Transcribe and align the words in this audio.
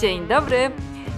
Dzień 0.00 0.26
dobry, 0.26 0.70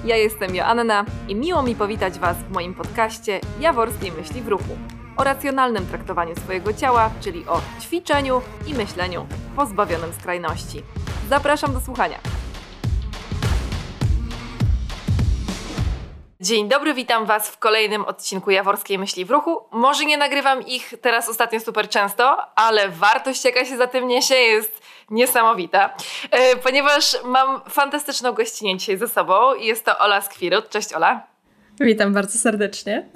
ja 0.05 0.17
jestem 0.17 0.55
Joanna 0.55 1.05
i 1.29 1.35
miło 1.35 1.63
mi 1.63 1.75
powitać 1.75 2.19
Was 2.19 2.37
w 2.37 2.51
moim 2.51 2.75
podcaście 2.75 3.41
Jaworskiej 3.61 4.13
Myśli 4.13 4.43
w 4.43 4.49
Ruchu 4.49 4.79
o 5.17 5.25
racjonalnym 5.25 5.87
traktowaniu 5.87 6.37
swojego 6.37 6.73
ciała, 6.73 7.11
czyli 7.21 7.47
o 7.47 7.61
ćwiczeniu 7.81 8.43
i 8.67 8.75
myśleniu 8.75 9.27
pozbawionym 9.57 10.13
skrajności. 10.13 10.83
Zapraszam 11.29 11.75
do 11.75 11.81
słuchania. 11.81 12.19
Dzień 16.41 16.69
dobry, 16.69 16.95
witam 16.95 17.27
Was 17.27 17.51
w 17.51 17.59
kolejnym 17.59 18.05
odcinku 18.05 18.51
Jaworskiej 18.51 18.99
Myśli 18.99 19.25
w 19.25 19.31
Ruchu. 19.31 19.61
Może 19.73 20.05
nie 20.05 20.17
nagrywam 20.17 20.67
ich 20.67 20.95
teraz 21.01 21.29
ostatnio 21.29 21.61
super 21.61 21.89
często, 21.89 22.37
ale 22.55 22.89
wartość, 22.89 23.45
jaka 23.45 23.65
się 23.65 23.77
za 23.77 23.87
tym 23.87 24.09
niesie, 24.09 24.35
jest 24.35 24.86
niesamowita, 25.11 25.95
e, 26.31 26.57
ponieważ 26.57 27.17
mam 27.25 27.61
fantastyczną 27.71 28.33
gościnę 28.33 28.79
dzisiaj 28.79 28.97
ze 28.97 29.09
sobą. 29.09 29.55
Jest 29.55 29.85
to 29.85 29.99
Ola 29.99 30.21
Skwirut. 30.21 30.69
Cześć 30.69 30.93
Ola. 30.93 31.27
Witam 31.81 32.15
bardzo 32.15 32.39
serdecznie. 32.39 33.07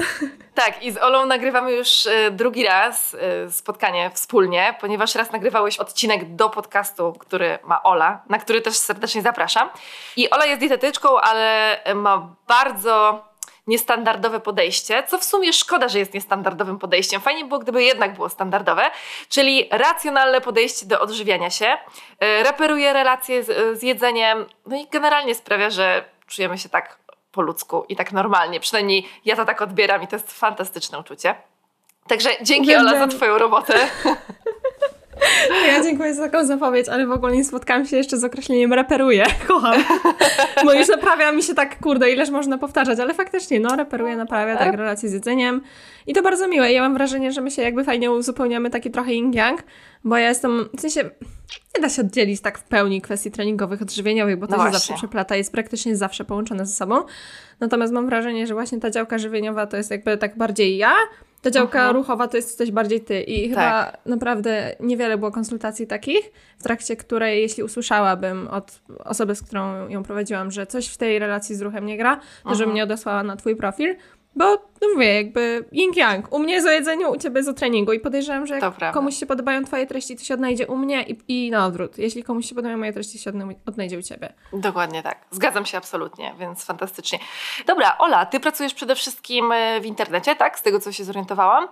Tak, 0.55 0.83
i 0.83 0.93
z 0.93 0.99
Olą 0.99 1.27
nagrywamy 1.27 1.73
już 1.73 2.07
e, 2.07 2.31
drugi 2.31 2.65
raz 2.65 3.17
e, 3.21 3.51
spotkanie 3.51 4.11
wspólnie, 4.15 4.75
ponieważ 4.81 5.15
raz 5.15 5.33
nagrywałeś 5.33 5.79
odcinek 5.79 6.35
do 6.35 6.49
podcastu, 6.51 7.13
który 7.19 7.59
ma 7.65 7.83
Ola, 7.83 8.23
na 8.29 8.39
który 8.39 8.61
też 8.61 8.77
serdecznie 8.77 9.23
zapraszam. 9.23 9.69
I 10.17 10.31
Ola 10.31 10.47
jest 10.47 10.61
dietetyczką, 10.61 11.21
ale 11.21 11.79
ma 11.95 12.37
bardzo 12.49 13.25
niestandardowe 13.71 14.41
podejście, 14.41 15.03
co 15.03 15.19
w 15.19 15.25
sumie 15.25 15.53
szkoda, 15.53 15.89
że 15.89 15.99
jest 15.99 16.15
niestandardowym 16.15 16.79
podejściem. 16.79 17.21
Fajnie 17.21 17.45
było, 17.45 17.61
gdyby 17.61 17.83
jednak 17.83 18.15
było 18.15 18.29
standardowe, 18.29 18.91
czyli 19.29 19.69
racjonalne 19.71 20.41
podejście 20.41 20.87
do 20.87 21.01
odżywiania 21.01 21.51
się, 21.51 21.67
e, 22.21 22.43
reperuje 22.43 22.93
relacje 22.93 23.43
z, 23.43 23.79
z 23.79 23.83
jedzeniem, 23.83 24.47
no 24.67 24.77
i 24.77 24.87
generalnie 24.87 25.35
sprawia, 25.35 25.71
że 25.71 26.05
czujemy 26.27 26.59
się 26.59 26.69
tak 26.69 26.99
po 27.33 27.43
ludzku 27.43 27.85
i 27.89 27.97
tak 27.97 28.13
normalnie. 28.13 28.61
Przynajmniej 28.61 29.09
ja 29.25 29.37
to 29.37 29.45
tak 29.45 29.63
odbieram 29.63 30.03
i 30.03 30.07
to 30.07 30.17
jest 30.17 30.33
fantastyczne 30.33 30.99
uczucie. 30.99 31.35
Także 32.09 32.31
dzięki 32.43 32.77
Ola 32.77 32.99
za 32.99 33.09
Twoją 33.09 33.39
robotę. 33.39 33.75
Ja 35.67 35.83
dziękuję 35.83 36.15
za 36.15 36.29
taką 36.29 36.47
zapowiedź, 36.47 36.89
ale 36.89 37.07
w 37.07 37.13
ogóle 37.13 37.33
nie 37.37 37.45
spotkałam 37.45 37.87
się 37.87 37.97
jeszcze 37.97 38.17
z 38.17 38.25
określeniem 38.25 38.73
reperuję. 38.73 39.25
Kocham. 39.49 39.85
Bo 40.65 40.73
już 40.73 40.89
naprawia 40.89 41.33
mi 41.33 41.43
się 41.43 41.55
tak, 41.55 41.81
kurde, 41.81 42.11
ileż 42.11 42.31
można 42.31 42.59
powtarzać, 42.59 43.01
ale 43.01 43.15
faktycznie, 43.15 43.61
no, 43.61 43.77
reperuje, 43.77 44.17
naprawia 44.17 44.57
tak 44.57 44.75
relacje 44.75 45.09
z 45.09 45.13
jedzeniem. 45.13 45.61
I 46.07 46.13
to 46.13 46.23
bardzo 46.23 46.49
miłe. 46.49 46.73
Ja 46.73 46.83
mam 46.83 46.95
wrażenie, 46.95 47.33
że 47.33 47.41
my 47.41 47.51
się 47.51 47.63
jakby 47.63 47.85
fajnie 47.85 48.11
uzupełniamy 48.11 48.71
taki 48.71 48.91
trochę 48.91 49.11
yin-yang, 49.11 49.57
bo 50.05 50.17
ja 50.17 50.29
jestem, 50.29 50.69
w 50.77 50.81
sensie, 50.81 51.11
nie 51.77 51.83
da 51.83 51.89
się 51.89 52.03
oddzielić 52.03 52.41
tak 52.41 52.59
w 52.59 52.63
pełni 52.63 53.03
kwestii 53.03 53.31
treningowych, 53.31 53.83
odżywieniowych, 53.83 54.39
bo 54.39 54.47
to 54.47 54.57
no 54.57 54.67
się 54.67 54.73
zawsze 54.73 54.95
przeplata, 54.95 55.37
jest 55.37 55.53
praktycznie 55.53 55.97
zawsze 55.97 56.25
połączone 56.25 56.67
ze 56.67 56.75
sobą. 56.75 57.03
Natomiast 57.61 57.93
mam 57.93 58.07
wrażenie, 58.07 58.47
że 58.47 58.55
właśnie 58.55 58.81
ta 58.81 58.91
działka 58.91 59.19
żywieniowa 59.19 59.67
to 59.67 59.77
jest 59.77 59.91
jakby 59.91 60.19
tak 60.19 60.37
bardziej 60.37 60.77
ja, 60.77 60.93
ta 61.43 61.51
działka 61.51 61.83
Aha. 61.83 61.93
ruchowa 61.93 62.29
to 62.29 62.37
jest 62.37 62.59
coś 62.59 62.71
bardziej 62.71 63.01
ty 63.01 63.21
i 63.21 63.43
tak. 63.43 63.49
chyba 63.49 63.93
naprawdę 64.07 64.77
niewiele 64.81 65.19
było 65.19 65.31
konsultacji 65.31 65.87
takich, 65.87 66.33
w 66.59 66.63
trakcie 66.63 66.97
której 66.97 67.43
jeśli 67.43 67.63
usłyszałabym 67.63 68.49
od 68.49 68.81
osoby, 69.05 69.35
z 69.35 69.43
którą 69.43 69.89
ją 69.89 70.03
prowadziłam, 70.03 70.51
że 70.51 70.67
coś 70.67 70.89
w 70.89 70.97
tej 70.97 71.19
relacji 71.19 71.57
z 71.57 71.63
ruchem 71.63 71.87
nie 71.87 71.97
gra, 71.97 72.17
to 72.17 72.23
Aha. 72.45 72.55
żeby 72.55 72.73
mnie 72.73 72.85
odesłała 72.85 73.23
na 73.23 73.37
twój 73.37 73.57
profil, 73.57 73.97
bo, 74.37 74.45
no 74.83 74.89
mówię, 74.95 75.15
jakby 75.15 75.65
yin-yang. 75.73 76.23
U 76.31 76.39
mnie 76.39 76.63
o 76.65 76.71
jedzeniu, 76.71 77.11
u 77.11 77.17
ciebie 77.17 77.43
o 77.51 77.53
treningu. 77.53 77.93
I 77.93 78.01
podejrzewam, 78.01 78.47
że 78.47 78.59
jak 78.59 78.93
komuś 78.93 79.17
się 79.17 79.27
podobają 79.27 79.65
twoje 79.65 79.87
treści, 79.87 80.17
to 80.17 80.25
się 80.25 80.35
odnajdzie 80.35 80.67
u 80.67 80.77
mnie 80.77 81.03
i, 81.03 81.19
i 81.29 81.51
na 81.51 81.67
odwrót. 81.67 81.99
Jeśli 81.99 82.25
komuś 82.25 82.49
się 82.49 82.55
podobają 82.55 82.79
moje 82.79 82.93
treści, 82.93 83.19
to 83.19 83.25
się 83.25 83.33
odnajdzie 83.67 83.99
u 83.99 84.03
ciebie. 84.03 84.33
Dokładnie 84.53 85.03
tak. 85.03 85.19
Zgadzam 85.31 85.67
się 85.67 85.79
absolutnie, 85.79 86.35
więc 86.39 86.65
fantastycznie. 86.65 87.19
Dobra, 87.67 87.99
Ola, 87.99 88.27
ty 88.27 88.41
pracujesz 88.41 88.75
przede 88.75 88.95
wszystkim 88.95 89.53
e, 89.53 89.81
w 89.81 89.87
internecie, 89.87 90.37
tak? 90.37 90.59
Z 90.59 90.63
tego, 90.63 90.81
co 90.81 90.93
się 90.93 91.05
zorientowałam. 91.05 91.69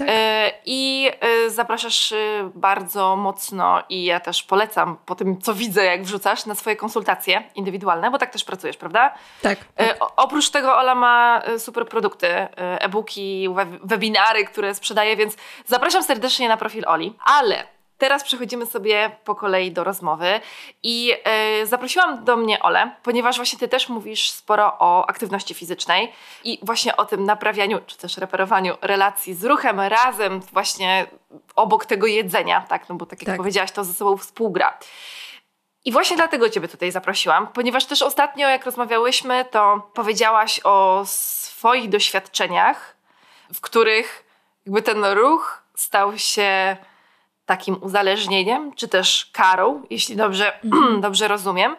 Tak. 0.00 0.08
E, 0.10 0.52
I 0.64 1.10
e, 1.20 1.50
zapraszasz 1.50 2.12
e, 2.12 2.50
bardzo 2.54 3.16
mocno 3.16 3.82
i 3.88 4.04
ja 4.04 4.20
też 4.20 4.42
polecam 4.42 4.96
po 5.06 5.14
tym, 5.14 5.40
co 5.40 5.54
widzę, 5.54 5.84
jak 5.84 6.02
wrzucasz 6.02 6.46
na 6.46 6.54
swoje 6.54 6.76
konsultacje 6.76 7.42
indywidualne, 7.54 8.10
bo 8.10 8.18
tak 8.18 8.30
też 8.30 8.44
pracujesz, 8.44 8.76
prawda? 8.76 9.14
Tak. 9.42 9.58
tak. 9.76 9.96
Oprócz 10.16 10.50
tego 10.50 10.78
Ola 10.78 10.94
ma 10.94 11.42
super 11.58 11.86
produkty, 11.86 12.26
e-booki, 12.56 13.48
webinary, 13.82 14.44
które 14.44 14.74
sprzedaje, 14.74 15.16
więc 15.16 15.36
zapraszam 15.66 16.02
serdecznie 16.02 16.48
na 16.48 16.56
profil 16.56 16.84
Oli. 16.86 17.16
Ale 17.24 17.64
Teraz 18.00 18.24
przechodzimy 18.24 18.66
sobie 18.66 19.10
po 19.24 19.34
kolei 19.34 19.72
do 19.72 19.84
rozmowy 19.84 20.40
i 20.82 21.06
yy, 21.06 21.66
zaprosiłam 21.66 22.24
do 22.24 22.36
mnie 22.36 22.60
Ole, 22.60 22.94
ponieważ 23.02 23.36
właśnie 23.36 23.58
ty 23.58 23.68
też 23.68 23.88
mówisz 23.88 24.30
sporo 24.30 24.76
o 24.78 25.06
aktywności 25.08 25.54
fizycznej 25.54 26.12
i 26.44 26.58
właśnie 26.62 26.96
o 26.96 27.04
tym 27.04 27.24
naprawianiu, 27.24 27.80
czy 27.86 27.98
też 27.98 28.16
reperowaniu 28.16 28.76
relacji 28.82 29.34
z 29.34 29.44
ruchem 29.44 29.80
razem 29.80 30.40
właśnie 30.40 31.06
obok 31.56 31.86
tego 31.86 32.06
jedzenia, 32.06 32.64
tak, 32.68 32.88
no 32.88 32.94
bo 32.94 33.06
tak 33.06 33.22
jak 33.22 33.26
tak. 33.26 33.36
powiedziałaś, 33.36 33.72
to 33.72 33.84
ze 33.84 33.92
sobą 33.92 34.16
współgra. 34.16 34.78
I 35.84 35.92
właśnie 35.92 36.16
dlatego 36.16 36.50
Ciebie 36.50 36.68
tutaj 36.68 36.92
zaprosiłam, 36.92 37.46
ponieważ 37.46 37.84
też 37.84 38.02
ostatnio, 38.02 38.48
jak 38.48 38.64
rozmawiałyśmy, 38.64 39.44
to 39.44 39.90
powiedziałaś 39.94 40.60
o 40.64 41.02
swoich 41.06 41.88
doświadczeniach, 41.88 42.96
w 43.54 43.60
których 43.60 44.24
jakby 44.66 44.82
ten 44.82 45.04
ruch 45.04 45.62
stał 45.74 46.18
się 46.18 46.76
takim 47.50 47.82
uzależnieniem, 47.82 48.74
czy 48.74 48.88
też 48.88 49.30
karą, 49.32 49.82
jeśli 49.90 50.16
dobrze, 50.16 50.64
mm. 50.64 51.00
dobrze 51.06 51.28
rozumiem. 51.28 51.76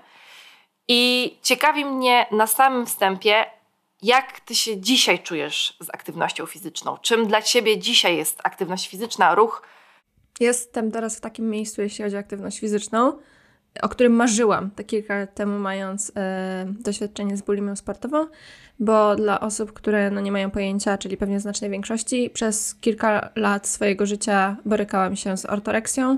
I 0.88 1.34
ciekawi 1.42 1.86
mnie 1.86 2.26
na 2.32 2.48
samym 2.48 2.86
wstępie, 2.86 3.46
jak 4.02 4.40
ty 4.40 4.56
się 4.56 4.78
dzisiaj 4.78 5.20
czujesz 5.20 5.78
z 5.80 5.90
aktywnością 5.90 6.46
fizyczną? 6.46 6.98
Czym 7.02 7.28
dla 7.28 7.42
ciebie 7.42 7.78
dzisiaj 7.78 8.18
jest 8.18 8.40
aktywność 8.44 8.90
fizyczna, 8.90 9.36
ruch? 9.36 9.62
Jestem 10.40 10.92
teraz 10.92 11.18
w 11.18 11.22
takim 11.22 11.50
miejscu, 11.50 11.82
jeśli 11.82 12.04
chodzi 12.04 12.16
o 12.16 12.20
aktywność 12.20 12.60
fizyczną, 12.60 13.18
o 13.82 13.90
którym 13.90 14.14
marzyłam 14.14 14.72
te 14.72 14.84
kilka 14.84 15.20
lat 15.20 15.36
temu, 15.36 15.60
mając 15.60 16.12
e, 16.16 16.66
doświadczenie 16.80 17.38
z 17.38 17.42
bulimią 17.42 17.76
sportową, 17.76 18.28
bo 18.82 19.16
dla 19.16 19.40
osób, 19.40 19.74
które 19.74 20.12
no, 20.12 20.22
nie 20.22 20.32
mają 20.32 20.52
pojęcia, 20.52 20.98
czyli 20.98 21.18
pewnie 21.18 21.40
znacznej 21.40 21.70
większości, 21.70 22.30
przez 22.30 22.76
kilka 22.76 23.30
lat 23.36 23.68
swojego 23.68 24.06
życia 24.06 24.58
borykałam 24.66 25.16
się 25.16 25.38
z 25.38 25.46
ortoreksją. 25.46 26.18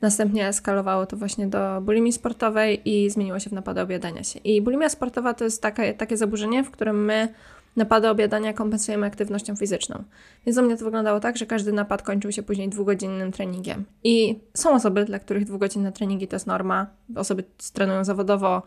Następnie 0.00 0.48
eskalowało 0.48 1.06
to 1.06 1.16
właśnie 1.16 1.46
do 1.46 1.80
bulimii 1.80 2.12
sportowej 2.12 2.80
i 2.84 3.10
zmieniło 3.10 3.38
się 3.38 3.50
w 3.50 3.52
napady 3.52 3.80
obiadania 3.80 4.24
się. 4.24 4.38
I 4.38 4.62
bulimia 4.62 4.88
sportowa 4.88 5.34
to 5.34 5.44
jest 5.44 5.62
takie, 5.62 6.16
zaburzenie, 6.16 6.64
w 6.64 6.70
którym 6.70 7.04
my 7.04 7.28
napady 7.76 8.08
obiadania 8.08 8.52
kompensujemy 8.52 9.06
aktywnością 9.06 9.56
fizyczną. 9.56 10.02
Więc 10.46 10.58
u 10.58 10.62
mnie 10.62 10.76
to 10.76 10.84
wyglądało 10.84 11.20
tak, 11.20 11.36
że 11.36 11.46
każdy 11.46 11.72
napad 11.72 12.02
kończył 12.02 12.32
się 12.32 12.42
później 12.42 12.68
dwugodzinnym 12.68 13.32
treningiem. 13.32 13.84
I 14.04 14.38
są 14.54 14.74
osoby, 14.74 15.04
dla 15.04 15.18
których 15.18 15.44
dwugodzinne 15.44 15.92
treningi 15.92 16.28
to 16.28 16.36
jest 16.36 16.46
norma. 16.46 16.86
Osoby 17.16 17.44
trenują 17.72 18.04
zawodowo, 18.04 18.62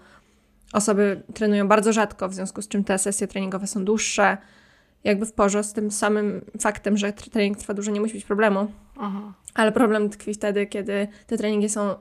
osoby 0.74 1.22
trenują 1.34 1.68
bardzo 1.68 1.94
rzadko, 1.94 2.30
w 2.30 2.34
związku 2.34 2.62
z 2.62 2.68
czym 2.68 2.84
te 2.84 2.98
sesje 2.98 3.28
treningowe 3.28 3.68
są 3.68 3.86
dłuższe. 3.86 4.38
Jakby 5.04 5.26
w 5.26 5.34
porze 5.34 5.64
z 5.64 5.74
tym 5.74 5.92
samym 5.92 6.46
faktem, 6.60 6.98
że 6.98 7.14
trening 7.14 7.58
trwa 7.58 7.74
dłużej, 7.74 7.94
nie 7.94 8.02
musi 8.02 8.14
być 8.14 8.26
problemu. 8.26 8.72
Aha. 8.98 9.34
Ale 9.54 9.72
problem 9.72 10.10
tkwi 10.10 10.34
wtedy, 10.34 10.66
kiedy 10.66 11.08
te 11.28 11.38
treningi 11.38 11.70
są 11.70 11.96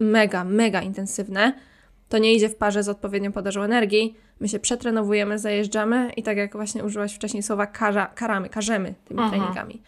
mega, 0.00 0.44
mega 0.44 0.82
intensywne. 0.82 1.52
To 2.08 2.18
nie 2.18 2.34
idzie 2.34 2.48
w 2.48 2.56
parze 2.56 2.82
z 2.82 2.88
odpowiednią 2.88 3.32
podażą 3.32 3.62
energii, 3.62 4.16
my 4.40 4.48
się 4.48 4.58
przetrenowujemy, 4.58 5.38
zajeżdżamy 5.38 6.12
i 6.16 6.22
tak 6.22 6.36
jak 6.36 6.52
właśnie 6.52 6.84
użyłaś 6.84 7.14
wcześniej 7.14 7.42
słowa 7.42 7.66
karza, 7.66 8.06
karamy, 8.06 8.48
karzemy 8.48 8.94
tymi 9.04 9.20
Aha. 9.20 9.30
treningami. 9.30 9.82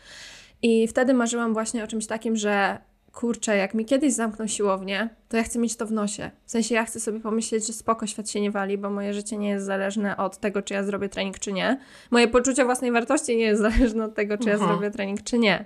I 0.63 0.89
wtedy 0.89 1.15
marzyłam 1.15 1.53
właśnie 1.53 1.85
o 1.85 1.87
czymś 1.87 2.07
takim, 2.07 2.37
że 2.37 2.79
kurczę, 3.17 3.57
jak 3.57 3.75
mi 3.75 3.85
kiedyś 3.85 4.13
zamkną 4.13 4.47
siłownię, 4.47 5.09
to 5.29 5.37
ja 5.37 5.43
chcę 5.43 5.59
mieć 5.59 5.77
to 5.77 5.87
w 5.87 5.93
nosie. 5.93 6.31
W 6.45 6.51
sensie 6.51 6.75
ja 6.75 6.85
chcę 6.85 7.01
sobie 7.01 7.21
pomyśleć, 7.21 7.67
że 7.67 7.73
spoko, 7.73 8.07
świat 8.07 8.31
się 8.31 8.41
nie 8.41 8.51
wali, 8.51 8.79
bo 8.79 8.91
moje 8.91 9.15
życie 9.15 9.37
nie 9.37 9.49
jest 9.49 9.67
zależne 9.67 10.17
od 10.17 10.39
tego, 10.39 10.63
czy 10.63 10.75
ja 10.75 10.85
zrobię 10.85 11.09
trening, 11.09 11.39
czy 11.39 11.53
nie. 11.53 11.81
Moje 12.11 12.29
poczucie 12.29 12.65
własnej 12.65 12.93
wartości 12.93 13.37
nie 13.37 13.45
jest 13.45 13.63
zależne 13.71 14.05
od 14.05 14.15
tego, 14.15 14.39
czy 14.39 14.49
ja 14.49 14.55
mhm. 14.55 14.73
zrobię 14.73 14.91
trening, 14.91 15.23
czy 15.23 15.39
nie. 15.39 15.65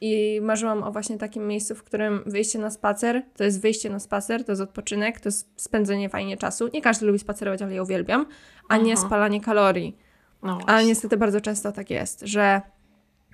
I 0.00 0.40
marzyłam 0.42 0.82
o 0.82 0.92
właśnie 0.92 1.18
takim 1.18 1.46
miejscu, 1.48 1.74
w 1.74 1.82
którym 1.82 2.22
wyjście 2.26 2.58
na 2.58 2.70
spacer 2.70 3.22
to 3.36 3.44
jest 3.44 3.60
wyjście 3.60 3.90
na 3.90 4.00
spacer, 4.00 4.44
to 4.44 4.52
jest 4.52 4.62
odpoczynek, 4.62 5.20
to 5.20 5.28
jest 5.28 5.48
spędzenie 5.56 6.08
fajnie 6.08 6.36
czasu. 6.36 6.68
Nie 6.72 6.82
każdy 6.82 7.06
lubi 7.06 7.18
spacerować, 7.18 7.62
ale 7.62 7.74
ja 7.74 7.82
uwielbiam, 7.82 8.26
a 8.68 8.76
nie 8.76 8.96
spalanie 8.96 9.40
kalorii. 9.40 9.96
No 10.42 10.58
ale 10.66 10.84
niestety 10.84 11.16
bardzo 11.16 11.40
często 11.40 11.72
tak 11.72 11.90
jest, 11.90 12.20
że 12.24 12.62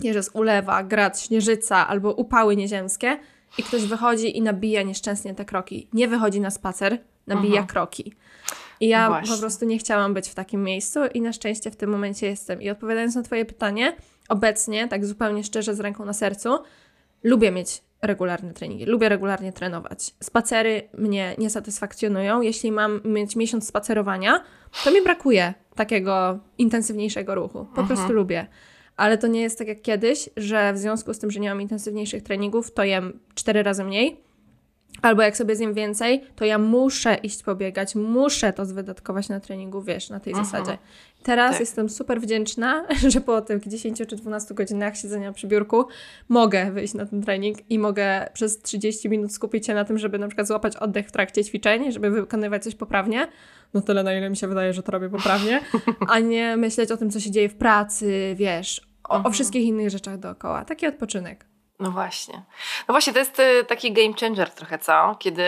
jest 0.02 0.30
ulewa, 0.34 0.84
grad, 0.84 1.20
śnieżyca 1.20 1.88
albo 1.88 2.12
upały 2.12 2.56
nieziemskie 2.56 3.18
i 3.58 3.62
ktoś 3.62 3.82
wychodzi 3.82 4.38
i 4.38 4.42
nabija 4.42 4.82
nieszczęsnie 4.82 5.34
te 5.34 5.44
kroki. 5.44 5.88
Nie 5.92 6.08
wychodzi 6.08 6.40
na 6.40 6.50
spacer, 6.50 6.98
nabija 7.26 7.62
kroki. 7.62 8.12
I 8.80 8.88
ja 8.88 9.08
Właśnie. 9.08 9.34
po 9.34 9.40
prostu 9.40 9.64
nie 9.64 9.78
chciałam 9.78 10.14
być 10.14 10.28
w 10.28 10.34
takim 10.34 10.62
miejscu 10.62 11.00
i 11.14 11.20
na 11.20 11.32
szczęście 11.32 11.70
w 11.70 11.76
tym 11.76 11.90
momencie 11.90 12.26
jestem. 12.26 12.62
I 12.62 12.70
odpowiadając 12.70 13.14
na 13.14 13.22
Twoje 13.22 13.44
pytanie, 13.44 13.96
obecnie, 14.28 14.88
tak 14.88 15.06
zupełnie 15.06 15.44
szczerze, 15.44 15.74
z 15.74 15.80
ręką 15.80 16.04
na 16.04 16.12
sercu, 16.12 16.58
lubię 17.22 17.50
mieć 17.50 17.82
regularne 18.02 18.54
treningi. 18.54 18.84
Lubię 18.84 19.08
regularnie 19.08 19.52
trenować. 19.52 20.14
Spacery 20.20 20.88
mnie 20.98 21.34
nie 21.38 21.50
satysfakcjonują. 21.50 22.40
Jeśli 22.40 22.72
mam 22.72 23.00
mieć 23.04 23.36
miesiąc 23.36 23.68
spacerowania, 23.68 24.44
to 24.84 24.90
mi 24.90 25.02
brakuje 25.02 25.54
takiego 25.74 26.38
intensywniejszego 26.58 27.34
ruchu. 27.34 27.64
Po 27.74 27.80
mhm. 27.80 27.86
prostu 27.86 28.12
lubię. 28.12 28.46
Ale 29.00 29.18
to 29.18 29.26
nie 29.26 29.40
jest 29.40 29.58
tak 29.58 29.68
jak 29.68 29.82
kiedyś, 29.82 30.28
że 30.36 30.72
w 30.72 30.78
związku 30.78 31.14
z 31.14 31.18
tym, 31.18 31.30
że 31.30 31.40
nie 31.40 31.48
mam 31.48 31.60
intensywniejszych 31.60 32.22
treningów, 32.22 32.72
to 32.72 32.84
jem 32.84 33.20
cztery 33.34 33.62
razy 33.62 33.84
mniej 33.84 34.16
Albo 35.02 35.22
jak 35.22 35.36
sobie 35.36 35.56
zjem 35.56 35.74
więcej, 35.74 36.24
to 36.36 36.44
ja 36.44 36.58
muszę 36.58 37.14
iść 37.14 37.42
pobiegać, 37.42 37.94
muszę 37.94 38.52
to 38.52 38.66
wydatkować 38.66 39.28
na 39.28 39.40
treningu, 39.40 39.82
wiesz, 39.82 40.10
na 40.10 40.20
tej 40.20 40.32
Aha. 40.32 40.42
Mhm. 40.42 40.64
zasadzie. 40.64 40.78
Teraz 41.22 41.50
tak. 41.50 41.60
jestem 41.60 41.88
super 41.88 42.20
wdzięczna, 42.20 42.86
że 43.12 43.20
po 43.20 43.40
tych 43.40 43.68
10 43.68 43.98
czy 44.08 44.16
12 44.16 44.54
godzinach 44.54 44.96
siedzenia 44.96 45.32
przy 45.32 45.46
biurku 45.46 45.84
mogę 46.28 46.72
wyjść 46.72 46.94
na 46.94 47.06
ten 47.06 47.22
trening 47.22 47.58
i 47.70 47.78
mogę 47.78 48.28
przez 48.32 48.62
30 48.62 49.08
minut 49.08 49.32
skupić 49.32 49.66
się 49.66 49.74
na 49.74 49.84
tym, 49.84 49.98
żeby 49.98 50.18
na 50.18 50.26
przykład 50.26 50.46
złapać 50.46 50.76
oddech 50.76 51.08
w 51.08 51.12
trakcie 51.12 51.44
ćwiczeń, 51.44 51.92
żeby 51.92 52.10
wykonywać 52.10 52.64
coś 52.64 52.74
poprawnie. 52.74 53.28
No 53.74 53.80
tyle, 53.80 54.02
na 54.02 54.14
ile 54.14 54.30
mi 54.30 54.36
się 54.36 54.48
wydaje, 54.48 54.72
że 54.72 54.82
to 54.82 54.92
robię 54.92 55.08
poprawnie, 55.08 55.60
a 56.08 56.18
nie 56.18 56.56
myśleć 56.56 56.92
o 56.92 56.96
tym, 56.96 57.10
co 57.10 57.20
się 57.20 57.30
dzieje 57.30 57.48
w 57.48 57.54
pracy, 57.54 58.34
wiesz, 58.36 58.89
o, 59.10 59.14
o 59.14 59.16
mhm. 59.16 59.34
wszystkich 59.34 59.64
innych 59.64 59.90
rzeczach 59.90 60.18
dookoła. 60.18 60.64
Taki 60.64 60.86
odpoczynek. 60.86 61.46
No 61.80 61.90
właśnie. 61.90 62.34
No 62.88 62.92
właśnie, 62.94 63.12
to 63.12 63.18
jest 63.18 63.40
y, 63.40 63.64
taki 63.64 63.92
game 63.92 64.14
changer 64.20 64.50
trochę, 64.50 64.78
co? 64.78 65.16
Kiedy 65.18 65.44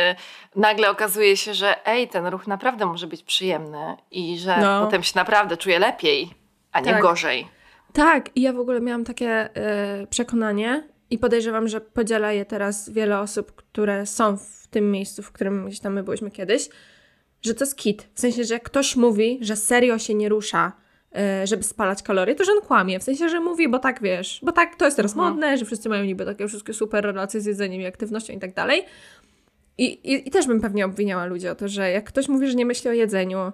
nagle 0.57 0.91
okazuje 0.91 1.37
się, 1.37 1.55
że 1.55 1.87
ej, 1.87 2.09
ten 2.09 2.27
ruch 2.27 2.47
naprawdę 2.47 2.87
może 2.87 3.07
być 3.07 3.23
przyjemny 3.23 3.97
i 4.11 4.39
że 4.39 4.57
no. 4.61 4.85
potem 4.85 5.03
się 5.03 5.13
naprawdę 5.15 5.57
czuję 5.57 5.79
lepiej, 5.79 6.35
a 6.73 6.81
nie 6.81 6.93
tak. 6.93 7.03
gorzej. 7.03 7.49
Tak, 7.93 8.37
i 8.37 8.43
ja 8.43 8.53
w 8.53 8.59
ogóle 8.59 8.81
miałam 8.81 9.05
takie 9.05 9.49
y, 10.03 10.07
przekonanie 10.07 10.89
i 11.11 11.19
podejrzewam, 11.19 11.69
że 11.69 11.81
podziela 11.81 12.33
je 12.33 12.45
teraz 12.45 12.91
wiele 12.91 13.21
osób, 13.21 13.53
które 13.53 14.07
są 14.07 14.37
w 14.37 14.67
tym 14.71 14.91
miejscu, 14.91 15.23
w 15.23 15.33
którym 15.33 15.67
gdzieś 15.67 15.81
tam 15.81 15.93
my 15.93 16.03
byliśmy 16.03 16.31
kiedyś, 16.31 16.69
że 17.43 17.55
to 17.55 17.65
jest 17.65 17.77
kit. 17.77 18.09
W 18.15 18.21
sensie, 18.21 18.45
że 18.45 18.55
jak 18.55 18.63
ktoś 18.63 18.97
mówi, 18.97 19.39
że 19.41 19.57
serio 19.57 19.99
się 19.99 20.15
nie 20.15 20.29
rusza, 20.29 20.73
żeby 21.45 21.63
spalać 21.63 22.03
kalorie, 22.03 22.35
to 22.35 22.45
że 22.45 22.53
on 22.53 22.61
kłamie. 22.61 23.01
W 23.01 23.03
sensie, 23.03 23.29
że 23.29 23.41
mówi, 23.41 23.69
bo 23.69 23.79
tak 23.79 24.03
wiesz, 24.03 24.41
bo 24.43 24.53
tak 24.53 24.77
to 24.77 24.85
jest 24.85 24.97
teraz 24.97 25.15
modne, 25.15 25.59
że 25.59 25.65
wszyscy 25.65 25.89
mają 25.89 26.05
niby 26.05 26.25
takie 26.25 26.49
wszystkie 26.49 26.73
super 26.73 27.05
relacje 27.05 27.41
z 27.41 27.47
jedzeniem 27.47 27.81
i 27.81 27.87
aktywnością 27.87 28.33
i 28.33 28.39
tak 28.39 28.55
dalej. 28.55 28.85
I, 29.79 29.85
i, 29.85 30.29
I 30.29 30.31
też 30.31 30.47
bym 30.47 30.61
pewnie 30.61 30.87
obwiniała 30.87 31.27
ludzi 31.27 31.49
o 31.49 31.55
to, 31.55 31.69
że 31.69 31.91
jak 31.91 32.05
ktoś 32.05 32.29
mówi, 32.29 32.49
że 32.49 32.55
nie 32.55 32.67
myśli 32.67 32.91
o 32.91 32.93
jedzeniu, 32.93 33.53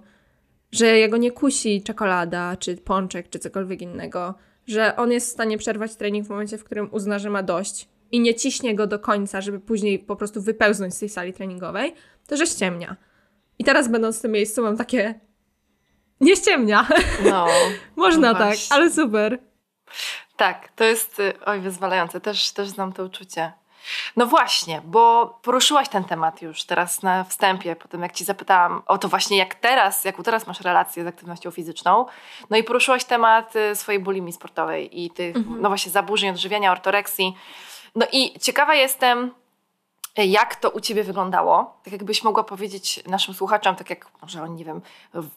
że 0.73 0.99
jego 0.99 1.17
nie 1.17 1.31
kusi 1.31 1.83
czekolada, 1.83 2.57
czy 2.57 2.77
pączek, 2.77 3.31
czy 3.31 3.39
cokolwiek 3.39 3.83
innego, 3.83 4.35
że 4.67 4.97
on 4.97 5.13
jest 5.13 5.27
w 5.27 5.33
stanie 5.33 5.59
przerwać 5.59 5.97
trening 5.97 6.27
w 6.27 6.31
momencie, 6.31 6.59
w 6.59 6.65
którym 6.65 6.89
uzna, 6.93 7.19
że 7.19 7.31
ma 7.31 7.43
dość 7.43 7.89
i 8.13 8.21
nie 8.21 8.35
ciśnie 8.35 8.75
go 8.75 8.87
do 8.87 8.99
końca, 8.99 9.41
żeby 9.41 9.61
później 9.61 9.99
po 9.99 10.17
prostu 10.17 10.43
wypełznąć 10.43 10.95
z 10.95 10.99
tej 10.99 11.09
sali 11.09 11.33
treningowej, 11.33 11.95
to 12.27 12.37
że 12.37 12.47
ściemnia. 12.47 12.97
I 13.59 13.65
teraz 13.65 13.89
będąc 13.89 14.19
w 14.19 14.23
tym 14.23 14.33
miejscu 14.33 14.63
mam 14.63 14.77
takie, 14.77 15.15
nie 16.21 16.37
ściemnia. 16.37 16.87
No. 17.25 17.47
Można 17.97 18.33
no 18.33 18.39
tak, 18.39 18.57
ale 18.71 18.91
super. 18.91 19.39
Tak, 20.37 20.69
to 20.77 20.85
jest 20.85 21.21
y, 21.21 21.33
oj 21.47 21.61
wyzwalające. 21.61 22.21
Też, 22.21 22.51
też 22.51 22.69
znam 22.69 22.93
to 22.93 23.05
uczucie. 23.05 23.53
No 24.17 24.27
właśnie, 24.27 24.83
bo 24.85 25.27
poruszyłaś 25.43 25.89
ten 25.89 26.05
temat 26.05 26.43
już 26.43 26.65
teraz 26.65 27.03
na 27.03 27.25
wstępie, 27.25 27.77
po 27.77 27.89
tym 27.89 28.03
jak 28.03 28.13
ci 28.13 28.25
zapytałam 28.25 28.83
o 28.87 28.99
to 28.99 29.09
właśnie 29.09 29.37
jak 29.37 29.55
teraz, 29.55 30.05
jaką 30.05 30.23
teraz 30.23 30.47
masz 30.47 30.61
relację 30.61 31.05
z 31.05 31.07
aktywnością 31.07 31.51
fizyczną. 31.51 32.07
No 32.51 32.57
i 32.57 32.65
poruszyłaś 32.65 33.05
temat 33.05 33.57
y, 33.57 33.77
swojej 33.77 34.01
bulimii 34.01 34.33
sportowej 34.33 35.05
i 35.05 35.11
tych, 35.11 35.37
mhm. 35.37 35.61
no 35.63 35.69
właśnie, 35.69 35.93
zaburzeń 35.93 36.31
odżywiania, 36.31 36.73
ortoreksji. 36.73 37.37
No 37.95 38.07
i 38.13 38.41
ciekawa 38.41 38.75
jestem, 38.75 39.35
jak 40.17 40.57
to 40.57 40.71
u 40.71 40.81
Ciebie 40.81 41.05
wyglądało? 41.05 41.81
Tak 41.85 41.93
jakbyś 41.93 42.23
mogła 42.23 42.45
powiedzieć 42.45 43.03
naszym 43.07 43.35
słuchaczom, 43.35 43.77
tak 43.77 43.91
jak 43.91 44.07
może 44.23 44.43
oni, 44.43 44.55
nie 44.55 44.65
wiem, 44.65 44.81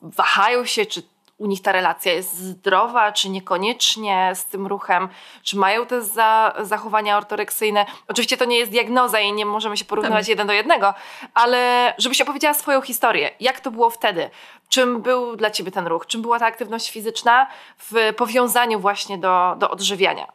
wahają 0.01 0.65
się, 0.65 0.85
czy 0.85 1.03
u 1.41 1.47
nich 1.47 1.61
ta 1.61 1.71
relacja 1.71 2.13
jest 2.13 2.37
zdrowa, 2.37 3.11
czy 3.11 3.29
niekoniecznie 3.29 4.31
z 4.35 4.45
tym 4.45 4.67
ruchem, 4.67 5.09
czy 5.43 5.57
mają 5.57 5.85
te 5.85 6.01
za, 6.01 6.53
zachowania 6.61 7.17
ortoreksyjne. 7.17 7.85
Oczywiście 8.07 8.37
to 8.37 8.45
nie 8.45 8.57
jest 8.57 8.71
diagnoza 8.71 9.19
i 9.19 9.33
nie 9.33 9.45
możemy 9.45 9.77
się 9.77 9.85
porównywać 9.85 10.25
tak. 10.25 10.29
jeden 10.29 10.47
do 10.47 10.53
jednego, 10.53 10.93
ale 11.33 11.93
żebyś 11.97 12.21
opowiedziała 12.21 12.53
swoją 12.53 12.81
historię. 12.81 13.31
Jak 13.39 13.59
to 13.59 13.71
było 13.71 13.89
wtedy? 13.89 14.29
Czym 14.69 15.01
był 15.01 15.35
dla 15.35 15.51
Ciebie 15.51 15.71
ten 15.71 15.87
ruch? 15.87 16.07
Czym 16.07 16.21
była 16.21 16.39
ta 16.39 16.45
aktywność 16.45 16.91
fizyczna 16.91 17.47
w 17.77 18.13
powiązaniu 18.17 18.79
właśnie 18.79 19.17
do, 19.17 19.55
do 19.57 19.69
odżywiania? 19.69 20.27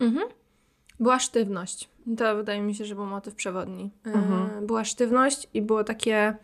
Mhm. 0.00 0.28
Była 1.00 1.18
sztywność. 1.18 1.88
To 2.18 2.36
wydaje 2.36 2.62
mi 2.62 2.74
się, 2.74 2.84
że 2.84 2.94
był 2.94 3.06
motyw 3.06 3.34
przewodni. 3.34 3.90
E, 4.06 4.12
mhm. 4.12 4.66
Była 4.66 4.84
sztywność 4.84 5.48
i 5.54 5.62
było 5.62 5.84
takie 5.84 6.36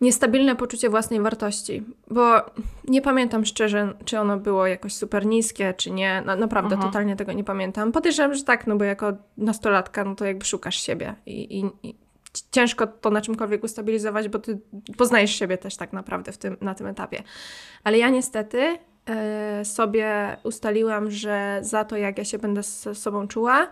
niestabilne 0.00 0.56
poczucie 0.56 0.90
własnej 0.90 1.20
wartości, 1.20 1.84
bo 2.10 2.40
nie 2.88 3.02
pamiętam 3.02 3.44
szczerze, 3.44 3.94
czy 4.04 4.20
ono 4.20 4.36
było 4.36 4.66
jakoś 4.66 4.94
super 4.94 5.26
niskie, 5.26 5.74
czy 5.74 5.90
nie. 5.90 6.22
Na, 6.26 6.36
naprawdę 6.36 6.74
mhm. 6.74 6.92
totalnie 6.92 7.16
tego 7.16 7.32
nie 7.32 7.44
pamiętam. 7.44 7.92
Podejrzewam, 7.92 8.34
że 8.34 8.44
tak, 8.44 8.66
no 8.66 8.76
bo 8.76 8.84
jako 8.84 9.12
nastolatka, 9.36 10.04
no 10.04 10.14
to 10.14 10.24
jakby 10.24 10.44
szukasz 10.44 10.76
siebie 10.80 11.14
i, 11.26 11.60
i, 11.60 11.88
i 11.88 11.94
ciężko 12.50 12.86
to 12.86 13.10
na 13.10 13.20
czymkolwiek 13.20 13.64
ustabilizować, 13.64 14.28
bo 14.28 14.38
ty 14.38 14.58
poznajesz 14.96 15.30
siebie 15.30 15.58
też 15.58 15.76
tak 15.76 15.92
naprawdę 15.92 16.32
w 16.32 16.38
tym, 16.38 16.56
na 16.60 16.74
tym 16.74 16.86
etapie. 16.86 17.22
Ale 17.84 17.98
ja 17.98 18.10
niestety 18.10 18.78
sobie 19.64 20.36
ustaliłam, 20.42 21.10
że 21.10 21.58
za 21.62 21.84
to, 21.84 21.96
jak 21.96 22.18
ja 22.18 22.24
się 22.24 22.38
będę 22.38 22.62
z 22.62 22.98
sobą 22.98 23.28
czuła, 23.28 23.66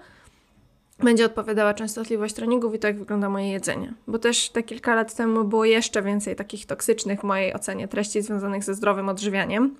będzie 0.98 1.24
odpowiadała 1.24 1.74
częstotliwość 1.74 2.34
treningów 2.34 2.74
i 2.74 2.78
to, 2.78 2.86
jak 2.86 2.98
wygląda 2.98 3.28
moje 3.28 3.50
jedzenie. 3.50 3.94
Bo 4.06 4.18
też 4.18 4.50
te 4.50 4.62
kilka 4.62 4.94
lat 4.94 5.14
temu 5.14 5.44
było 5.44 5.64
jeszcze 5.64 6.02
więcej 6.02 6.36
takich 6.36 6.66
toksycznych 6.66 7.20
w 7.20 7.24
mojej 7.24 7.54
ocenie 7.54 7.88
treści 7.88 8.22
związanych 8.22 8.64
ze 8.64 8.74
zdrowym 8.74 9.08
odżywianiem 9.08 9.76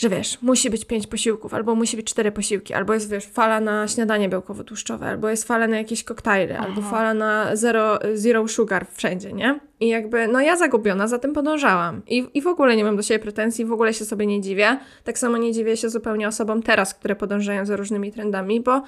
że 0.00 0.08
wiesz, 0.08 0.42
musi 0.42 0.70
być 0.70 0.84
pięć 0.84 1.06
posiłków, 1.06 1.54
albo 1.54 1.74
musi 1.74 1.96
być 1.96 2.06
cztery 2.06 2.32
posiłki, 2.32 2.74
albo 2.74 2.94
jest, 2.94 3.10
wiesz, 3.10 3.26
fala 3.26 3.60
na 3.60 3.88
śniadanie 3.88 4.28
białkowo-tłuszczowe, 4.28 5.06
albo 5.06 5.28
jest 5.28 5.44
fala 5.44 5.66
na 5.66 5.76
jakieś 5.76 6.04
koktajle, 6.04 6.58
Aha. 6.58 6.66
albo 6.68 6.82
fala 6.82 7.14
na 7.14 7.56
zero, 7.56 7.98
zero 8.14 8.48
sugar 8.48 8.86
wszędzie, 8.92 9.32
nie? 9.32 9.60
I 9.80 9.88
jakby, 9.88 10.28
no 10.28 10.40
ja 10.40 10.56
zagubiona 10.56 11.08
za 11.08 11.18
tym 11.18 11.32
podążałam. 11.32 12.02
I, 12.06 12.26
I 12.34 12.42
w 12.42 12.46
ogóle 12.46 12.76
nie 12.76 12.84
mam 12.84 12.96
do 12.96 13.02
siebie 13.02 13.18
pretensji, 13.18 13.64
w 13.64 13.72
ogóle 13.72 13.94
się 13.94 14.04
sobie 14.04 14.26
nie 14.26 14.40
dziwię. 14.40 14.78
Tak 15.04 15.18
samo 15.18 15.36
nie 15.36 15.52
dziwię 15.52 15.76
się 15.76 15.90
zupełnie 15.90 16.28
osobom 16.28 16.62
teraz, 16.62 16.94
które 16.94 17.16
podążają 17.16 17.66
za 17.66 17.76
różnymi 17.76 18.12
trendami, 18.12 18.60
bo 18.60 18.82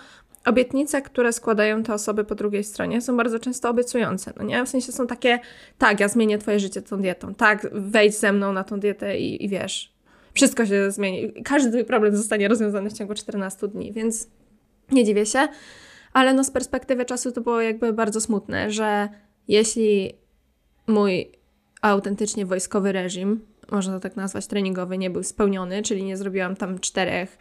obietnice, 0.45 1.03
które 1.03 1.33
składają 1.33 1.83
te 1.83 1.95
osoby 1.95 2.25
po 2.25 2.35
drugiej 2.35 2.65
stronie, 2.65 3.01
są 3.01 3.17
bardzo 3.17 3.39
często 3.39 3.71
obiecujące, 3.71 4.33
no 4.37 4.45
nie? 4.45 4.65
W 4.65 4.69
sensie 4.69 4.93
są 4.93 5.07
takie, 5.07 5.39
tak, 5.79 6.01
ja 6.01 6.09
zmienię 6.09 6.39
twoje 6.39 6.61
życie 6.61 6.83
tą 6.83 7.01
dietą, 7.01 7.35
tak, 7.35 7.67
wejdź 7.73 8.15
ze 8.15 8.33
mną 8.33 8.53
na 8.53 8.65
tą 8.65 8.81
dietę 8.81 9.19
i, 9.19 9.45
i 9.45 9.49
wiesz, 9.49 9.92
wszystko 10.35 10.67
się 10.67 10.91
zmieni. 10.91 11.43
Każdy 11.45 11.85
problem 11.85 12.17
zostanie 12.17 12.49
rozwiązany 12.49 12.91
w 12.91 12.93
ciągu 12.93 13.15
14 13.15 13.69
dni, 13.69 13.93
więc 13.93 14.29
nie 14.91 15.05
dziwię 15.05 15.27
się. 15.27 15.49
Ale 16.13 16.35
no 16.35 16.45
z 16.45 16.51
perspektywy 16.51 17.05
czasu 17.05 17.33
to 17.33 17.41
było 17.41 17.61
jakby 17.61 17.93
bardzo 17.93 18.21
smutne, 18.21 18.71
że 18.71 19.09
jeśli 19.49 20.13
mój 20.87 21.33
autentycznie 21.83 22.47
wojskowy 22.47 22.93
reżim, 22.93 23.41
można 23.71 23.95
to 23.95 24.01
tak 24.01 24.17
nazwać, 24.17 24.47
treningowy, 24.47 24.99
nie 24.99 25.11
był 25.11 25.23
spełniony, 25.23 25.83
czyli 25.83 26.05
nie 26.05 26.17
zrobiłam 26.17 26.57
tam 26.57 26.79
czterech 26.79 27.39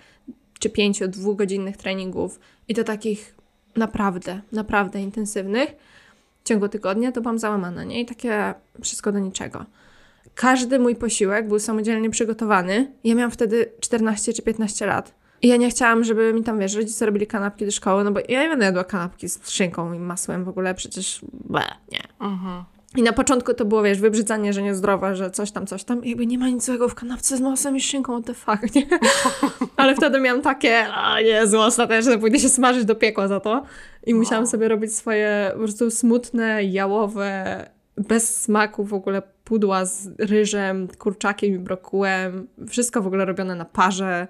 czy 0.60 0.70
pięciu, 0.70 1.08
dwugodzinnych 1.08 1.78
treningów 1.78 2.40
i 2.68 2.76
to 2.76 2.84
takich 2.84 3.36
naprawdę, 3.76 4.42
naprawdę 4.52 5.02
intensywnych 5.02 5.76
w 6.44 6.48
ciągu 6.48 6.70
tygodnia, 6.70 7.12
to 7.12 7.22
byłam 7.22 7.40
załamana, 7.40 7.84
nie? 7.84 8.02
I 8.02 8.06
takie 8.06 8.54
wszystko 8.82 9.12
do 9.12 9.20
niczego 9.20 9.66
każdy 10.36 10.80
mój 10.80 10.96
posiłek 10.96 11.48
był 11.48 11.60
samodzielnie 11.60 12.10
przygotowany. 12.10 12.92
Ja 13.04 13.16
miałam 13.16 13.32
wtedy 13.32 13.72
14 13.80 14.34
czy 14.34 14.42
15 14.42 14.86
lat. 14.86 15.22
I 15.42 15.48
ja 15.48 15.58
nie 15.58 15.70
chciałam, 15.70 16.04
żeby 16.04 16.34
mi 16.34 16.44
tam, 16.44 16.60
wiesz, 16.60 16.76
rodzice 16.76 17.06
robili 17.06 17.28
kanapki 17.28 17.66
do 17.66 17.72
szkoły, 17.72 18.04
no 18.04 18.12
bo 18.12 18.20
ja 18.30 18.44
nie 18.44 18.50
będę 18.50 18.66
jadła 18.66 18.84
kanapki 18.84 19.30
z 19.30 19.50
szynką 19.50 19.94
i 19.94 20.00
masłem 20.00 20.44
w 20.44 20.50
ogóle, 20.50 20.76
przecież 20.76 21.22
ble, 21.34 21.64
nie. 21.92 22.28
Mhm. 22.28 22.64
I 22.96 23.04
na 23.04 23.14
początku 23.14 23.54
to 23.54 23.66
było, 23.66 23.84
wiesz, 23.84 24.00
wybrzydzanie, 24.00 24.54
że 24.54 24.62
niezdrowe, 24.62 25.16
że 25.16 25.32
coś 25.32 25.52
tam, 25.52 25.68
coś 25.68 25.84
tam. 25.84 26.06
I 26.06 26.10
jakby 26.10 26.26
nie 26.26 26.38
ma 26.38 26.50
nic 26.50 26.66
złego 26.66 26.90
w 26.90 26.96
kanapce 26.96 27.38
z 27.38 27.42
masłem 27.42 27.76
i 27.76 27.82
szynką, 27.82 28.22
what 28.22 28.26
the 28.26 28.34
fuck, 28.34 28.76
nie? 28.76 28.88
Ale 29.78 29.96
wtedy 29.96 30.20
miałam 30.20 30.42
takie, 30.42 30.88
a 30.94 31.22
Jezu, 31.22 31.60
ostatecznie 31.60 32.18
pójdę 32.18 32.40
się 32.40 32.50
smażyć 32.50 32.86
do 32.86 32.96
piekła 32.96 33.28
za 33.28 33.40
to. 33.40 33.64
I 34.06 34.14
musiałam 34.14 34.48
sobie 34.48 34.68
robić 34.68 34.96
swoje 34.96 35.50
po 35.54 35.60
prostu 35.60 35.92
smutne, 35.92 36.64
jałowe, 36.64 37.66
bez 37.98 38.42
smaku 38.42 38.84
w 38.84 38.94
ogóle 38.94 39.22
pudła 39.52 39.86
z 39.86 40.10
ryżem, 40.20 40.88
kurczakiem 40.98 41.56
i 41.56 41.60
brokułem. 41.60 42.48
Wszystko 42.68 43.02
w 43.02 43.08
ogóle 43.08 43.26
robione 43.26 43.56
na 43.56 43.66
parze. 43.66 44.28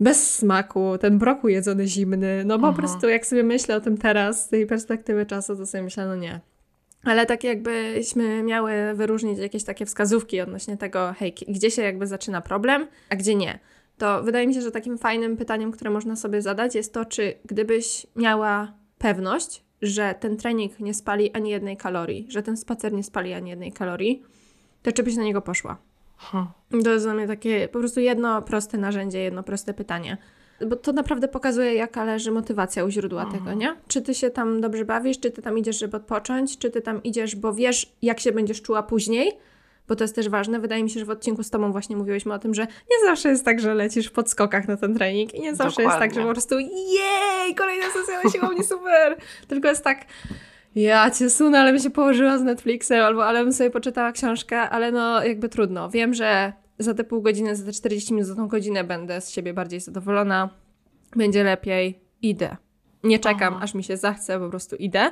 Bez 0.00 0.34
smaku, 0.34 0.98
ten 1.00 1.18
brokuł 1.18 1.50
jedzony 1.50 1.86
zimny. 1.86 2.44
No 2.44 2.58
po 2.58 2.66
Aha. 2.66 2.76
prostu 2.76 3.08
jak 3.08 3.26
sobie 3.26 3.42
myślę 3.42 3.76
o 3.76 3.80
tym 3.80 3.98
teraz, 3.98 4.44
z 4.44 4.48
tej 4.48 4.66
perspektywy 4.66 5.26
czasu, 5.26 5.56
to 5.56 5.66
sobie 5.66 5.84
myślę, 5.84 6.06
no 6.06 6.16
nie. 6.16 6.40
Ale 7.04 7.26
tak 7.26 7.44
jakbyśmy 7.44 8.42
miały 8.42 8.72
wyróżnić 8.94 9.38
jakieś 9.38 9.64
takie 9.64 9.86
wskazówki 9.86 10.40
odnośnie 10.40 10.76
tego, 10.76 11.14
hej, 11.18 11.34
gdzie 11.48 11.70
się 11.70 11.82
jakby 11.82 12.06
zaczyna 12.06 12.40
problem, 12.40 12.86
a 13.10 13.16
gdzie 13.16 13.34
nie 13.34 13.58
to 13.98 14.22
wydaje 14.22 14.46
mi 14.46 14.54
się, 14.54 14.62
że 14.62 14.70
takim 14.70 14.98
fajnym 14.98 15.36
pytaniem, 15.36 15.72
które 15.72 15.90
można 15.90 16.16
sobie 16.16 16.42
zadać, 16.42 16.74
jest 16.74 16.94
to, 16.94 17.04
czy 17.04 17.34
gdybyś 17.44 18.06
miała 18.16 18.72
pewność, 18.98 19.61
że 19.82 20.14
ten 20.20 20.36
trening 20.36 20.80
nie 20.80 20.94
spali 20.94 21.32
ani 21.32 21.50
jednej 21.50 21.76
kalorii, 21.76 22.26
że 22.28 22.42
ten 22.42 22.56
spacer 22.56 22.92
nie 22.92 23.02
spali 23.02 23.32
ani 23.32 23.50
jednej 23.50 23.72
kalorii, 23.72 24.22
to 24.82 24.92
czy 24.92 25.02
byś 25.02 25.16
na 25.16 25.22
niego 25.22 25.42
poszła? 25.42 25.76
Hmm. 26.16 26.48
To 26.84 26.92
jest 26.92 27.04
dla 27.04 27.14
mnie 27.14 27.26
takie 27.26 27.68
po 27.68 27.78
prostu 27.78 28.00
jedno 28.00 28.42
proste 28.42 28.78
narzędzie, 28.78 29.18
jedno 29.18 29.42
proste 29.42 29.74
pytanie. 29.74 30.16
Bo 30.66 30.76
to 30.76 30.92
naprawdę 30.92 31.28
pokazuje, 31.28 31.74
jaka 31.74 32.04
leży 32.04 32.30
motywacja 32.30 32.84
u 32.84 32.90
źródła 32.90 33.22
hmm. 33.22 33.38
tego, 33.38 33.54
nie? 33.54 33.76
Czy 33.88 34.02
ty 34.02 34.14
się 34.14 34.30
tam 34.30 34.60
dobrze 34.60 34.84
bawisz, 34.84 35.20
czy 35.20 35.30
ty 35.30 35.42
tam 35.42 35.58
idziesz, 35.58 35.78
żeby 35.78 35.96
odpocząć, 35.96 36.58
czy 36.58 36.70
ty 36.70 36.80
tam 36.80 37.02
idziesz, 37.02 37.36
bo 37.36 37.54
wiesz, 37.54 37.92
jak 38.02 38.20
się 38.20 38.32
będziesz 38.32 38.62
czuła 38.62 38.82
później, 38.82 39.32
bo 39.88 39.96
to 39.96 40.04
jest 40.04 40.14
też 40.14 40.28
ważne. 40.28 40.60
Wydaje 40.60 40.82
mi 40.82 40.90
się, 40.90 41.00
że 41.00 41.06
w 41.06 41.10
odcinku 41.10 41.42
z 41.42 41.50
Tobą 41.50 41.72
właśnie 41.72 41.96
mówiłyśmy 41.96 42.34
o 42.34 42.38
tym, 42.38 42.54
że 42.54 42.62
nie 42.62 43.06
zawsze 43.06 43.28
jest 43.28 43.44
tak, 43.44 43.60
że 43.60 43.74
lecisz 43.74 44.06
w 44.06 44.12
podskokach 44.12 44.68
na 44.68 44.76
ten 44.76 44.94
trening 44.94 45.34
i 45.34 45.40
nie 45.40 45.54
zawsze 45.54 45.82
Dokładnie. 45.82 46.04
jest 46.04 46.14
tak, 46.14 46.14
że 46.14 46.28
po 46.28 46.32
prostu 46.32 46.58
jej, 46.58 47.54
kolejna 47.56 47.84
sesja 47.84 48.22
na 48.24 48.30
siłowni, 48.30 48.64
super! 48.64 49.16
Tylko 49.48 49.68
jest 49.68 49.84
tak, 49.84 50.04
ja 50.74 51.10
cię 51.10 51.30
sunę, 51.30 51.60
ale 51.60 51.72
bym 51.72 51.82
się 51.82 51.90
położyła 51.90 52.38
z 52.38 52.42
Netflixem, 52.42 53.00
albo 53.00 53.26
ale 53.26 53.44
bym 53.44 53.52
sobie 53.52 53.70
poczytała 53.70 54.12
książkę, 54.12 54.60
ale 54.60 54.92
no 54.92 55.24
jakby 55.24 55.48
trudno. 55.48 55.90
Wiem, 55.90 56.14
że 56.14 56.52
za 56.78 56.94
te 56.94 57.04
pół 57.04 57.22
godziny, 57.22 57.56
za 57.56 57.64
te 57.64 57.72
40 57.72 58.14
minut, 58.14 58.28
za 58.28 58.34
tą 58.34 58.48
godzinę 58.48 58.84
będę 58.84 59.20
z 59.20 59.30
siebie 59.30 59.54
bardziej 59.54 59.80
zadowolona, 59.80 60.50
będzie 61.16 61.44
lepiej, 61.44 62.00
idę. 62.22 62.56
Nie 63.04 63.18
czekam, 63.18 63.54
Aha. 63.54 63.64
aż 63.64 63.74
mi 63.74 63.84
się 63.84 63.96
zachce, 63.96 64.38
po 64.38 64.48
prostu 64.48 64.76
idę. 64.76 65.10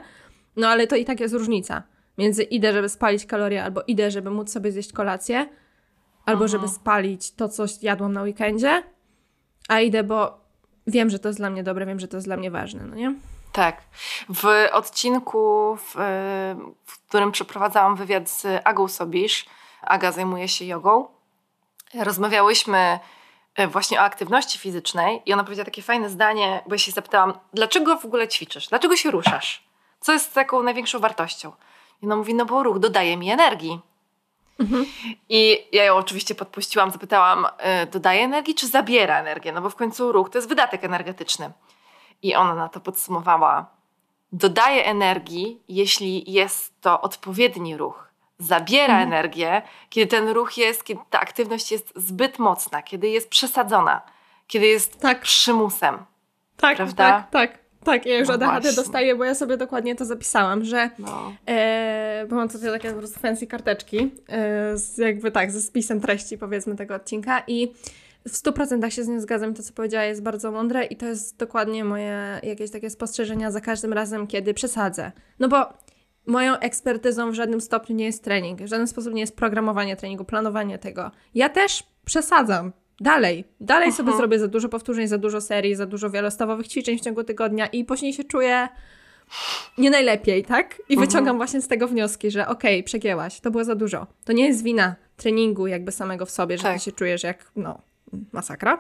No 0.57 0.69
ale 0.69 0.87
to 0.87 0.97
i 0.97 1.05
tak 1.05 1.21
jest 1.21 1.35
różnica 1.35 1.83
między 2.21 2.43
idę, 2.43 2.73
żeby 2.73 2.89
spalić 2.89 3.27
kalorie, 3.27 3.65
albo 3.65 3.83
idę, 3.87 4.11
żeby 4.11 4.31
móc 4.31 4.53
sobie 4.53 4.73
zjeść 4.73 4.93
kolację, 4.93 5.49
albo 6.27 6.49
żeby 6.49 6.69
spalić 6.69 7.35
to, 7.35 7.49
co 7.49 7.65
jadłam 7.83 8.13
na 8.13 8.23
weekendzie, 8.23 8.83
a 9.69 9.81
idę, 9.81 10.05
bo 10.05 10.41
wiem, 10.87 11.11
że 11.11 11.19
to 11.19 11.29
jest 11.29 11.39
dla 11.39 11.51
mnie 11.51 11.63
dobre, 11.63 11.87
wiem, 11.87 12.01
że 12.01 12.09
to 12.09 12.17
jest 12.17 12.27
dla 12.27 12.37
mnie 12.37 12.51
ważne, 12.51 12.85
no 12.85 12.95
nie? 12.95 13.15
Tak. 13.53 13.83
W 14.29 14.69
odcinku, 14.73 15.77
w, 15.77 15.95
w 16.85 17.09
którym 17.09 17.33
przeprowadzałam 17.33 17.97
wywiad 17.97 18.31
z 18.31 18.47
Agą 18.65 18.89
Sobisz, 18.89 19.47
Aga 19.83 20.13
zajmuje 20.13 20.49
się 20.49 20.65
jogą, 20.65 21.09
rozmawiałyśmy 21.95 22.99
e, 23.55 23.69
właśnie 23.69 24.01
o 24.01 24.03
aktywności 24.03 24.59
fizycznej 24.59 25.23
i 25.27 25.33
ona 25.33 25.45
powiedziała 25.45 25.65
takie 25.65 25.83
fajne 25.83 26.11
zdanie, 26.11 26.63
bo 26.67 26.75
ja 26.75 26.79
się 26.79 26.93
zapytałam, 26.93 27.33
dlaczego 27.55 27.99
w 27.99 28.05
ogóle 28.05 28.29
ćwiczysz? 28.29 28.69
Dlaczego 28.69 28.97
się 28.97 29.11
ruszasz? 29.11 29.65
Co 30.01 30.13
jest 30.13 30.35
taką 30.35 30.63
największą 30.63 30.99
wartością? 30.99 31.53
I 32.03 32.07
ona 32.07 32.17
mówi, 32.17 32.35
no 32.35 32.45
bo 32.45 32.63
ruch 32.63 32.79
dodaje 32.79 33.17
mi 33.17 33.31
energii. 33.31 33.81
Mhm. 34.61 34.87
I 35.29 35.67
ja 35.73 35.85
ją 35.85 35.97
oczywiście 35.97 36.35
podpuściłam, 36.35 36.91
zapytałam, 36.91 37.47
y, 37.83 37.87
dodaje 37.87 38.25
energii 38.25 38.55
czy 38.55 38.67
zabiera 38.67 39.21
energię? 39.21 39.53
No 39.53 39.61
bo 39.61 39.71
w 39.71 39.77
końcu 39.77 40.13
ruch 40.13 40.31
to 40.31 40.39
jest 40.39 40.49
wydatek 40.49 40.85
energetyczny. 40.85 41.51
I 42.23 42.35
ona 42.35 42.55
na 42.55 42.69
to 42.69 42.81
podsumowała, 42.81 43.67
dodaje 44.33 44.85
energii, 44.85 45.63
jeśli 45.69 46.33
jest 46.33 46.81
to 46.81 47.01
odpowiedni 47.01 47.77
ruch. 47.77 48.11
Zabiera 48.39 48.95
mhm. 48.95 49.09
energię, 49.09 49.63
kiedy 49.89 50.07
ten 50.07 50.29
ruch 50.29 50.57
jest, 50.57 50.85
kiedy 50.85 51.01
ta 51.11 51.21
aktywność 51.21 51.73
jest 51.73 51.93
zbyt 51.97 52.39
mocna, 52.39 52.83
kiedy 52.83 53.09
jest 53.09 53.31
przesadzona, 53.31 54.03
kiedy 54.47 54.67
jest 54.67 55.01
tak. 55.01 55.21
przymusem. 55.21 56.05
Tak, 56.57 56.77
prawda? 56.77 57.11
tak, 57.11 57.31
tak. 57.31 57.59
Tak, 57.85 58.07
ja 58.07 58.19
już 58.19 58.29
no 58.29 58.35
ADHD 58.35 58.61
właśnie. 58.61 58.73
dostaję, 58.73 59.17
bo 59.17 59.25
ja 59.25 59.35
sobie 59.35 59.57
dokładnie 59.57 59.97
to 59.97 60.05
zapisałam, 60.05 60.65
że 60.65 60.91
no. 60.99 61.33
e, 61.49 62.27
bo 62.29 62.37
mam 62.37 62.49
tutaj 62.49 62.71
takie 62.71 62.91
po 62.91 62.99
prostu 62.99 63.21
fancy 63.21 63.47
karteczki, 63.47 64.11
e, 64.29 64.79
z, 64.79 64.99
jakby 64.99 65.31
tak, 65.31 65.51
ze 65.51 65.63
spisem 65.63 66.01
treści 66.01 66.39
powiedzmy 66.39 66.77
tego 66.77 66.95
odcinka 66.95 67.43
i 67.47 67.73
w 68.29 68.33
100% 68.33 68.91
się 68.91 69.05
z 69.05 69.09
nią 69.09 69.21
zgadzam. 69.21 69.55
To, 69.55 69.63
co 69.63 69.73
powiedziała, 69.73 70.05
jest 70.05 70.23
bardzo 70.23 70.53
mądre 70.53 70.85
i 70.85 70.97
to 70.97 71.07
jest 71.07 71.37
dokładnie 71.37 71.85
moje 71.85 72.41
jakieś 72.43 72.71
takie 72.71 72.91
spostrzeżenia 72.91 73.51
za 73.51 73.61
każdym 73.61 73.93
razem, 73.93 74.27
kiedy 74.27 74.55
przesadzę. 74.55 75.13
No 75.39 75.49
bo 75.49 75.67
moją 76.27 76.59
ekspertyzą 76.59 77.31
w 77.31 77.35
żadnym 77.35 77.61
stopniu 77.61 77.97
nie 77.97 78.05
jest 78.05 78.25
trening, 78.25 78.63
w 78.63 78.67
żaden 78.67 78.87
sposób 78.87 79.15
nie 79.15 79.21
jest 79.21 79.37
programowanie 79.37 79.97
treningu, 79.97 80.25
planowanie 80.25 80.79
tego. 80.79 81.11
Ja 81.35 81.49
też 81.49 81.83
przesadzam 82.05 82.73
dalej, 83.01 83.45
dalej 83.61 83.91
-huh. 83.91 83.97
sobie 83.97 84.17
zrobię 84.17 84.39
za 84.39 84.49
dużo 84.49 84.69
powtórzeń, 84.69 85.09
za 85.09 85.19
dużo 85.19 85.41
serii, 85.41 85.75
za 85.75 85.87
dużo 85.87 86.11
wielostawowych 86.11 86.69
ćwiczeń 86.69 86.99
w 86.99 87.01
ciągu 87.01 87.25
tygodnia 87.25 87.67
i 87.67 87.85
później 87.85 88.13
się 88.13 88.25
czuję 88.25 88.69
nie 89.79 89.91
najlepiej, 89.91 90.45
tak? 90.45 90.83
I 90.89 90.97
-huh. 90.97 91.01
wyciągam 91.01 91.37
właśnie 91.37 91.61
z 91.61 91.69
tego 91.69 91.89
wnioski, 91.89 92.31
że 92.31 92.49
okej, 92.49 92.75
okay, 92.75 92.83
przegięłaś, 92.83 93.41
to 93.41 93.51
było 93.51 93.65
za 93.65 93.75
dużo. 93.75 94.07
To 94.25 94.33
nie 94.33 94.47
jest 94.47 94.63
wina 94.63 94.97
treningu 95.17 95.67
jakby 95.67 95.93
samego 95.93 96.27
w 96.27 96.31
sobie, 96.31 96.57
że 96.57 96.63
tak. 96.63 96.79
ty 96.79 96.85
się 96.85 96.93
czujesz 96.93 97.23
jak, 97.23 97.51
no, 97.57 97.79
masakra, 98.33 98.79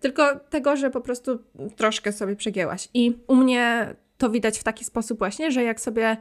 tylko 0.00 0.36
tego, 0.50 0.76
że 0.76 0.90
po 0.90 1.00
prostu 1.00 1.38
troszkę 1.76 2.12
sobie 2.12 2.36
przegięłaś. 2.36 2.88
I 2.94 3.18
u 3.26 3.36
mnie 3.36 3.94
to 4.18 4.30
widać 4.30 4.58
w 4.58 4.64
taki 4.64 4.84
sposób 4.84 5.18
właśnie, 5.18 5.50
że 5.52 5.62
jak 5.62 5.80
sobie 5.80 6.16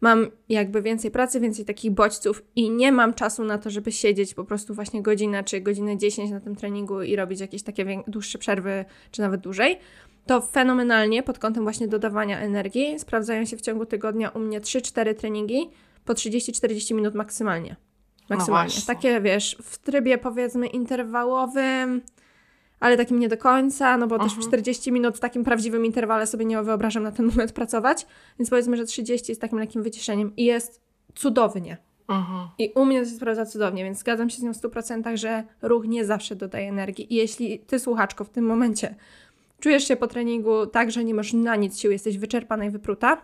mam 0.00 0.26
jakby 0.48 0.82
więcej 0.82 1.10
pracy, 1.10 1.40
więcej 1.40 1.64
takich 1.64 1.90
bodźców 1.90 2.42
i 2.56 2.70
nie 2.70 2.92
mam 2.92 3.14
czasu 3.14 3.44
na 3.44 3.58
to, 3.58 3.70
żeby 3.70 3.92
siedzieć 3.92 4.34
po 4.34 4.44
prostu 4.44 4.74
właśnie 4.74 5.02
godzinę 5.02 5.44
czy 5.44 5.60
godzinę 5.60 5.98
10 5.98 6.30
na 6.30 6.40
tym 6.40 6.56
treningu 6.56 7.02
i 7.02 7.16
robić 7.16 7.40
jakieś 7.40 7.62
takie 7.62 8.02
dłuższe 8.06 8.38
przerwy, 8.38 8.84
czy 9.10 9.20
nawet 9.20 9.40
dłużej, 9.40 9.78
to 10.26 10.40
fenomenalnie 10.40 11.22
pod 11.22 11.38
kątem 11.38 11.62
właśnie 11.62 11.88
dodawania 11.88 12.40
energii 12.40 12.98
sprawdzają 12.98 13.44
się 13.44 13.56
w 13.56 13.60
ciągu 13.60 13.86
tygodnia 13.86 14.28
u 14.28 14.38
mnie 14.38 14.60
3-4 14.60 15.14
treningi 15.14 15.70
po 16.04 16.12
30-40 16.12 16.94
minut 16.94 17.14
maksymalnie. 17.14 17.76
Maksymalnie. 18.30 18.74
No 18.76 18.94
takie 18.94 19.20
wiesz, 19.20 19.56
w 19.62 19.78
trybie 19.78 20.18
powiedzmy 20.18 20.66
interwałowym, 20.66 22.02
ale 22.80 22.96
takim 22.96 23.18
nie 23.18 23.28
do 23.28 23.36
końca, 23.36 23.96
no 23.96 24.06
bo 24.06 24.16
-huh. 24.16 24.22
też 24.22 24.46
40 24.46 24.90
mhm. 24.90 24.94
minut 24.94 25.16
w 25.16 25.20
takim 25.20 25.44
prawdziwym 25.44 25.86
interwale 25.86 26.26
sobie 26.26 26.44
nie 26.44 26.62
wyobrażam 26.62 27.02
na 27.02 27.12
ten 27.12 27.26
moment 27.26 27.52
pracować, 27.52 28.06
więc 28.38 28.50
powiedzmy, 28.50 28.76
że 28.76 28.84
30 28.84 29.32
jest 29.32 29.40
takim 29.40 29.58
lekkim 29.58 29.82
wyciszeniem 29.82 30.36
i 30.36 30.44
jest 30.44 30.80
cudownie. 31.14 31.76
Mhm. 32.08 32.48
I 32.58 32.72
u 32.74 32.84
mnie 32.84 33.00
to 33.00 33.08
się 33.08 33.16
sprawdza 33.16 33.46
cudownie, 33.46 33.84
więc 33.84 33.98
zgadzam 33.98 34.30
się 34.30 34.38
z 34.38 34.42
nią 34.42 34.54
w 34.54 34.56
100%, 34.56 35.16
że 35.16 35.44
ruch 35.62 35.86
nie 35.86 36.04
zawsze 36.04 36.36
dodaje 36.36 36.68
energii. 36.68 37.12
I 37.14 37.16
jeśli 37.16 37.58
ty, 37.58 37.78
słuchaczko, 37.78 38.24
w 38.24 38.30
tym 38.30 38.46
momencie 38.46 38.94
czujesz 39.60 39.88
się 39.88 39.96
po 39.96 40.06
treningu 40.06 40.66
tak, 40.66 40.90
że 40.90 41.04
nie 41.04 41.14
masz 41.14 41.32
na 41.32 41.56
nic 41.56 41.78
sił, 41.78 41.90
jesteś 41.90 42.18
wyczerpana 42.18 42.64
i 42.64 42.70
wypruta, 42.70 43.22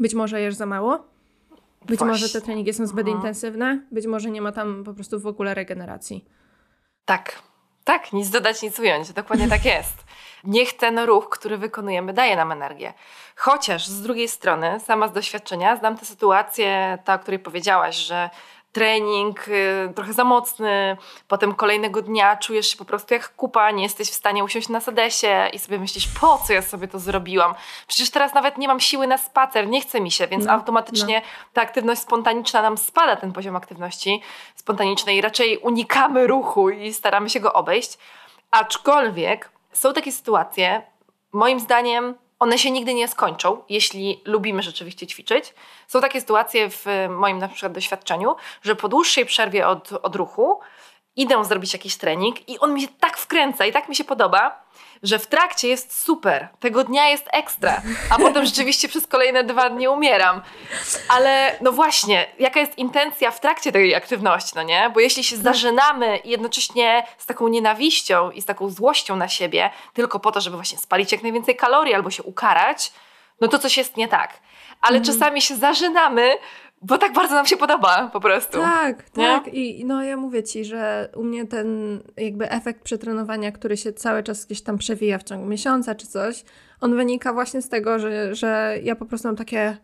być 0.00 0.14
może 0.14 0.40
jesz 0.40 0.54
za 0.54 0.66
mało, 0.66 1.04
być 1.86 1.98
Właśnie. 1.98 2.06
może 2.06 2.28
te 2.28 2.40
treningi 2.40 2.72
są 2.72 2.86
zbyt 2.86 3.06
mhm. 3.06 3.16
intensywne, 3.16 3.86
być 3.92 4.06
może 4.06 4.30
nie 4.30 4.42
ma 4.42 4.52
tam 4.52 4.84
po 4.84 4.94
prostu 4.94 5.20
w 5.20 5.26
ogóle 5.26 5.54
regeneracji. 5.54 6.24
Tak, 7.04 7.42
tak, 7.84 8.12
nic 8.12 8.30
dodać, 8.30 8.62
nic 8.62 8.78
ująć. 8.78 9.12
Dokładnie 9.12 9.48
tak 9.48 9.64
jest. 9.64 10.04
Niech 10.44 10.76
ten 10.76 10.98
ruch, 10.98 11.28
który 11.28 11.58
wykonujemy, 11.58 12.12
daje 12.12 12.36
nam 12.36 12.52
energię. 12.52 12.94
Chociaż 13.36 13.86
z 13.86 14.02
drugiej 14.02 14.28
strony, 14.28 14.80
sama 14.80 15.08
z 15.08 15.12
doświadczenia, 15.12 15.76
znam 15.76 15.98
tę 15.98 16.04
sytuację, 16.06 16.98
ta, 17.04 17.14
o 17.14 17.18
której 17.18 17.38
powiedziałaś, 17.38 17.96
że 17.96 18.30
trening 18.72 19.48
y, 19.48 19.92
trochę 19.94 20.12
za 20.12 20.24
mocny, 20.24 20.96
potem 21.28 21.54
kolejnego 21.54 22.02
dnia 22.02 22.36
czujesz 22.36 22.68
się 22.68 22.76
po 22.76 22.84
prostu 22.84 23.14
jak 23.14 23.36
kupa, 23.36 23.70
nie 23.70 23.82
jesteś 23.82 24.10
w 24.10 24.14
stanie 24.14 24.44
usiąść 24.44 24.68
na 24.68 24.80
sedesie 24.80 25.48
i 25.52 25.58
sobie 25.58 25.78
myślisz, 25.78 26.08
po 26.20 26.38
co 26.38 26.52
ja 26.52 26.62
sobie 26.62 26.88
to 26.88 26.98
zrobiłam? 26.98 27.54
Przecież 27.86 28.10
teraz 28.10 28.34
nawet 28.34 28.58
nie 28.58 28.68
mam 28.68 28.80
siły 28.80 29.06
na 29.06 29.18
spacer, 29.18 29.68
nie 29.68 29.80
chce 29.80 30.00
mi 30.00 30.10
się, 30.10 30.26
więc 30.26 30.44
no, 30.44 30.52
automatycznie 30.52 31.20
no. 31.20 31.50
ta 31.52 31.62
aktywność 31.62 32.00
spontaniczna 32.00 32.62
nam 32.62 32.78
spada, 32.78 33.16
ten 33.16 33.32
poziom 33.32 33.56
aktywności 33.56 34.22
spontanicznej. 34.54 35.20
Raczej 35.20 35.58
unikamy 35.58 36.26
ruchu 36.26 36.70
i 36.70 36.92
staramy 36.92 37.30
się 37.30 37.40
go 37.40 37.52
obejść. 37.52 37.98
Aczkolwiek 38.50 39.50
są 39.72 39.92
takie 39.92 40.12
sytuacje, 40.12 40.82
moim 41.32 41.60
zdaniem 41.60 42.14
one 42.42 42.58
się 42.58 42.70
nigdy 42.70 42.94
nie 42.94 43.08
skończą, 43.08 43.62
jeśli 43.68 44.20
lubimy 44.24 44.62
rzeczywiście 44.62 45.06
ćwiczyć. 45.06 45.54
Są 45.88 46.00
takie 46.00 46.20
sytuacje 46.20 46.70
w 46.70 46.86
moim 47.10 47.38
na 47.38 47.48
przykład 47.48 47.72
doświadczeniu, 47.72 48.36
że 48.62 48.76
po 48.76 48.88
dłuższej 48.88 49.26
przerwie 49.26 49.68
od, 49.68 49.92
od 49.92 50.16
ruchu 50.16 50.60
idę 51.16 51.44
zrobić 51.44 51.72
jakiś 51.72 51.96
trening 51.96 52.48
i 52.48 52.58
on 52.58 52.74
mi 52.74 52.82
się 52.82 52.88
tak 53.00 53.18
wkręca 53.18 53.66
i 53.66 53.72
tak 53.72 53.88
mi 53.88 53.96
się 53.96 54.04
podoba, 54.04 54.64
że 55.02 55.18
w 55.18 55.26
trakcie 55.26 55.68
jest 55.68 56.02
super, 56.02 56.48
tego 56.60 56.84
dnia 56.84 57.08
jest 57.08 57.28
ekstra, 57.32 57.82
a 58.10 58.18
potem 58.18 58.46
rzeczywiście 58.46 58.88
przez 58.88 59.06
kolejne 59.06 59.44
dwa 59.44 59.70
dni 59.70 59.88
umieram. 59.88 60.42
Ale 61.08 61.56
no 61.60 61.72
właśnie, 61.72 62.26
jaka 62.38 62.60
jest 62.60 62.78
intencja 62.78 63.30
w 63.30 63.40
trakcie 63.40 63.72
tej 63.72 63.94
aktywności, 63.94 64.52
no 64.56 64.62
nie? 64.62 64.90
Bo 64.94 65.00
jeśli 65.00 65.24
się 65.24 65.36
tak. 65.36 65.44
zażynamy 65.44 66.20
jednocześnie 66.24 67.06
z 67.18 67.26
taką 67.26 67.48
nienawiścią 67.48 68.30
i 68.30 68.42
z 68.42 68.44
taką 68.44 68.68
złością 68.68 69.16
na 69.16 69.28
siebie, 69.28 69.70
tylko 69.92 70.20
po 70.20 70.32
to, 70.32 70.40
żeby 70.40 70.56
właśnie 70.56 70.78
spalić 70.78 71.12
jak 71.12 71.22
najwięcej 71.22 71.56
kalorii 71.56 71.94
albo 71.94 72.10
się 72.10 72.22
ukarać, 72.22 72.92
no 73.40 73.48
to 73.48 73.58
coś 73.58 73.76
jest 73.76 73.96
nie 73.96 74.08
tak. 74.08 74.38
Ale 74.80 74.96
mm. 74.96 75.06
czasami 75.06 75.42
się 75.42 75.56
zażynamy, 75.56 76.38
bo 76.82 76.98
tak 76.98 77.12
bardzo 77.12 77.34
nam 77.34 77.46
się 77.46 77.56
podoba 77.56 78.10
po 78.12 78.20
prostu. 78.20 78.58
Tak, 78.58 79.16
nie? 79.16 79.24
tak. 79.24 79.54
I 79.54 79.84
no 79.84 80.02
ja 80.02 80.16
mówię 80.16 80.42
ci, 80.42 80.64
że 80.64 81.08
u 81.16 81.24
mnie 81.24 81.46
ten 81.46 82.00
jakby 82.16 82.50
efekt 82.50 82.82
przetrenowania, 82.82 83.52
który 83.52 83.76
się 83.76 83.92
cały 83.92 84.22
czas 84.22 84.46
gdzieś 84.46 84.62
tam 84.62 84.78
przewija 84.78 85.18
w 85.18 85.22
ciągu 85.22 85.46
miesiąca 85.46 85.94
czy 85.94 86.06
coś, 86.06 86.44
on 86.80 86.96
wynika 86.96 87.32
właśnie 87.32 87.62
z 87.62 87.68
tego, 87.68 87.98
że, 87.98 88.34
że 88.34 88.78
ja 88.82 88.96
po 88.96 89.06
prostu 89.06 89.28
mam 89.28 89.36
takie 89.36 89.76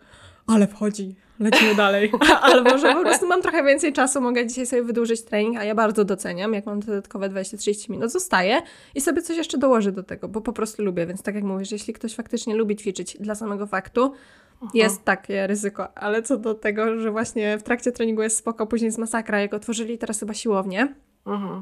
ale 0.49 0.67
wchodzi, 0.67 1.15
lecimy 1.41 1.75
dalej. 1.75 2.13
Albo 2.43 2.79
że 2.79 2.93
po 2.95 3.01
prostu 3.01 3.27
mam 3.27 3.43
trochę 3.43 3.65
więcej 3.65 3.93
czasu, 3.93 4.21
mogę 4.21 4.47
dzisiaj 4.47 4.67
sobie 4.67 4.83
wydłużyć 4.83 5.23
trening, 5.23 5.57
a 5.57 5.65
ja 5.65 5.75
bardzo 5.75 6.05
doceniam, 6.05 6.55
jak 6.55 6.67
mam 6.67 6.81
dodatkowe 6.81 7.29
20-30 7.29 7.91
minut, 7.91 8.13
zostaję 8.13 8.63
i 8.95 9.01
sobie 9.01 9.23
coś 9.23 9.37
jeszcze 9.37 9.59
dołożę 9.59 9.93
do 9.93 10.03
tego, 10.03 10.29
bo 10.29 10.41
po 10.41 10.53
prostu 10.53 10.83
lubię. 10.83 11.07
Więc 11.07 11.23
tak 11.23 11.35
jak 11.35 11.45
mówisz, 11.45 11.73
jeśli 11.73 11.95
ktoś 11.95 12.15
faktycznie 12.15 12.55
lubi 12.55 12.77
ćwiczyć 12.77 13.17
dla 13.21 13.35
samego 13.35 13.67
faktu, 13.67 14.13
Aha. 14.61 14.71
jest 14.75 15.05
takie 15.05 15.47
ryzyko. 15.47 15.99
Ale 15.99 16.23
co 16.23 16.37
do 16.37 16.55
tego, 16.55 17.01
że 17.01 17.11
właśnie 17.11 17.59
w 17.59 17.63
trakcie 17.63 17.93
treningu 17.93 18.23
jest 18.23 18.37
spoko, 18.37 18.67
później 18.67 18.87
jest 18.87 18.99
masakra, 18.99 19.41
jak 19.41 19.55
otworzyli 19.55 19.99
teraz 19.99 20.21
chyba 20.21 20.35
siłownię, 20.35 20.95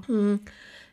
mm, 0.08 0.38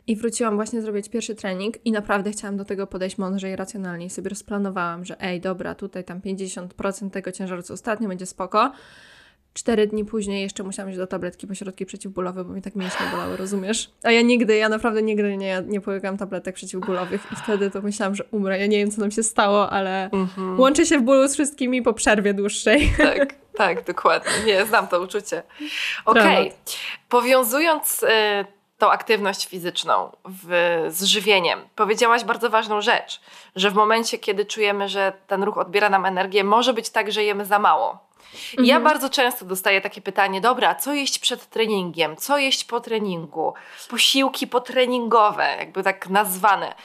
i 0.07 0.15
wróciłam 0.15 0.55
właśnie 0.55 0.81
zrobić 0.81 1.09
pierwszy 1.09 1.35
trening 1.35 1.85
i 1.85 1.91
naprawdę 1.91 2.31
chciałam 2.31 2.57
do 2.57 2.65
tego 2.65 2.87
podejść 2.87 3.17
mądrze 3.17 3.51
i 3.51 3.55
racjonalnie. 3.55 4.05
I 4.05 4.09
sobie 4.09 4.29
rozplanowałam, 4.29 5.05
że 5.05 5.21
ej, 5.21 5.41
dobra, 5.41 5.75
tutaj 5.75 6.03
tam 6.03 6.21
50% 6.21 7.09
tego 7.09 7.31
ciężaru 7.31 7.61
co 7.61 7.73
ostatnio 7.73 8.07
będzie 8.09 8.25
spoko. 8.25 8.71
Cztery 9.53 9.87
dni 9.87 10.05
później 10.05 10.41
jeszcze 10.41 10.63
musiałam 10.63 10.89
iść 10.89 10.97
do 10.97 11.07
tabletki 11.07 11.47
po 11.47 11.55
środki 11.55 11.85
przeciwbólowe, 11.85 12.43
bo 12.43 12.53
mi 12.53 12.61
tak 12.61 12.75
mięśnie 12.75 13.05
bolały, 13.11 13.37
rozumiesz? 13.37 13.91
A 14.03 14.11
ja 14.11 14.21
nigdy, 14.21 14.57
ja 14.57 14.69
naprawdę 14.69 15.03
nigdy 15.03 15.37
nie, 15.37 15.63
nie 15.67 15.81
połykam 15.81 16.17
tabletek 16.17 16.55
przeciwbólowych 16.55 17.27
i 17.31 17.35
wtedy 17.35 17.71
to 17.71 17.81
myślałam, 17.81 18.15
że 18.15 18.23
umrę. 18.31 18.59
Ja 18.59 18.67
nie 18.67 18.77
wiem, 18.77 18.91
co 18.91 19.01
nam 19.01 19.11
się 19.11 19.23
stało, 19.23 19.69
ale 19.69 20.09
mhm. 20.11 20.59
łączę 20.59 20.85
się 20.85 20.99
w 20.99 21.01
bólu 21.01 21.27
z 21.27 21.33
wszystkimi 21.33 21.81
po 21.81 21.93
przerwie 21.93 22.33
dłuższej. 22.33 22.93
Tak, 22.97 23.35
tak, 23.57 23.85
dokładnie. 23.85 24.31
Nie, 24.45 24.65
znam 24.65 24.87
to 24.87 25.01
uczucie. 25.01 25.43
Okej. 26.05 26.47
Okay. 26.47 26.57
Powiązując... 27.09 28.03
Y 28.03 28.63
tą 28.77 28.91
aktywność 28.91 29.47
fizyczną 29.47 30.11
w, 30.25 30.85
z 30.89 31.03
żywieniem. 31.03 31.59
Powiedziałaś 31.75 32.23
bardzo 32.23 32.49
ważną 32.49 32.81
rzecz, 32.81 33.21
że 33.55 33.71
w 33.71 33.73
momencie, 33.73 34.17
kiedy 34.17 34.45
czujemy, 34.45 34.89
że 34.89 35.13
ten 35.27 35.43
ruch 35.43 35.57
odbiera 35.57 35.89
nam 35.89 36.05
energię, 36.05 36.43
może 36.43 36.73
być 36.73 36.89
tak, 36.89 37.11
że 37.11 37.23
jemy 37.23 37.45
za 37.45 37.59
mało. 37.59 37.99
Mhm. 38.51 38.65
Ja 38.65 38.79
bardzo 38.79 39.09
często 39.09 39.45
dostaję 39.45 39.81
takie 39.81 40.01
pytanie, 40.01 40.41
dobra, 40.41 40.75
co 40.75 40.93
jeść 40.93 41.19
przed 41.19 41.49
treningiem, 41.49 42.15
co 42.15 42.37
jeść 42.37 42.65
po 42.65 42.79
treningu, 42.79 43.53
posiłki 43.89 44.47
potreningowe, 44.47 45.55
jakby 45.59 45.83
tak 45.83 46.09
nazwane. 46.09 46.75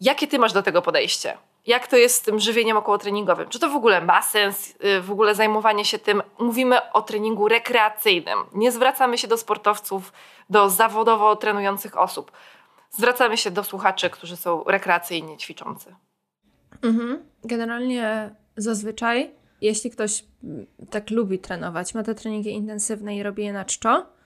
Jakie 0.00 0.26
ty 0.26 0.38
masz 0.38 0.52
do 0.52 0.62
tego 0.62 0.82
podejście? 0.82 1.36
jak 1.66 1.86
to 1.86 1.96
jest 1.96 2.16
z 2.16 2.20
tym 2.20 2.40
żywieniem 2.40 2.76
okołotreningowym. 2.76 3.48
Czy 3.48 3.58
to 3.58 3.70
w 3.70 3.76
ogóle 3.76 4.00
ma 4.00 4.22
sens, 4.22 4.74
y, 4.84 5.00
w 5.00 5.10
ogóle 5.10 5.34
zajmowanie 5.34 5.84
się 5.84 5.98
tym? 5.98 6.22
Mówimy 6.38 6.92
o 6.92 7.02
treningu 7.02 7.48
rekreacyjnym. 7.48 8.38
Nie 8.54 8.72
zwracamy 8.72 9.18
się 9.18 9.28
do 9.28 9.36
sportowców, 9.36 10.12
do 10.50 10.70
zawodowo 10.70 11.36
trenujących 11.36 11.98
osób. 11.98 12.32
Zwracamy 12.90 13.36
się 13.36 13.50
do 13.50 13.64
słuchaczy, 13.64 14.10
którzy 14.10 14.36
są 14.36 14.64
rekreacyjnie 14.66 15.36
ćwiczący. 15.36 15.94
Mhm. 16.82 17.24
Generalnie 17.44 18.34
zazwyczaj, 18.56 19.30
jeśli 19.60 19.90
ktoś 19.90 20.24
mm, 20.44 20.66
tak 20.90 21.10
lubi 21.10 21.38
trenować, 21.38 21.94
ma 21.94 22.02
te 22.02 22.14
treningi 22.14 22.50
intensywne 22.50 23.16
i 23.16 23.22
robi 23.22 23.44
je 23.44 23.52
na 23.52 23.64
czczo, 23.64 24.16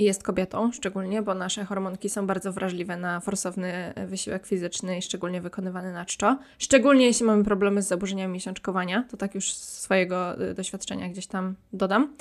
i 0.00 0.04
jest 0.04 0.22
kobietą 0.22 0.72
szczególnie, 0.72 1.22
bo 1.22 1.34
nasze 1.34 1.64
hormonki 1.64 2.10
są 2.10 2.26
bardzo 2.26 2.52
wrażliwe 2.52 2.96
na 2.96 3.20
forsowny 3.20 3.94
wysiłek 4.06 4.46
fizyczny 4.46 4.98
i 4.98 5.02
szczególnie 5.02 5.40
wykonywany 5.40 5.92
na 5.92 6.04
czczo. 6.04 6.38
Szczególnie 6.58 7.06
jeśli 7.06 7.26
mamy 7.26 7.44
problemy 7.44 7.82
z 7.82 7.88
zaburzeniami 7.88 8.32
miesiączkowania, 8.32 9.04
to 9.10 9.16
tak 9.16 9.34
już 9.34 9.52
z 9.52 9.78
swojego 9.80 10.42
y, 10.50 10.54
doświadczenia 10.54 11.08
gdzieś 11.08 11.26
tam 11.26 11.54
dodam, 11.72 12.14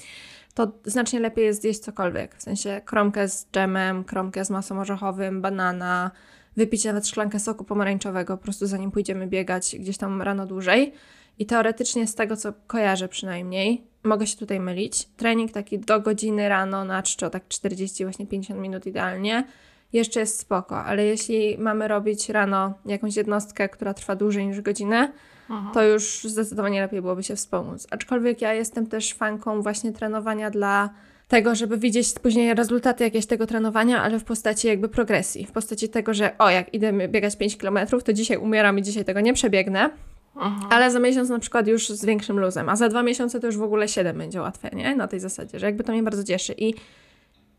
to 0.53 0.71
znacznie 0.85 1.19
lepiej 1.19 1.45
jest 1.45 1.61
zjeść 1.61 1.79
cokolwiek. 1.79 2.35
W 2.35 2.41
sensie 2.41 2.81
kromkę 2.85 3.29
z 3.29 3.47
dżemem, 3.53 4.03
kromkę 4.03 4.45
z 4.45 4.49
masą 4.49 4.79
orzechowym, 4.79 5.41
banana, 5.41 6.11
wypić 6.57 6.85
nawet 6.85 7.07
szklankę 7.07 7.39
soku 7.39 7.63
pomarańczowego, 7.63 8.37
po 8.37 8.43
prostu 8.43 8.65
zanim 8.67 8.91
pójdziemy 8.91 9.27
biegać 9.27 9.75
gdzieś 9.79 9.97
tam 9.97 10.21
rano 10.21 10.45
dłużej. 10.45 10.93
I 11.39 11.45
teoretycznie 11.45 12.07
z 12.07 12.15
tego, 12.15 12.37
co 12.37 12.53
kojarzę 12.67 13.07
przynajmniej, 13.07 13.83
mogę 14.03 14.27
się 14.27 14.37
tutaj 14.37 14.59
mylić. 14.59 15.05
Trening 15.17 15.51
taki 15.51 15.79
do 15.79 15.99
godziny 15.99 16.49
rano 16.49 16.85
na 16.85 17.03
czczo, 17.03 17.29
tak 17.29 17.47
40, 17.47 18.03
właśnie 18.03 18.27
50 18.27 18.59
minut 18.59 18.85
idealnie, 18.85 19.43
jeszcze 19.93 20.19
jest 20.19 20.39
spoko, 20.39 20.83
ale 20.83 21.05
jeśli 21.05 21.57
mamy 21.57 21.87
robić 21.87 22.29
rano 22.29 22.73
jakąś 22.85 23.15
jednostkę, 23.15 23.69
która 23.69 23.93
trwa 23.93 24.15
dłużej 24.15 24.47
niż 24.47 24.61
godzinę, 24.61 25.11
Aha. 25.49 25.71
to 25.73 25.83
już 25.83 26.23
zdecydowanie 26.23 26.81
lepiej 26.81 27.01
byłoby 27.01 27.23
się 27.23 27.35
wspomóc. 27.35 27.87
Aczkolwiek 27.91 28.41
ja 28.41 28.53
jestem 28.53 28.87
też 28.87 29.13
fanką 29.13 29.61
właśnie 29.61 29.91
trenowania 29.91 30.49
dla 30.49 30.89
tego, 31.27 31.55
żeby 31.55 31.77
widzieć 31.77 32.19
później 32.19 32.53
rezultaty 32.53 33.03
jakieś 33.03 33.25
tego 33.25 33.47
trenowania, 33.47 34.01
ale 34.01 34.19
w 34.19 34.23
postaci 34.23 34.67
jakby 34.67 34.89
progresji, 34.89 35.45
w 35.45 35.51
postaci 35.51 35.89
tego, 35.89 36.13
że 36.13 36.37
o, 36.37 36.49
jak 36.49 36.73
idę 36.73 37.07
biegać 37.07 37.35
5 37.35 37.57
km, 37.57 37.79
to 38.05 38.13
dzisiaj 38.13 38.37
umieram 38.37 38.79
i 38.79 38.81
dzisiaj 38.81 39.05
tego 39.05 39.19
nie 39.19 39.33
przebiegnę, 39.33 39.89
Aha. 40.39 40.67
Ale 40.71 40.91
za 40.91 40.99
miesiąc 40.99 41.29
na 41.29 41.39
przykład 41.39 41.67
już 41.67 41.89
z 41.89 42.05
większym 42.05 42.39
luzem, 42.39 42.69
a 42.69 42.75
za 42.75 42.89
dwa 42.89 43.03
miesiące 43.03 43.39
to 43.39 43.47
już 43.47 43.57
w 43.57 43.63
ogóle 43.63 43.87
siedem 43.87 44.17
będzie 44.17 44.41
łatwe, 44.41 44.69
nie? 44.73 44.95
Na 44.95 45.07
tej 45.07 45.19
zasadzie, 45.19 45.59
że 45.59 45.65
jakby 45.65 45.83
to 45.83 45.91
mnie 45.91 46.03
bardzo 46.03 46.23
cieszy 46.23 46.53
i 46.57 46.73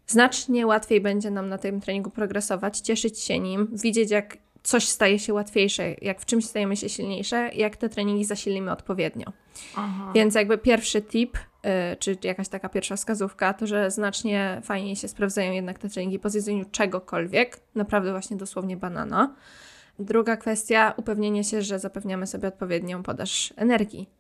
znacznie 0.06 0.66
łatwiej 0.66 1.00
będzie 1.00 1.30
nam 1.30 1.48
na 1.48 1.58
tym 1.58 1.80
treningu 1.80 2.10
progresować, 2.10 2.78
cieszyć 2.78 3.18
się 3.18 3.38
nim, 3.38 3.68
widzieć 3.72 4.10
jak 4.10 4.36
coś 4.62 4.88
staje 4.88 5.18
się 5.18 5.34
łatwiejsze, 5.34 5.94
jak 6.02 6.20
w 6.20 6.26
czymś 6.26 6.44
stajemy 6.44 6.76
się 6.76 6.88
silniejsze, 6.88 7.50
jak 7.54 7.76
te 7.76 7.88
treningi 7.88 8.24
zasilimy 8.24 8.72
odpowiednio. 8.72 9.32
Aha. 9.76 10.12
Więc 10.14 10.34
jakby 10.34 10.58
pierwszy 10.58 11.02
tip, 11.02 11.38
yy, 11.64 11.70
czy 11.98 12.18
jakaś 12.24 12.48
taka 12.48 12.68
pierwsza 12.68 12.96
wskazówka, 12.96 13.54
to 13.54 13.66
że 13.66 13.90
znacznie 13.90 14.60
fajniej 14.64 14.96
się 14.96 15.08
sprawdzają 15.08 15.52
jednak 15.52 15.78
te 15.78 15.88
treningi 15.88 16.18
po 16.18 16.30
zjedzeniu 16.30 16.64
czegokolwiek, 16.70 17.60
naprawdę 17.74 18.10
właśnie 18.10 18.36
dosłownie 18.36 18.76
banana. 18.76 19.34
Druga 20.00 20.36
kwestia, 20.36 20.94
upewnienie 20.96 21.44
się, 21.44 21.62
że 21.62 21.78
zapewniamy 21.78 22.26
sobie 22.26 22.48
odpowiednią 22.48 23.02
podaż 23.02 23.54
energii. 23.56 24.10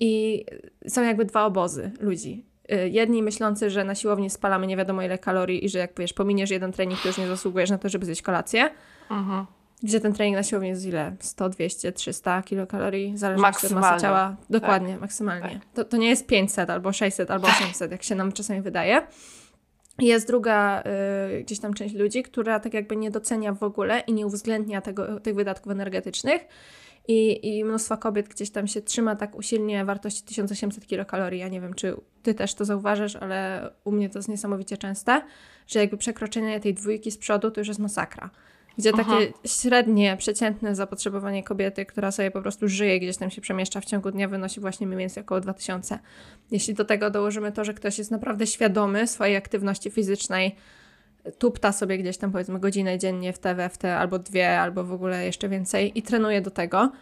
I 0.00 0.44
są 0.88 1.02
jakby 1.02 1.24
dwa 1.24 1.44
obozy 1.44 1.90
ludzi. 2.00 2.44
Y, 2.72 2.88
jedni 2.88 3.22
myślący, 3.22 3.70
że 3.70 3.84
na 3.84 3.94
siłowni 3.94 4.30
spalamy 4.30 4.66
nie 4.66 4.76
wiadomo 4.76 5.02
ile 5.02 5.18
kalorii 5.18 5.64
i 5.64 5.68
że 5.68 5.78
jak 5.78 5.90
wiesz, 5.98 6.12
pominiesz 6.12 6.50
jeden 6.50 6.72
trening, 6.72 7.00
to 7.00 7.08
już 7.08 7.18
nie 7.18 7.26
zasługujesz 7.26 7.70
na 7.70 7.78
to, 7.78 7.88
żeby 7.88 8.06
zjeść 8.06 8.22
kolację. 8.22 8.70
Mhm. 9.10 9.46
Gdzie 9.82 10.00
ten 10.00 10.12
trening 10.12 10.36
na 10.36 10.42
siłowni 10.42 10.68
jest 10.68 10.86
ile? 10.86 11.16
100, 11.20 11.48
200, 11.48 11.92
300 11.92 12.42
kilokalorii, 12.42 13.18
zależy 13.18 13.44
od 13.44 13.70
masy 13.70 14.02
ciała. 14.02 14.36
Dokładnie, 14.50 14.92
tak. 14.92 15.00
maksymalnie. 15.00 15.48
Tak. 15.48 15.74
To, 15.74 15.84
to 15.84 15.96
nie 15.96 16.08
jest 16.08 16.26
500 16.26 16.70
albo 16.70 16.92
600 16.92 17.30
albo 17.30 17.48
800, 17.48 17.92
jak 17.92 18.02
się 18.02 18.14
nam 18.14 18.32
czasami 18.32 18.60
wydaje. 18.60 19.02
Jest 20.00 20.26
druga 20.26 20.82
y, 21.38 21.42
gdzieś 21.42 21.58
tam 21.58 21.74
część 21.74 21.94
ludzi, 21.94 22.22
która 22.22 22.60
tak 22.60 22.74
jakby 22.74 22.96
nie 22.96 23.10
docenia 23.10 23.54
w 23.54 23.62
ogóle 23.62 24.00
i 24.00 24.12
nie 24.12 24.26
uwzględnia 24.26 24.80
tego, 24.80 25.20
tych 25.20 25.34
wydatków 25.34 25.72
energetycznych. 25.72 26.42
I, 27.08 27.48
I 27.58 27.64
mnóstwo 27.64 27.96
kobiet 27.96 28.28
gdzieś 28.28 28.50
tam 28.50 28.66
się 28.66 28.82
trzyma 28.82 29.16
tak 29.16 29.34
usilnie 29.34 29.84
wartości 29.84 30.22
1800 30.22 30.86
kilokalorii. 30.86 31.40
Ja 31.40 31.48
nie 31.48 31.60
wiem, 31.60 31.74
czy 31.74 31.94
ty 32.22 32.34
też 32.34 32.54
to 32.54 32.64
zauważysz, 32.64 33.16
ale 33.16 33.70
u 33.84 33.92
mnie 33.92 34.10
to 34.10 34.18
jest 34.18 34.28
niesamowicie 34.28 34.76
częste, 34.76 35.22
że 35.66 35.80
jakby 35.80 35.96
przekroczenie 35.96 36.60
tej 36.60 36.74
dwójki 36.74 37.10
z 37.10 37.18
przodu 37.18 37.50
to 37.50 37.60
już 37.60 37.68
jest 37.68 37.80
masakra 37.80 38.30
gdzie 38.80 38.90
Aha. 38.94 39.04
takie 39.04 39.32
średnie, 39.44 40.16
przeciętne 40.16 40.74
zapotrzebowanie 40.74 41.42
kobiety, 41.42 41.86
która 41.86 42.10
sobie 42.10 42.30
po 42.30 42.42
prostu 42.42 42.68
żyje, 42.68 43.00
gdzieś 43.00 43.16
tam 43.16 43.30
się 43.30 43.40
przemieszcza 43.40 43.80
w 43.80 43.84
ciągu 43.84 44.10
dnia, 44.10 44.28
wynosi 44.28 44.60
właśnie 44.60 44.86
mniej 44.86 44.98
więcej 44.98 45.22
około 45.22 45.40
2000. 45.40 45.98
Jeśli 46.50 46.74
do 46.74 46.84
tego 46.84 47.10
dołożymy 47.10 47.52
to, 47.52 47.64
że 47.64 47.74
ktoś 47.74 47.98
jest 47.98 48.10
naprawdę 48.10 48.46
świadomy 48.46 49.06
swojej 49.06 49.36
aktywności 49.36 49.90
fizycznej, 49.90 50.56
tupta 51.38 51.72
sobie 51.72 51.98
gdzieś 51.98 52.16
tam 52.16 52.32
powiedzmy 52.32 52.60
godzinę 52.60 52.98
dziennie 52.98 53.32
w 53.32 53.38
te, 53.38 53.68
w 53.68 53.78
te, 53.78 53.96
albo 53.96 54.18
dwie, 54.18 54.60
albo 54.60 54.84
w 54.84 54.92
ogóle 54.92 55.26
jeszcze 55.26 55.48
więcej 55.48 55.98
i 55.98 56.02
trenuje 56.02 56.40
do 56.40 56.50
tego, 56.50 56.92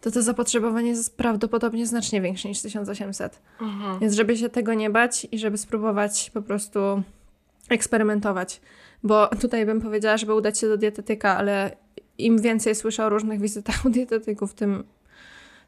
to 0.00 0.10
to 0.10 0.22
zapotrzebowanie 0.22 0.88
jest 0.88 1.16
prawdopodobnie 1.16 1.86
znacznie 1.86 2.20
większe 2.20 2.48
niż 2.48 2.62
1800. 2.62 3.42
Mhm. 3.60 3.98
Więc 3.98 4.14
żeby 4.14 4.36
się 4.36 4.48
tego 4.48 4.74
nie 4.74 4.90
bać 4.90 5.26
i 5.32 5.38
żeby 5.38 5.58
spróbować 5.58 6.30
po 6.34 6.42
prostu 6.42 7.02
eksperymentować. 7.68 8.60
Bo 9.02 9.26
tutaj 9.26 9.66
bym 9.66 9.80
powiedziała, 9.80 10.16
żeby 10.16 10.34
udać 10.34 10.58
się 10.58 10.68
do 10.68 10.76
dietetyka, 10.76 11.36
ale 11.36 11.76
im 12.18 12.38
więcej 12.38 12.74
słyszę 12.74 13.04
o 13.06 13.08
różnych 13.08 13.40
wizytach 13.40 13.84
u 13.84 13.90
dietetyków, 13.90 14.54
tym 14.54 14.84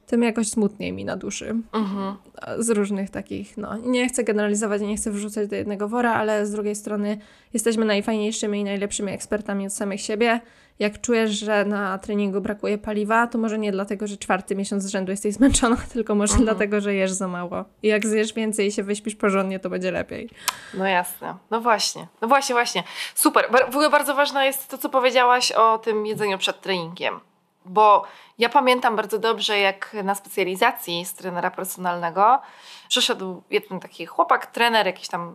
tym 0.06 0.22
jakoś 0.22 0.48
smutniej 0.48 0.92
mi 0.92 1.04
na 1.04 1.16
duszy. 1.16 1.56
Mhm. 1.72 2.16
Z 2.58 2.70
różnych 2.70 3.10
takich, 3.10 3.56
no, 3.56 3.76
nie 3.76 4.08
chcę 4.08 4.24
generalizować, 4.24 4.82
nie 4.82 4.96
chcę 4.96 5.10
wrzucać 5.10 5.48
do 5.48 5.56
jednego 5.56 5.88
wora, 5.88 6.14
ale 6.14 6.46
z 6.46 6.52
drugiej 6.52 6.74
strony 6.74 7.18
jesteśmy 7.54 7.84
najfajniejszymi 7.84 8.60
i 8.60 8.64
najlepszymi 8.64 9.12
ekspertami 9.12 9.66
od 9.66 9.72
samych 9.72 10.00
siebie. 10.00 10.40
Jak 10.78 11.00
czujesz, 11.00 11.30
że 11.30 11.64
na 11.64 11.98
treningu 11.98 12.40
brakuje 12.40 12.78
paliwa, 12.78 13.26
to 13.26 13.38
może 13.38 13.58
nie 13.58 13.72
dlatego, 13.72 14.06
że 14.06 14.16
czwarty 14.16 14.56
miesiąc 14.56 14.82
z 14.82 14.86
rzędu 14.86 15.10
jesteś 15.10 15.34
zmęczona, 15.34 15.76
tylko 15.92 16.14
może 16.14 16.32
mhm. 16.32 16.44
dlatego, 16.44 16.80
że 16.80 16.94
jesz 16.94 17.12
za 17.12 17.28
mało. 17.28 17.64
I 17.82 17.88
jak 17.88 18.06
zjesz 18.06 18.34
więcej 18.34 18.66
i 18.66 18.72
się 18.72 18.82
wyśpisz 18.82 19.16
porządnie, 19.16 19.58
to 19.58 19.70
będzie 19.70 19.90
lepiej. 19.90 20.30
No 20.74 20.86
jasne. 20.86 21.34
No 21.50 21.60
właśnie. 21.60 22.06
No 22.20 22.28
właśnie, 22.28 22.54
właśnie. 22.54 22.82
Super. 23.14 23.44
W 23.66 23.74
ogóle 23.74 23.90
bardzo 23.90 24.14
ważne 24.14 24.46
jest 24.46 24.68
to, 24.68 24.78
co 24.78 24.88
powiedziałaś 24.88 25.52
o 25.52 25.78
tym 25.78 26.06
jedzeniu 26.06 26.38
przed 26.38 26.60
treningiem 26.60 27.20
bo 27.64 28.04
ja 28.38 28.48
pamiętam 28.48 28.96
bardzo 28.96 29.18
dobrze, 29.18 29.58
jak 29.58 29.96
na 30.04 30.14
specjalizacji 30.14 31.04
z 31.04 31.14
trenera 31.14 31.50
personalnego 31.50 32.40
przyszedł 32.88 33.42
jeden 33.50 33.80
taki 33.80 34.06
chłopak, 34.06 34.46
trener, 34.46 34.86
jakiś 34.86 35.08
tam 35.08 35.34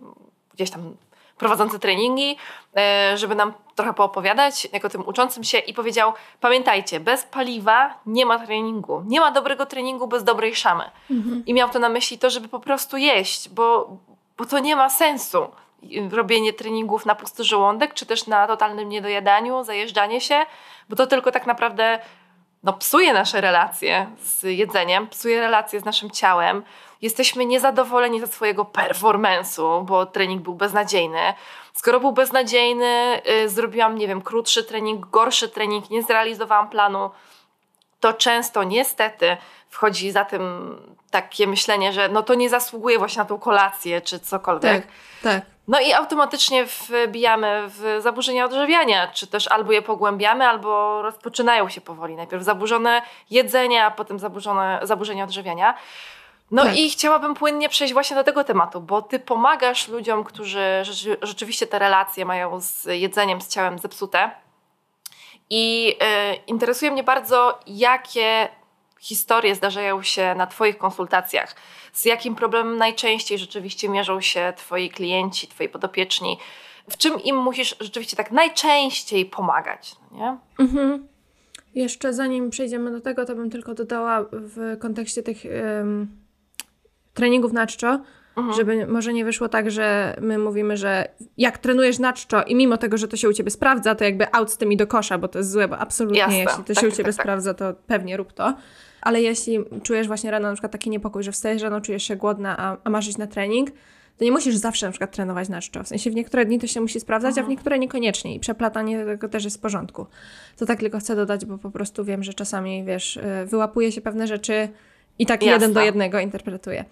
gdzieś 0.54 0.72
tam 0.72 0.96
prowadzący 1.38 1.80
treningi, 1.80 2.38
e, 2.78 3.18
żeby 3.18 3.36
nam 3.36 3.54
trochę 3.76 3.94
poopowiadać, 3.94 4.68
jako 4.74 4.90
tym 4.90 5.08
uczącym 5.08 5.44
się 5.44 5.58
i 5.58 5.74
powiedział, 5.74 6.14
pamiętajcie, 6.42 7.00
bez 7.00 7.24
paliwa 7.24 8.00
nie 8.06 8.26
ma 8.26 8.40
treningu. 8.40 9.04
Nie 9.08 9.20
ma 9.20 9.32
dobrego 9.32 9.66
treningu 9.66 10.08
bez 10.08 10.24
dobrej 10.24 10.56
szamy. 10.56 10.84
Mhm. 11.12 11.44
I 11.46 11.54
miał 11.54 11.70
to 11.70 11.80
na 11.80 11.90
myśli 11.90 12.18
to, 12.18 12.30
żeby 12.30 12.48
po 12.48 12.60
prostu 12.60 12.98
jeść, 12.98 13.50
bo, 13.50 13.98
bo 14.38 14.46
to 14.46 14.60
nie 14.60 14.76
ma 14.76 14.90
sensu 14.90 15.48
robienie 16.12 16.54
treningów 16.54 17.06
na 17.06 17.16
pusty 17.16 17.44
żołądek, 17.44 17.94
czy 17.94 18.06
też 18.06 18.28
na 18.28 18.48
totalnym 18.48 18.90
niedojadaniu, 18.90 19.64
zajeżdżanie 19.64 20.22
się, 20.22 20.46
bo 20.90 20.96
to 20.96 21.08
tylko 21.08 21.32
tak 21.32 21.48
naprawdę 21.48 22.00
no, 22.64 22.74
psuje 22.74 23.14
nasze 23.14 23.42
relacje 23.42 24.08
z 24.22 24.44
jedzeniem, 24.44 25.08
psuje 25.08 25.40
relacje 25.40 25.80
z 25.80 25.86
naszym 25.86 26.12
ciałem. 26.12 26.64
Jesteśmy 27.02 27.46
niezadowoleni 27.46 28.20
ze 28.20 28.28
swojego 28.28 28.64
performance'u, 28.64 29.86
bo 29.86 30.06
trening 30.06 30.42
był 30.42 30.56
beznadziejny. 30.56 31.34
Skoro 31.74 32.00
był 32.00 32.12
beznadziejny, 32.12 33.22
y, 33.44 33.50
zrobiłam, 33.50 33.98
nie 33.98 34.08
wiem, 34.08 34.22
krótszy 34.22 34.64
trening, 34.64 35.06
gorszy 35.06 35.50
trening, 35.50 35.90
nie 35.90 36.04
zrealizowałam 36.04 36.70
planu, 36.70 37.12
to 38.00 38.14
często 38.14 38.64
niestety 38.64 39.38
wchodzi 39.70 40.12
za 40.12 40.26
tym 40.26 40.76
takie 41.12 41.48
myślenie, 41.48 41.94
że 41.94 42.10
no 42.10 42.24
to 42.24 42.34
nie 42.34 42.50
zasługuje 42.50 42.98
właśnie 42.98 43.20
na 43.20 43.26
tą 43.26 43.40
kolację 43.40 44.02
czy 44.02 44.20
cokolwiek. 44.20 44.86
Tak, 44.86 44.94
tak. 45.24 45.55
No 45.68 45.80
i 45.80 45.94
automatycznie 45.94 46.66
wbijamy 46.66 47.64
w 47.68 48.00
zaburzenia 48.02 48.46
odżywiania, 48.46 49.08
czy 49.08 49.28
też 49.28 49.48
albo 49.48 49.72
je 49.72 49.82
pogłębiamy, 49.82 50.48
albo 50.48 51.02
rozpoczynają 51.02 51.70
się 51.70 51.82
powoli. 51.82 52.16
Najpierw 52.16 52.44
zaburzone 52.44 53.02
jedzenie, 53.30 53.86
a 53.86 53.92
potem 53.92 54.20
zaburzone, 54.20 54.80
zaburzenia 54.84 55.24
odżywiania. 55.24 55.74
No 56.52 56.64
tak. 56.64 56.78
i 56.78 56.90
chciałabym 56.90 57.34
płynnie 57.34 57.70
przejść 57.70 57.94
właśnie 57.94 58.16
do 58.16 58.24
tego 58.24 58.44
tematu, 58.44 58.82
bo 58.82 59.02
ty 59.02 59.20
pomagasz 59.20 59.88
ludziom, 59.88 60.24
którzy 60.24 60.84
rzeczywiście 61.22 61.68
te 61.68 61.80
relacje 61.80 62.26
mają 62.26 62.60
z 62.60 62.86
jedzeniem, 62.86 63.42
z 63.42 63.48
ciałem 63.48 63.80
zepsute. 63.80 64.32
I 65.50 65.96
y, 66.34 66.36
interesuje 66.48 66.92
mnie 66.92 67.04
bardzo, 67.04 67.60
jakie 67.68 68.50
historie 69.06 69.56
zdarzają 69.56 70.04
się 70.04 70.36
na 70.36 70.48
Twoich 70.48 70.78
konsultacjach? 70.78 71.56
Z 71.94 72.06
jakim 72.06 72.36
problemem 72.36 72.78
najczęściej 72.78 73.38
rzeczywiście 73.38 73.90
mierzą 73.90 74.22
się 74.22 74.54
Twoi 74.58 74.90
klienci, 74.90 75.48
Twoi 75.48 75.70
podopieczni? 75.70 76.38
W 76.90 76.98
czym 76.98 77.24
im 77.24 77.38
musisz 77.38 77.76
rzeczywiście 77.80 78.18
tak 78.18 78.32
najczęściej 78.32 79.26
pomagać? 79.26 79.96
No 80.12 80.18
nie? 80.18 80.38
Mhm. 80.66 81.08
Jeszcze 81.76 82.14
zanim 82.14 82.50
przejdziemy 82.50 82.92
do 82.92 83.02
tego, 83.02 83.26
to 83.26 83.36
bym 83.36 83.50
tylko 83.50 83.74
dodała 83.74 84.26
w 84.32 84.78
kontekście 84.80 85.24
tych 85.24 85.38
um, 85.46 86.08
treningów 87.14 87.54
na 87.54 87.68
czczo, 87.68 88.00
Mhm. 88.36 88.56
Żeby 88.56 88.88
może 88.88 89.14
nie 89.14 89.26
wyszło 89.26 89.50
tak, 89.50 89.72
że 89.72 90.16
my 90.22 90.38
mówimy, 90.38 90.78
że 90.78 91.08
jak 91.38 91.58
trenujesz 91.58 92.00
na 92.00 92.14
czczo 92.14 92.44
i 92.44 92.56
mimo 92.56 92.78
tego, 92.78 92.98
że 92.98 93.08
to 93.08 93.18
się 93.18 93.30
u 93.30 93.34
ciebie 93.34 93.52
sprawdza, 93.52 93.96
to 93.96 94.04
jakby 94.04 94.32
out 94.32 94.52
z 94.52 94.58
tymi 94.58 94.78
do 94.78 94.88
kosza, 94.88 95.18
bo 95.18 95.28
to 95.28 95.40
jest 95.40 95.52
złe, 95.52 95.68
bo 95.68 95.78
absolutnie 95.78 96.20
Jasne. 96.20 96.38
jeśli 96.38 96.64
to 96.64 96.74
tak, 96.74 96.82
się 96.82 96.88
u 96.88 96.92
ciebie 96.92 97.04
tak, 97.04 97.16
tak, 97.16 97.24
sprawdza, 97.24 97.54
to 97.54 97.74
pewnie 97.88 98.18
rób 98.18 98.34
to. 98.34 98.54
Ale 99.06 99.22
jeśli 99.22 99.60
czujesz 99.84 100.08
właśnie 100.08 100.32
rano 100.32 100.48
na 100.48 100.54
przykład 100.54 100.72
taki 100.72 100.90
niepokój, 100.90 101.24
że 101.24 101.32
wstajesz 101.32 101.62
rano, 101.62 101.82
czujesz 101.82 102.04
się 102.04 102.16
głodna, 102.16 102.58
a, 102.58 102.78
a 102.84 102.90
masz 102.90 103.08
iść 103.08 103.18
na 103.18 103.28
trening, 103.28 103.72
to 104.18 104.26
nie 104.26 104.32
musisz 104.32 104.56
zawsze 104.56 104.86
na 104.86 104.92
przykład 104.92 105.12
trenować 105.12 105.50
na 105.50 105.62
czczo. 105.62 105.84
W 105.84 105.88
sensie 105.88 106.12
w 106.12 106.16
niektóre 106.16 106.46
dni 106.46 106.60
to 106.60 106.68
się 106.68 106.82
musi 106.82 107.00
sprawdzać, 107.00 107.30
mhm. 107.30 107.46
a 107.46 107.48
w 107.48 107.50
niektóre 107.50 107.80
niekoniecznie 107.80 108.36
i 108.36 108.40
przeplatanie 108.40 109.06
tego 109.06 109.30
też 109.30 109.44
jest 109.44 109.58
w 109.58 109.60
porządku. 109.60 110.06
To 110.58 110.66
tak 110.66 110.80
tylko 110.80 111.00
chcę 111.00 111.16
dodać, 111.16 111.46
bo 111.46 111.58
po 111.58 111.72
prostu 111.72 112.06
wiem, 112.06 112.24
że 112.24 112.34
czasami, 112.34 112.84
wiesz, 112.84 113.18
y, 113.18 113.46
wyłapuje 113.46 113.92
się 113.92 114.02
pewne 114.02 114.28
rzeczy 114.28 114.70
i 115.20 115.26
tak 115.26 115.42
Jasne. 115.42 115.54
jeden 115.54 115.74
do 115.74 115.82
jednego 115.82 116.20
interpretuję. 116.20 116.86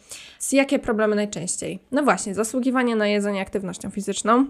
Jakie 0.51 0.79
problemy 0.79 1.15
najczęściej? 1.15 1.79
No 1.91 2.03
właśnie, 2.03 2.35
zasługiwanie 2.35 2.95
na 2.95 3.07
jedzenie 3.07 3.41
aktywnością 3.41 3.89
fizyczną, 3.89 4.45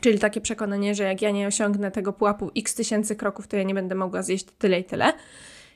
czyli 0.00 0.18
takie 0.18 0.40
przekonanie, 0.40 0.94
że 0.94 1.04
jak 1.04 1.22
ja 1.22 1.30
nie 1.30 1.46
osiągnę 1.46 1.90
tego 1.90 2.12
pułapu 2.12 2.50
x 2.56 2.74
tysięcy 2.74 3.16
kroków, 3.16 3.48
to 3.48 3.56
ja 3.56 3.62
nie 3.62 3.74
będę 3.74 3.94
mogła 3.94 4.22
zjeść 4.22 4.46
tyle 4.58 4.80
i 4.80 4.84
tyle. 4.84 5.12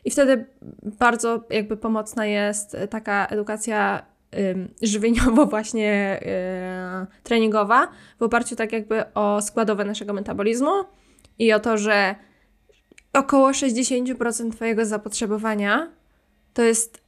I 0.09 0.11
wtedy 0.11 0.45
bardzo 0.83 1.45
jakby 1.51 1.77
pomocna 1.77 2.27
jest 2.27 2.77
taka 2.91 3.27
edukacja 3.27 4.03
żywieniowo 4.83 5.47
właśnie 5.55 6.21
y, 6.23 7.23
treningowa 7.23 7.89
w 8.19 8.23
oparciu 8.23 8.57
tak 8.57 8.73
jakby 8.73 9.15
o 9.15 9.43
składowe 9.43 9.85
naszego 9.85 10.13
metabolizmu 10.13 10.71
i 11.39 11.53
o 11.53 11.61
to, 11.61 11.79
że 11.79 12.15
około 13.13 13.51
60% 13.51 14.53
Twojego 14.53 14.87
zapotrzebowania 14.87 15.93
to 16.55 16.63
jest 16.63 17.03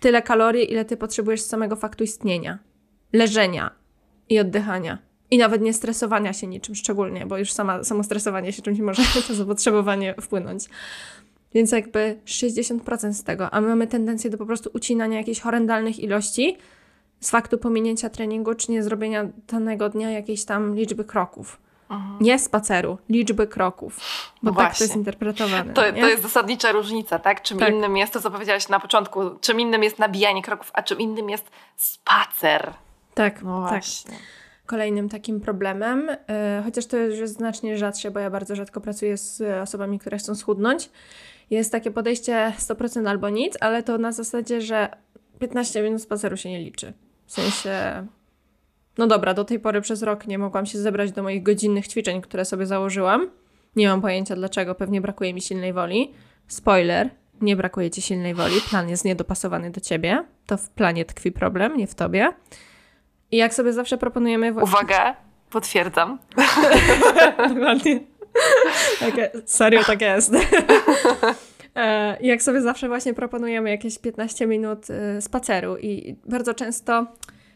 tyle 0.00 0.22
kalorii, 0.22 0.72
ile 0.72 0.84
ty 0.84 0.96
potrzebujesz 0.96 1.40
z 1.40 1.46
samego 1.46 1.76
faktu 1.76 2.04
istnienia, 2.04 2.58
leżenia 3.12 3.70
i 4.28 4.38
oddychania. 4.38 4.98
I 5.30 5.38
nawet 5.38 5.62
nie 5.62 5.74
stresowania 5.74 6.32
się 6.32 6.46
niczym 6.46 6.74
szczególnie, 6.74 7.26
bo 7.26 7.38
już 7.38 7.52
sama, 7.52 7.84
samo 7.84 8.04
stresowanie 8.04 8.52
się 8.52 8.62
czymś 8.62 8.78
może 8.78 9.02
to 9.28 9.34
zapotrzebowanie 9.34 10.14
wpłynąć. 10.20 10.68
Więc 11.54 11.72
jakby 11.72 12.20
60% 12.26 13.12
z 13.12 13.24
tego, 13.24 13.54
a 13.54 13.60
my 13.60 13.68
mamy 13.68 13.86
tendencję 13.86 14.30
do 14.30 14.38
po 14.38 14.46
prostu 14.46 14.70
ucinania 14.74 15.18
jakichś 15.18 15.40
horrendalnych 15.40 16.00
ilości 16.00 16.58
z 17.20 17.30
faktu 17.30 17.58
pominięcia 17.58 18.10
treningu, 18.10 18.54
czy 18.54 18.72
nie 18.72 18.82
zrobienia 18.82 19.26
danego 19.48 19.88
dnia 19.88 20.10
jakiejś 20.10 20.44
tam 20.44 20.74
liczby 20.74 21.04
kroków. 21.04 21.60
Mhm. 21.90 22.16
Nie 22.20 22.38
spaceru, 22.38 22.98
liczby 23.08 23.46
kroków. 23.46 23.98
Bo 24.42 24.50
no 24.50 24.56
tak 24.56 24.78
to 24.78 24.84
jest 24.84 24.96
interpretowane. 24.96 25.72
To, 25.74 25.82
to 25.92 26.08
jest 26.08 26.22
zasadnicza 26.22 26.72
różnica, 26.72 27.18
tak? 27.18 27.42
Czym 27.42 27.58
tak. 27.58 27.74
innym 27.74 27.96
jest 27.96 28.12
to, 28.12 28.20
co 28.20 28.30
powiedziałaś 28.30 28.68
na 28.68 28.80
początku, 28.80 29.20
czym 29.40 29.60
innym 29.60 29.82
jest 29.82 29.98
nabijanie 29.98 30.42
kroków, 30.42 30.70
a 30.74 30.82
czym 30.82 30.98
innym 30.98 31.30
jest 31.30 31.50
spacer. 31.76 32.72
Tak, 33.14 33.42
no 33.42 33.68
tak. 33.68 33.82
Kolejnym 34.66 35.08
takim 35.08 35.40
problemem, 35.40 36.06
yy, 36.08 36.62
chociaż 36.64 36.86
to 36.86 36.96
już 36.96 37.18
jest 37.18 37.34
znacznie 37.34 37.78
rzadsze, 37.78 38.10
bo 38.10 38.20
ja 38.20 38.30
bardzo 38.30 38.56
rzadko 38.56 38.80
pracuję 38.80 39.16
z 39.16 39.42
osobami, 39.62 39.98
które 39.98 40.18
chcą 40.18 40.34
schudnąć, 40.34 40.90
jest 41.50 41.72
takie 41.72 41.90
podejście 41.90 42.52
100% 42.58 43.08
albo 43.08 43.28
nic, 43.28 43.56
ale 43.60 43.82
to 43.82 43.98
na 43.98 44.12
zasadzie, 44.12 44.60
że 44.60 44.88
15 45.38 45.82
minut 45.82 46.02
spaceru 46.02 46.36
się 46.36 46.50
nie 46.50 46.58
liczy. 46.58 46.92
W 47.26 47.32
sensie 47.32 48.06
no 48.98 49.06
dobra, 49.06 49.34
do 49.34 49.44
tej 49.44 49.60
pory 49.60 49.80
przez 49.80 50.02
rok 50.02 50.26
nie 50.26 50.38
mogłam 50.38 50.66
się 50.66 50.78
zebrać 50.78 51.12
do 51.12 51.22
moich 51.22 51.42
godzinnych 51.42 51.88
ćwiczeń, 51.88 52.20
które 52.20 52.44
sobie 52.44 52.66
założyłam. 52.66 53.30
Nie 53.76 53.88
mam 53.88 54.00
pojęcia 54.00 54.36
dlaczego, 54.36 54.74
pewnie 54.74 55.00
brakuje 55.00 55.34
mi 55.34 55.40
silnej 55.40 55.72
woli. 55.72 56.14
Spoiler, 56.48 57.10
nie 57.40 57.56
brakuje 57.56 57.90
ci 57.90 58.02
silnej 58.02 58.34
woli, 58.34 58.60
plan 58.70 58.88
jest 58.88 59.04
niedopasowany 59.04 59.70
do 59.70 59.80
ciebie. 59.80 60.24
To 60.46 60.56
w 60.56 60.70
planie 60.70 61.04
tkwi 61.04 61.32
problem, 61.32 61.76
nie 61.76 61.86
w 61.86 61.94
tobie. 61.94 62.32
I 63.30 63.36
jak 63.36 63.54
sobie 63.54 63.72
zawsze 63.72 63.98
proponujemy... 63.98 64.52
Uwaga, 64.62 65.16
potwierdzam. 65.50 66.18
Dokładnie. 67.48 68.00
Serio 69.44 69.84
tak 69.84 70.00
jest. 70.00 70.32
E, 71.76 72.16
jak 72.20 72.42
sobie 72.42 72.60
zawsze 72.60 72.88
właśnie 72.88 73.14
proponujemy 73.14 73.70
jakieś 73.70 73.98
15 73.98 74.46
minut 74.46 74.86
y, 74.90 75.22
spaceru 75.22 75.76
i 75.76 76.16
bardzo 76.26 76.54
często 76.54 77.06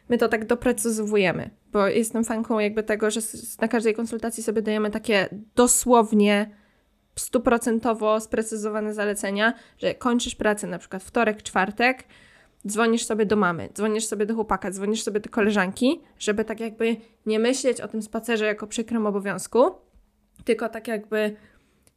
my 0.09 0.18
to 0.18 0.29
tak 0.29 0.47
doprecyzowujemy, 0.47 1.51
bo 1.73 1.88
jestem 1.88 2.25
fanką 2.25 2.59
jakby 2.59 2.83
tego, 2.83 3.11
że 3.11 3.20
na 3.61 3.68
każdej 3.68 3.94
konsultacji 3.94 4.42
sobie 4.42 4.62
dajemy 4.62 4.90
takie 4.90 5.29
dosłownie 5.55 6.51
stuprocentowo 7.16 8.20
sprecyzowane 8.20 8.94
zalecenia, 8.94 9.55
że 9.79 9.94
kończysz 9.94 10.35
pracę 10.35 10.66
na 10.66 10.79
przykład 10.79 11.03
wtorek, 11.03 11.42
czwartek, 11.42 12.05
dzwonisz 12.66 13.05
sobie 13.05 13.27
do 13.27 13.37
mamy, 13.37 13.68
dzwonisz 13.75 14.05
sobie 14.05 14.27
do 14.27 14.35
chłopaka, 14.35 14.70
dzwonisz 14.70 15.03
sobie 15.03 15.20
do 15.20 15.31
koleżanki, 15.31 16.01
żeby 16.18 16.44
tak 16.44 16.61
jakby 16.61 16.97
nie 17.27 17.38
myśleć 17.38 17.81
o 17.81 17.88
tym 17.88 18.03
spacerze 18.03 18.44
jako 18.44 18.66
przykrym 18.66 19.07
obowiązku, 19.07 19.70
tylko 20.44 20.68
tak 20.68 20.88
jakby 20.88 21.37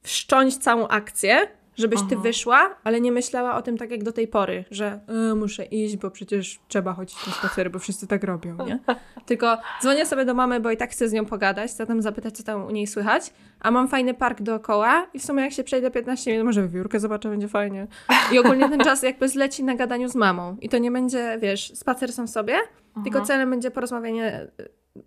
wszcząć 0.03 0.57
całą 0.57 0.87
akcję, 0.87 1.47
żebyś 1.77 1.99
ty 2.09 2.17
wyszła, 2.17 2.75
ale 2.83 3.01
nie 3.01 3.11
myślała 3.11 3.55
o 3.55 3.61
tym 3.61 3.77
tak 3.77 3.91
jak 3.91 4.03
do 4.03 4.11
tej 4.11 4.27
pory, 4.27 4.65
że 4.71 4.99
e, 5.31 5.35
muszę 5.35 5.65
iść, 5.65 5.97
bo 5.97 6.11
przecież 6.11 6.59
trzeba 6.67 6.93
chodzić 6.93 7.27
na 7.27 7.33
spacery, 7.33 7.69
bo 7.69 7.79
wszyscy 7.79 8.07
tak 8.07 8.23
robią, 8.23 8.65
nie? 8.65 8.79
Tylko 9.25 9.57
dzwonię 9.81 10.05
sobie 10.05 10.25
do 10.25 10.33
mamy, 10.33 10.59
bo 10.59 10.71
i 10.71 10.77
tak 10.77 10.91
chcę 10.91 11.09
z 11.09 11.13
nią 11.13 11.25
pogadać, 11.25 11.73
tam 11.73 12.01
zapytać, 12.01 12.37
co 12.37 12.43
tam 12.43 12.65
u 12.65 12.71
niej 12.71 12.87
słychać, 12.87 13.33
a 13.59 13.71
mam 13.71 13.87
fajny 13.87 14.13
park 14.13 14.41
dookoła 14.41 15.07
i 15.13 15.19
w 15.19 15.25
sumie 15.25 15.43
jak 15.43 15.53
się 15.53 15.63
przejdę 15.63 15.91
15 15.91 16.31
minut, 16.31 16.45
może 16.45 16.67
wiórkę 16.67 16.99
zobaczę, 16.99 17.29
będzie 17.29 17.47
fajnie. 17.47 17.87
I 18.31 18.39
ogólnie 18.39 18.69
ten 18.69 18.79
czas 18.79 19.03
jakby 19.03 19.29
zleci 19.29 19.63
na 19.63 19.75
gadaniu 19.75 20.09
z 20.09 20.15
mamą 20.15 20.57
i 20.61 20.69
to 20.69 20.77
nie 20.77 20.91
będzie, 20.91 21.37
wiesz, 21.41 21.71
spacer 21.75 22.13
sam 22.13 22.27
sobie, 22.27 22.55
tylko 23.03 23.21
celem 23.21 23.49
będzie 23.49 23.71
porozmawianie 23.71 24.25
e, 24.25 24.49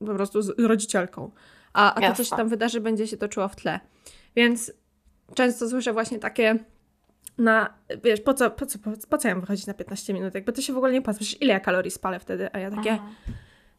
po 0.07 0.15
prostu 0.15 0.43
z 0.43 0.59
rodzicielką. 0.59 1.31
A, 1.73 1.95
a 1.95 2.01
to, 2.01 2.17
co 2.17 2.25
się 2.25 2.37
tam 2.37 2.49
wydarzy, 2.49 2.81
będzie 2.81 3.07
się 3.07 3.17
toczyło 3.17 3.49
w 3.49 3.57
tle. 3.57 3.81
Więc 4.37 4.73
często 5.35 5.69
słyszę 5.69 5.93
właśnie 5.93 6.19
takie 6.19 6.59
na, 7.39 7.75
wiesz, 8.05 8.21
po 8.21 8.35
co, 8.35 8.51
po 8.51 8.67
co, 8.67 8.79
po, 8.79 8.91
po 9.09 9.19
co 9.19 9.29
ja 9.29 9.35
mam 9.35 9.41
wychodzić 9.41 9.67
na 9.67 9.75
15 9.75 10.15
minut? 10.15 10.35
Jakby 10.35 10.53
to 10.53 10.63
się 10.63 10.73
w 10.73 10.77
ogóle 10.77 10.93
nie 10.93 10.99
opłaca. 10.99 11.21
ile 11.41 11.53
ja 11.53 11.61
kalorii 11.61 11.91
spalę 11.91 12.21
wtedy? 12.21 12.49
A 12.53 12.59
ja 12.59 12.71
takie, 12.71 12.93
Aha. 12.93 13.09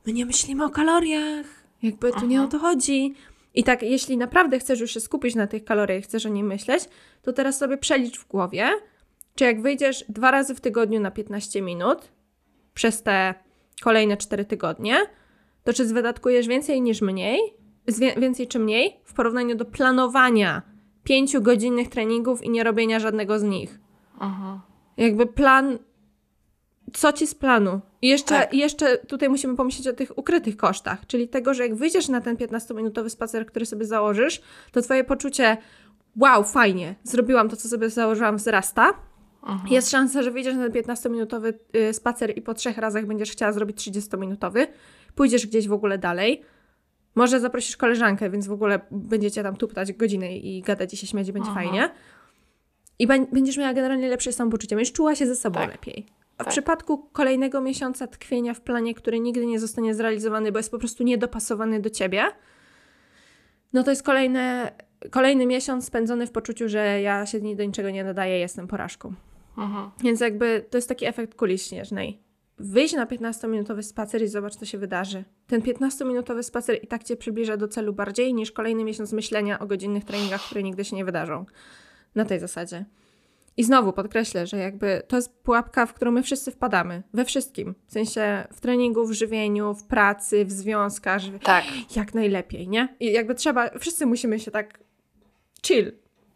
my 0.06 0.14
nie 0.14 0.26
myślimy 0.26 0.66
o 0.66 0.70
kaloriach. 0.70 1.46
Jakby 1.84 2.12
tu 2.12 2.26
nie 2.26 2.42
o 2.42 2.48
to 2.48 2.60
chodzi. 2.60 3.16
I 3.54 3.64
tak, 3.64 3.82
jeśli 3.82 4.18
naprawdę 4.18 4.60
chcesz 4.60 4.80
już 4.80 4.94
się 4.94 5.00
skupić 5.00 5.36
na 5.36 5.48
tych 5.48 5.66
kaloriach, 5.66 6.04
chcesz 6.04 6.26
o 6.26 6.30
nim 6.30 6.48
myśleć, 6.48 6.84
to 7.22 7.34
teraz 7.34 7.58
sobie 7.58 7.78
przelicz 7.78 8.20
w 8.20 8.28
głowie, 8.28 8.70
czy 9.36 9.44
jak 9.44 9.62
wyjdziesz 9.62 10.06
dwa 10.10 10.32
razy 10.32 10.56
w 10.56 10.62
tygodniu 10.62 11.00
na 11.00 11.12
15 11.12 11.62
minut 11.62 12.12
przez 12.74 13.04
te 13.04 13.34
kolejne 13.82 14.18
4 14.18 14.46
tygodnie, 14.46 14.98
to 15.64 15.74
czy 15.74 15.86
wydatkujesz 15.86 16.48
więcej 16.48 16.82
niż 16.82 17.02
mniej, 17.02 17.40
więcej 18.00 18.48
czy 18.48 18.60
mniej 18.60 19.00
w 19.04 19.14
porównaniu 19.14 19.56
do 19.56 19.66
planowania 19.66 20.62
pięciogodzinnych 21.04 21.90
treningów 21.90 22.44
i 22.44 22.50
nie 22.50 22.64
robienia 22.64 23.00
żadnego 23.00 23.40
z 23.40 23.44
nich. 23.44 23.80
Mhm. 24.22 24.60
Jakby 24.98 25.26
plan, 25.26 25.78
co 26.94 27.14
ci 27.14 27.28
z 27.28 27.36
planu? 27.36 27.82
I 28.02 28.08
jeszcze, 28.08 28.36
tak. 28.36 28.54
jeszcze 28.54 28.98
tutaj 28.98 29.30
musimy 29.30 29.56
pomyśleć 29.56 29.88
o 29.88 29.94
tych 29.94 30.18
ukrytych 30.18 30.58
kosztach, 30.58 31.08
czyli 31.08 31.28
tego, 31.28 31.54
że 31.54 31.64
jak 31.64 31.76
wyjdziesz 31.76 32.08
na 32.08 32.22
ten 32.22 32.36
15-minutowy 32.36 33.10
spacer, 33.10 33.46
który 33.46 33.66
sobie 33.66 33.86
założysz, 33.86 34.42
to 34.72 34.82
twoje 34.82 35.04
poczucie 35.04 35.58
wow, 36.16 36.44
fajnie, 36.44 36.96
zrobiłam 37.04 37.50
to, 37.50 37.56
co 37.56 37.68
sobie 37.68 37.90
założyłam, 37.90 38.38
wzrasta. 38.38 38.94
Mhm. 39.44 39.72
Jest 39.72 39.90
szansa, 39.90 40.24
że 40.24 40.32
wyjdziesz 40.32 40.56
na 40.56 40.70
ten 40.70 40.84
15-minutowy 40.84 41.54
y, 41.76 41.94
spacer 41.94 42.38
i 42.38 42.42
po 42.42 42.54
trzech 42.54 42.78
razach 42.78 43.06
będziesz 43.06 43.32
chciała 43.32 43.52
zrobić 43.52 43.78
30-minutowy. 43.78 44.68
Pójdziesz 45.16 45.48
gdzieś 45.48 45.68
w 45.68 45.74
ogóle 45.74 45.98
dalej. 45.98 46.42
Może 47.16 47.40
zaprosisz 47.40 47.78
koleżankę, 47.78 48.30
więc 48.30 48.48
w 48.48 48.52
ogóle 48.52 48.80
będziecie 48.92 49.44
tam 49.44 49.56
tuptać 49.56 49.94
godzinę 49.94 50.38
i 50.38 50.62
gadać 50.62 50.94
i 50.94 50.98
się 50.98 51.08
śmiać 51.08 51.28
i 51.28 51.34
będzie 51.34 51.50
mhm. 51.50 51.68
fajnie. 51.68 51.90
I 53.00 53.08
będziesz 53.08 53.58
miała 53.58 53.74
generalnie 53.74 54.10
lepsze 54.10 54.32
samopoczucie, 54.32 54.76
będziesz 54.76 54.94
czuła 54.94 55.16
się 55.16 55.28
ze 55.28 55.36
sobą 55.36 55.60
tak. 55.60 55.72
lepiej. 55.72 56.06
A 56.38 56.44
w 56.44 56.46
tak. 56.46 56.54
przypadku 56.54 56.98
kolejnego 56.98 57.62
miesiąca 57.62 58.08
tkwienia 58.08 58.54
w 58.54 58.62
planie, 58.62 58.96
który 58.96 59.20
nigdy 59.20 59.46
nie 59.46 59.60
zostanie 59.60 59.96
zrealizowany, 59.96 60.52
bo 60.52 60.60
jest 60.60 60.72
po 60.72 60.80
prostu 60.80 61.04
niedopasowany 61.04 61.80
do 61.80 61.90
ciebie, 61.90 62.24
no 63.74 63.84
to 63.84 63.90
jest 63.90 64.04
kolejne, 64.04 64.72
kolejny 65.10 65.46
miesiąc 65.46 65.86
spędzony 65.86 66.28
w 66.28 66.32
poczuciu, 66.32 66.70
że 66.70 67.02
ja 67.02 67.26
się 67.26 67.56
do 67.56 67.64
niczego 67.64 67.90
nie 67.90 68.04
nadaję, 68.04 68.40
jestem 68.40 68.68
porażką. 68.68 69.14
Mhm. 69.58 69.92
Więc 70.04 70.20
jakby 70.20 70.66
to 70.70 70.78
jest 70.78 70.90
taki 70.90 71.06
efekt 71.06 71.36
kuli 71.36 71.58
śnieżnej. 71.58 72.20
Wyjdź 72.62 72.94
na 72.94 73.06
15-minutowy 73.06 73.84
spacer 73.84 74.24
i 74.24 74.28
zobacz, 74.28 74.56
co 74.56 74.66
się 74.66 74.78
wydarzy. 74.78 75.24
Ten 75.48 75.62
15-minutowy 75.62 76.44
spacer 76.44 76.80
i 76.84 76.88
tak 76.88 77.04
cię 77.04 77.18
przybliża 77.18 77.58
do 77.58 77.68
celu 77.68 77.94
bardziej 77.94 78.34
niż 78.34 78.52
kolejny 78.52 78.84
miesiąc 78.84 79.14
myślenia 79.14 79.60
o 79.60 79.68
godzinnych 79.68 80.06
treningach, 80.06 80.42
które 80.42 80.64
nigdy 80.64 80.86
się 80.86 80.96
nie 80.96 81.06
wydarzą. 81.06 81.46
Na 82.16 82.26
tej 82.26 82.40
zasadzie. 82.40 82.86
I 83.58 83.64
znowu 83.64 83.94
podkreślę, 83.94 84.48
że 84.48 84.58
jakby 84.58 85.02
to 85.08 85.16
jest 85.16 85.44
pułapka, 85.44 85.86
w 85.86 85.94
którą 85.94 86.12
my 86.12 86.24
wszyscy 86.24 86.52
wpadamy. 86.52 87.04
We 87.14 87.26
wszystkim. 87.26 87.76
W 87.88 87.92
sensie 87.92 88.48
w 88.54 88.62
treningu, 88.62 89.06
w 89.08 89.12
żywieniu, 89.12 89.74
w 89.74 89.84
pracy, 89.84 90.46
w 90.46 90.52
związkach. 90.52 91.22
Tak. 91.44 91.64
Jak 91.96 92.14
najlepiej, 92.14 92.68
nie? 92.68 92.96
I 93.00 93.12
jakby 93.12 93.36
trzeba, 93.36 93.70
wszyscy 93.80 94.06
musimy 94.06 94.40
się 94.40 94.52
tak 94.52 94.80
chill. 95.66 95.92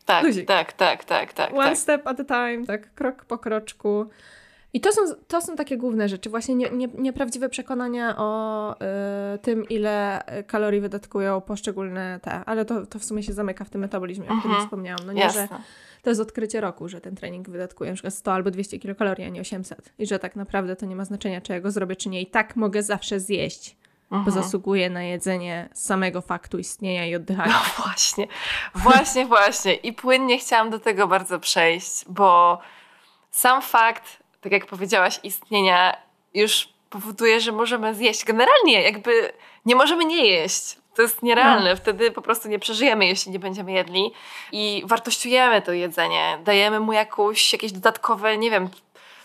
Tak, 0.05 0.25
tak, 0.47 0.73
tak, 0.73 1.03
tak, 1.03 1.33
tak. 1.33 1.53
One 1.53 1.63
tak. 1.63 1.77
step 1.77 2.07
at 2.07 2.19
a 2.19 2.23
time, 2.23 2.65
tak 2.65 2.93
krok 2.93 3.25
po 3.25 3.37
kroczku. 3.37 4.05
I 4.75 4.79
to 4.79 4.91
są, 4.91 5.01
to 5.27 5.41
są 5.41 5.55
takie 5.55 5.77
główne 5.77 6.09
rzeczy, 6.09 6.29
właśnie 6.29 6.55
nie, 6.55 6.69
nie, 6.69 6.87
nieprawdziwe 6.87 7.49
przekonania 7.49 8.15
o 8.17 8.73
y, 8.73 9.37
tym, 9.37 9.69
ile 9.69 10.23
kalorii 10.47 10.81
wydatkują 10.81 11.41
poszczególne 11.41 12.19
te, 12.23 12.31
ale 12.31 12.65
to, 12.65 12.85
to 12.85 12.99
w 12.99 13.05
sumie 13.05 13.23
się 13.23 13.33
zamyka 13.33 13.65
w 13.65 13.69
tym 13.69 13.81
metabolizmie, 13.81 14.25
o 14.25 14.27
którym 14.27 14.51
mhm. 14.51 14.63
wspomniałam. 14.63 14.99
No 15.05 15.13
nie, 15.13 15.21
Jasne. 15.21 15.47
że 15.51 15.57
to 16.01 16.09
jest 16.09 16.21
odkrycie 16.21 16.61
roku, 16.61 16.89
że 16.89 17.01
ten 17.01 17.15
trening 17.15 17.49
wydatkuje 17.49 17.93
przykład 17.93 18.13
100 18.13 18.33
albo 18.33 18.51
200 18.51 18.79
kilokalorii, 18.79 19.25
a 19.25 19.29
nie 19.29 19.41
800. 19.41 19.93
I 19.99 20.07
że 20.07 20.19
tak 20.19 20.35
naprawdę 20.35 20.75
to 20.75 20.85
nie 20.85 20.95
ma 20.95 21.05
znaczenia, 21.05 21.41
czy 21.41 21.53
ja 21.53 21.59
go 21.59 21.71
zrobię, 21.71 21.95
czy 21.95 22.09
nie. 22.09 22.21
I 22.21 22.27
tak 22.27 22.55
mogę 22.55 22.83
zawsze 22.83 23.19
zjeść, 23.19 23.75
bo 24.09 24.17
mhm. 24.17 24.43
zasługuje 24.43 24.89
na 24.89 25.03
jedzenie 25.03 25.69
samego 25.73 26.21
faktu 26.21 26.57
istnienia 26.57 27.05
i 27.05 27.15
oddychania. 27.15 27.53
No 27.53 27.83
właśnie, 27.83 28.27
właśnie, 28.75 29.25
właśnie. 29.25 29.73
I 29.73 29.93
płynnie 29.93 30.37
chciałam 30.37 30.69
do 30.69 30.79
tego 30.79 31.07
bardzo 31.07 31.39
przejść, 31.39 32.05
bo 32.09 32.59
sam 33.31 33.61
fakt, 33.61 34.24
tak 34.45 34.51
jak 34.51 34.65
powiedziałaś, 34.65 35.19
istnienia 35.23 35.97
już 36.33 36.69
powoduje, 36.89 37.39
że 37.39 37.51
możemy 37.51 37.95
zjeść. 37.95 38.25
Generalnie 38.25 38.81
jakby 38.81 39.33
nie 39.65 39.75
możemy 39.75 40.05
nie 40.05 40.25
jeść. 40.25 40.77
To 40.95 41.01
jest 41.01 41.23
nierealne. 41.23 41.69
No. 41.69 41.75
Wtedy 41.75 42.11
po 42.11 42.21
prostu 42.21 42.49
nie 42.49 42.59
przeżyjemy, 42.59 43.05
jeśli 43.05 43.31
nie 43.31 43.39
będziemy 43.39 43.71
jedli. 43.71 44.11
I 44.51 44.83
wartościujemy 44.85 45.61
to 45.61 45.71
jedzenie. 45.71 46.37
Dajemy 46.43 46.79
mu 46.79 46.93
jakąś, 46.93 47.53
jakieś 47.53 47.71
dodatkowe, 47.71 48.37
nie 48.37 48.51
wiem, 48.51 48.69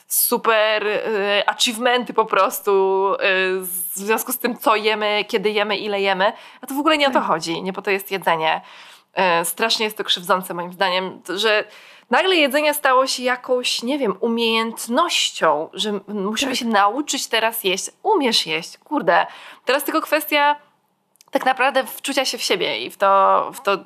super 0.07 0.87
y, 0.87 1.43
achievementy 1.47 2.13
po 2.13 2.25
prostu 2.25 2.71
y, 3.15 3.17
w 3.61 3.93
związku 3.95 4.33
z 4.33 4.39
tym, 4.39 4.59
co 4.59 4.77
jemy, 4.77 5.25
kiedy 5.29 5.51
jemy, 5.51 5.77
ile 5.77 6.01
jemy. 6.01 6.33
A 6.61 6.67
to 6.67 6.75
w 6.75 6.79
ogóle 6.79 6.99
nie 6.99 7.07
o 7.07 7.11
to 7.11 7.19
tak. 7.19 7.29
chodzi. 7.29 7.63
Nie 7.63 7.73
po 7.73 7.83
to 7.83 7.91
jest 7.91 8.11
jedzenie. 8.11 8.61
Y, 9.41 9.45
strasznie 9.45 9.85
jest 9.85 9.97
to 9.97 10.05
krzywdzące 10.05 10.55
moim 10.55 10.73
zdaniem, 10.73 11.23
że 11.29 11.65
nagle 12.11 12.37
jedzenie 12.37 12.75
stało 12.75 13.07
się 13.07 13.23
jakąś, 13.23 13.83
nie 13.83 13.99
wiem, 13.99 14.17
umiejętnością, 14.21 15.69
że 15.73 16.01
musimy 16.09 16.53
tak. 16.53 16.59
się 16.59 16.67
nauczyć 16.67 17.27
teraz 17.27 17.65
jeść. 17.65 17.91
Umiesz 18.03 18.47
jeść, 18.47 18.79
kurde. 18.79 19.27
Teraz 19.65 19.85
tylko 19.85 20.01
kwestia 20.01 20.57
tak 21.31 21.45
naprawdę 21.45 21.87
wczucia 21.87 22.25
się 22.25 22.39
w 22.39 22.43
siebie 22.43 22.79
i 22.79 22.91
w 22.91 22.97
to, 22.97 23.51
w 23.55 23.61
to 23.61 23.79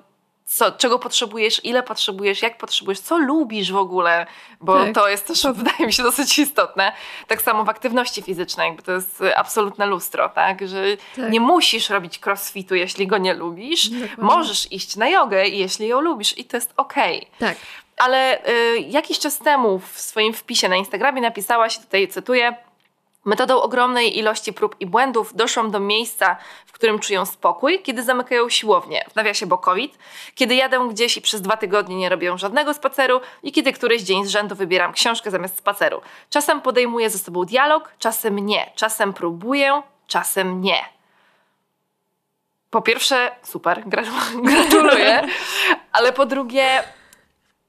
co, 0.46 0.72
czego 0.72 0.98
potrzebujesz, 0.98 1.64
ile 1.64 1.82
potrzebujesz, 1.82 2.42
jak 2.42 2.58
potrzebujesz, 2.58 3.00
co 3.00 3.18
lubisz 3.18 3.72
w 3.72 3.76
ogóle, 3.76 4.26
bo 4.60 4.84
tak. 4.84 4.94
to 4.94 5.08
jest 5.08 5.26
też, 5.26 5.46
wydaje 5.54 5.86
mi 5.86 5.92
się, 5.92 6.02
dosyć 6.02 6.38
istotne. 6.38 6.92
Tak 7.26 7.42
samo 7.42 7.64
w 7.64 7.68
aktywności 7.68 8.22
fizycznej, 8.22 8.68
jakby 8.68 8.82
to 8.82 8.92
jest 8.92 9.22
absolutne 9.36 9.86
lustro, 9.86 10.28
tak? 10.28 10.68
Że 10.68 10.96
tak. 11.16 11.30
nie 11.30 11.40
musisz 11.40 11.90
robić 11.90 12.20
crossfitu, 12.26 12.74
jeśli 12.74 13.06
go 13.06 13.18
nie 13.18 13.34
lubisz. 13.34 13.88
Dokładnie. 13.88 14.24
Możesz 14.24 14.72
iść 14.72 14.96
na 14.96 15.08
jogę, 15.08 15.48
jeśli 15.48 15.86
ją 15.86 16.00
lubisz 16.00 16.38
i 16.38 16.44
to 16.44 16.56
jest 16.56 16.72
okej. 16.76 17.18
Okay. 17.18 17.30
Tak. 17.38 17.56
Ale 17.96 18.48
y, 18.48 18.78
jakiś 18.78 19.18
czas 19.18 19.38
temu 19.38 19.78
w 19.78 20.00
swoim 20.00 20.34
wpisie 20.34 20.68
na 20.68 20.76
Instagramie 20.76 21.20
napisałaś, 21.20 21.78
tutaj 21.78 22.08
cytuję, 22.08 22.56
Metodą 23.24 23.62
ogromnej 23.62 24.18
ilości 24.18 24.52
prób 24.52 24.76
i 24.80 24.86
błędów 24.86 25.36
doszłam 25.36 25.70
do 25.70 25.80
miejsca, 25.80 26.36
w 26.66 26.72
którym 26.72 26.98
czują 26.98 27.26
spokój, 27.26 27.82
kiedy 27.82 28.02
zamykają 28.02 28.48
siłownię, 28.48 29.04
w 29.10 29.14
nawiasie 29.14 29.46
bo 29.46 29.58
COVID, 29.58 29.98
kiedy 30.34 30.54
jadę 30.54 30.88
gdzieś 30.90 31.16
i 31.16 31.20
przez 31.20 31.42
dwa 31.42 31.56
tygodnie 31.56 31.96
nie 31.96 32.08
robię 32.08 32.38
żadnego 32.38 32.74
spaceru 32.74 33.20
i 33.42 33.52
kiedy 33.52 33.72
któryś 33.72 34.02
dzień 34.02 34.24
z 34.24 34.28
rzędu 34.28 34.54
wybieram 34.54 34.92
książkę 34.92 35.30
zamiast 35.30 35.58
spaceru. 35.58 36.00
Czasem 36.30 36.60
podejmuję 36.60 37.10
ze 37.10 37.18
sobą 37.18 37.44
dialog, 37.44 37.92
czasem 37.98 38.46
nie. 38.46 38.70
Czasem 38.74 39.12
próbuję, 39.12 39.82
czasem 40.06 40.60
nie. 40.60 40.84
Po 42.70 42.82
pierwsze, 42.82 43.30
super, 43.42 43.82
gratuluję, 44.42 45.22
ale 45.92 46.12
po 46.12 46.26
drugie, 46.26 46.82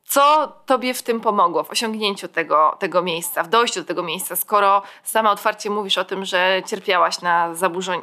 co 0.06 0.54
tobie 0.66 0.94
w 0.94 1.04
tym 1.04 1.22
pomogło, 1.22 1.64
w 1.64 1.72
osiągnięciu 1.72 2.28
tego, 2.28 2.76
tego 2.80 3.02
miejsca, 3.02 3.44
w 3.44 3.48
dojściu 3.48 3.80
do 3.80 3.86
tego 3.86 4.04
miejsca, 4.04 4.36
skoro 4.36 4.82
sama 5.04 5.32
otwarcie 5.32 5.70
mówisz 5.70 5.98
o 5.98 6.06
tym, 6.06 6.26
że 6.26 6.62
cierpiałaś 6.66 7.22
na 7.22 7.56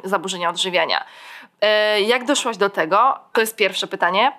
zaburzenia, 0.03 0.49
odżywiania? 0.49 1.03
E, 1.61 2.01
jak 2.01 2.25
doszłaś 2.25 2.57
do 2.57 2.69
tego? 2.69 3.19
To 3.33 3.41
jest 3.41 3.55
pierwsze 3.55 3.87
pytanie. 3.87 4.31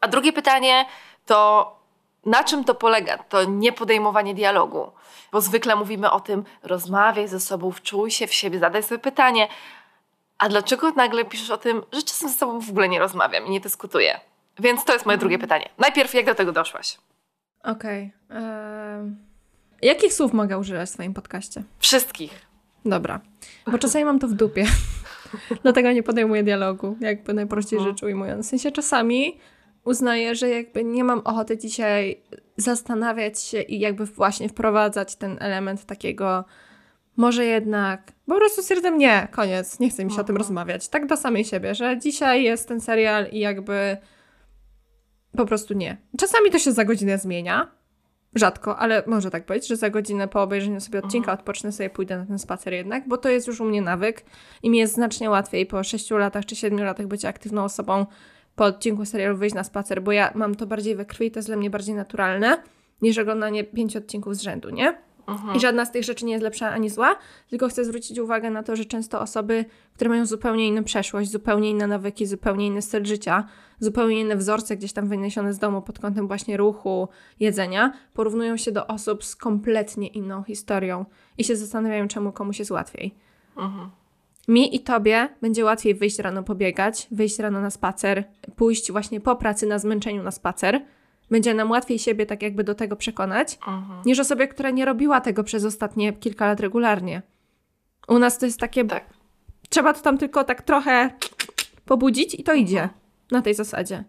A 0.00 0.08
drugie 0.08 0.32
pytanie 0.32 0.86
to 1.26 1.76
na 2.26 2.44
czym 2.44 2.64
to 2.64 2.74
polega? 2.74 3.18
To 3.18 3.44
niepodejmowanie 3.44 4.34
dialogu. 4.34 4.92
Bo 5.32 5.40
zwykle 5.40 5.76
mówimy 5.76 6.10
o 6.10 6.20
tym, 6.20 6.44
rozmawiaj 6.62 7.28
ze 7.28 7.40
sobą, 7.40 7.72
wczuj 7.72 8.10
się 8.10 8.26
w 8.26 8.34
siebie, 8.34 8.58
zadaj 8.58 8.82
sobie 8.82 8.98
pytanie. 8.98 9.48
A 10.38 10.48
dlaczego 10.48 10.90
nagle 10.90 11.24
piszesz 11.24 11.50
o 11.50 11.56
tym, 11.56 11.82
że 11.92 12.02
czasem 12.02 12.28
ze 12.28 12.34
sobą 12.34 12.60
w 12.60 12.70
ogóle 12.70 12.88
nie 12.88 12.98
rozmawiam 12.98 13.46
i 13.46 13.50
nie 13.50 13.60
dyskutuję? 13.60 14.20
Więc 14.58 14.84
to 14.84 14.92
jest 14.92 15.06
moje 15.06 15.18
drugie 15.18 15.38
pytanie. 15.38 15.68
Najpierw, 15.78 16.14
jak 16.14 16.26
do 16.26 16.34
tego 16.34 16.52
doszłaś? 16.52 16.98
Okej. 17.62 18.12
Okay. 18.28 18.42
Eee, 18.42 19.14
jakich 19.82 20.14
słów 20.14 20.32
mogę 20.32 20.58
używać 20.58 20.88
w 20.88 20.92
swoim 20.92 21.14
podcaście? 21.14 21.62
Wszystkich. 21.78 22.46
Dobra. 22.84 23.20
Bo 23.66 23.78
czasami 23.78 24.04
mam 24.04 24.18
to 24.18 24.28
w 24.28 24.32
dupie. 24.32 24.66
Dlatego 25.62 25.92
nie 25.92 26.02
podejmuję 26.02 26.42
dialogu, 26.42 26.96
jakby 27.00 27.34
najprościej 27.34 27.80
rzecz 27.80 28.02
ujmując. 28.02 28.46
W 28.46 28.50
sensie 28.50 28.72
czasami 28.72 29.40
uznaję, 29.84 30.34
że 30.34 30.48
jakby 30.48 30.84
nie 30.84 31.04
mam 31.04 31.18
ochoty 31.18 31.58
dzisiaj 31.58 32.20
zastanawiać 32.56 33.40
się 33.40 33.60
i 33.60 33.80
jakby 33.80 34.06
właśnie 34.06 34.48
wprowadzać 34.48 35.16
ten 35.16 35.36
element 35.40 35.84
takiego 35.84 36.44
może 37.16 37.44
jednak, 37.44 38.12
po 38.26 38.34
prostu 38.34 38.62
stwierdzam 38.62 38.98
nie, 38.98 39.28
koniec, 39.30 39.80
nie 39.80 39.90
chcę 39.90 40.04
mi 40.04 40.12
się 40.12 40.20
o 40.20 40.24
tym 40.24 40.36
rozmawiać. 40.36 40.88
Tak 40.88 41.06
do 41.06 41.16
samej 41.16 41.44
siebie, 41.44 41.74
że 41.74 41.98
dzisiaj 41.98 42.42
jest 42.42 42.68
ten 42.68 42.80
serial 42.80 43.26
i 43.32 43.38
jakby 43.38 43.96
po 45.36 45.46
prostu 45.46 45.74
nie. 45.74 45.96
Czasami 46.18 46.50
to 46.50 46.58
się 46.58 46.72
za 46.72 46.84
godzinę 46.84 47.18
zmienia. 47.18 47.76
Rzadko, 48.34 48.78
ale 48.78 49.02
może 49.06 49.30
tak 49.30 49.46
być, 49.46 49.66
że 49.68 49.76
za 49.76 49.90
godzinę 49.90 50.28
po 50.28 50.42
obejrzeniu 50.42 50.80
sobie 50.80 50.98
odcinka 50.98 51.30
mhm. 51.30 51.38
odpocznę 51.38 51.72
sobie, 51.72 51.90
pójdę 51.90 52.18
na 52.18 52.26
ten 52.26 52.38
spacer 52.38 52.72
jednak, 52.72 53.08
bo 53.08 53.18
to 53.18 53.28
jest 53.28 53.46
już 53.46 53.60
u 53.60 53.64
mnie 53.64 53.82
nawyk 53.82 54.24
i 54.62 54.70
mi 54.70 54.78
jest 54.78 54.94
znacznie 54.94 55.30
łatwiej 55.30 55.66
po 55.66 55.84
6 55.84 56.10
latach 56.10 56.46
czy 56.46 56.56
7 56.56 56.84
latach 56.84 57.06
być 57.06 57.24
aktywną 57.24 57.64
osobą 57.64 58.06
po 58.56 58.64
odcinku 58.64 59.04
serialu 59.04 59.36
wyjść 59.36 59.54
na 59.54 59.64
spacer, 59.64 60.02
bo 60.02 60.12
ja 60.12 60.32
mam 60.34 60.54
to 60.54 60.66
bardziej 60.66 60.96
we 60.96 61.04
krwi 61.04 61.26
i 61.26 61.30
to 61.30 61.38
jest 61.38 61.48
dla 61.48 61.56
mnie 61.56 61.70
bardziej 61.70 61.94
naturalne 61.94 62.62
niż 63.02 63.18
oglądanie 63.18 63.64
5 63.64 63.96
odcinków 63.96 64.36
z 64.36 64.40
rzędu, 64.40 64.70
nie? 64.70 64.98
I 65.56 65.60
żadna 65.60 65.84
z 65.84 65.92
tych 65.92 66.04
rzeczy 66.04 66.24
nie 66.24 66.32
jest 66.32 66.44
lepsza 66.44 66.70
ani 66.70 66.90
zła, 66.90 67.16
tylko 67.50 67.68
chcę 67.68 67.84
zwrócić 67.84 68.18
uwagę 68.18 68.50
na 68.50 68.62
to, 68.62 68.76
że 68.76 68.84
często 68.84 69.20
osoby, 69.20 69.64
które 69.94 70.10
mają 70.10 70.26
zupełnie 70.26 70.68
inną 70.68 70.84
przeszłość, 70.84 71.30
zupełnie 71.30 71.70
inne 71.70 71.86
nawyki, 71.86 72.26
zupełnie 72.26 72.66
inny 72.66 72.82
styl 72.82 73.04
życia, 73.04 73.44
zupełnie 73.80 74.20
inne 74.20 74.36
wzorce 74.36 74.76
gdzieś 74.76 74.92
tam 74.92 75.08
wyniesione 75.08 75.54
z 75.54 75.58
domu 75.58 75.82
pod 75.82 75.98
kątem 75.98 76.26
właśnie 76.26 76.56
ruchu, 76.56 77.08
jedzenia, 77.40 77.92
porównują 78.14 78.56
się 78.56 78.72
do 78.72 78.86
osób 78.86 79.24
z 79.24 79.36
kompletnie 79.36 80.08
inną 80.08 80.42
historią 80.42 81.04
i 81.38 81.44
się 81.44 81.56
zastanawiają, 81.56 82.08
czemu 82.08 82.32
komuś 82.32 82.58
jest 82.58 82.70
łatwiej. 82.70 83.14
Mhm. 83.56 83.90
mi 84.48 84.76
i 84.76 84.80
tobie 84.80 85.28
będzie 85.42 85.64
łatwiej 85.64 85.94
wyjść 85.94 86.18
rano 86.18 86.42
pobiegać, 86.42 87.06
wyjść 87.10 87.38
rano 87.38 87.60
na 87.60 87.70
spacer, 87.70 88.24
pójść 88.56 88.92
właśnie 88.92 89.20
po 89.20 89.36
pracy 89.36 89.66
na 89.66 89.78
zmęczeniu 89.78 90.22
na 90.22 90.30
spacer. 90.30 90.80
Będzie 91.30 91.54
nam 91.54 91.70
łatwiej 91.70 91.98
siebie 91.98 92.26
tak 92.26 92.42
jakby 92.42 92.64
do 92.64 92.74
tego 92.74 92.96
przekonać, 92.96 93.58
Mhm. 93.68 94.02
niż 94.06 94.18
osobie, 94.20 94.48
która 94.48 94.70
nie 94.70 94.84
robiła 94.84 95.20
tego 95.20 95.44
przez 95.44 95.64
ostatnie 95.64 96.12
kilka 96.12 96.46
lat 96.46 96.60
regularnie. 96.60 97.22
U 98.08 98.18
nas 98.18 98.38
to 98.38 98.46
jest 98.46 98.60
takie, 98.60 98.84
Tak. 98.84 99.04
trzeba 99.68 99.92
to 99.94 100.00
tam 100.00 100.18
tylko 100.18 100.44
tak 100.44 100.62
trochę 100.62 101.10
pobudzić 101.84 102.34
i 102.34 102.42
to 102.44 102.54
idzie 102.54 102.88
na 103.30 103.42
tej 103.42 103.54
zasadzie. 103.54 104.04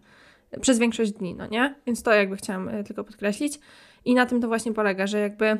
Przez 0.60 0.78
większość 0.78 1.12
dni, 1.12 1.34
no 1.34 1.46
nie? 1.46 1.74
Więc 1.86 2.02
to 2.02 2.12
jakby 2.12 2.36
chciałam 2.36 2.68
e, 2.68 2.84
tylko 2.84 3.04
podkreślić. 3.04 3.58
I 4.04 4.14
na 4.14 4.26
tym 4.26 4.40
to 4.40 4.48
właśnie 4.48 4.72
polega, 4.72 5.06
że 5.06 5.18
jakby 5.18 5.58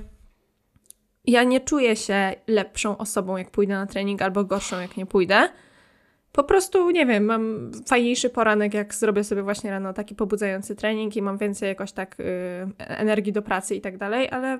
ja 1.25 1.45
nie 1.45 1.61
czuję 1.61 1.97
się 1.97 2.35
lepszą 2.47 2.99
osobą, 2.99 3.37
jak 3.37 3.51
pójdę 3.51 3.75
na 3.75 3.87
trening, 3.87 4.23
albo 4.23 4.45
gorszą, 4.45 4.81
jak 4.81 4.97
nie 4.97 5.07
pójdę. 5.07 5.49
Po 6.33 6.45
prostu, 6.45 6.91
nie 6.91 7.07
wiem, 7.07 7.25
mam 7.25 7.73
fajniejszy 7.87 8.31
poranek, 8.31 8.75
jak 8.75 8.95
zrobię 8.95 9.25
sobie 9.25 9.43
właśnie 9.43 9.71
rano 9.71 9.93
taki 9.93 10.15
pobudzający 10.15 10.77
trening 10.77 11.17
i 11.17 11.23
mam 11.23 11.39
więcej 11.39 11.69
jakoś 11.69 11.93
tak 11.93 12.21
y, 12.21 12.25
energii 12.79 13.33
do 13.33 13.43
pracy 13.43 13.75
i 13.75 13.81
tak 13.81 13.99
dalej, 13.99 14.29
ale 14.31 14.59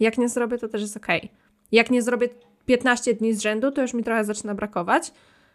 jak 0.00 0.18
nie 0.18 0.28
zrobię, 0.28 0.58
to 0.58 0.68
też 0.68 0.82
jest 0.82 0.96
okej. 0.96 1.32
Jak 1.72 1.90
nie 1.90 2.02
zrobię 2.02 2.28
15 2.66 3.14
dni 3.14 3.34
z 3.34 3.40
rzędu, 3.40 3.72
to 3.72 3.82
już 3.82 3.94
mi 3.94 4.04
trochę 4.04 4.24
zaczyna 4.24 4.54
brakować. 4.54 5.12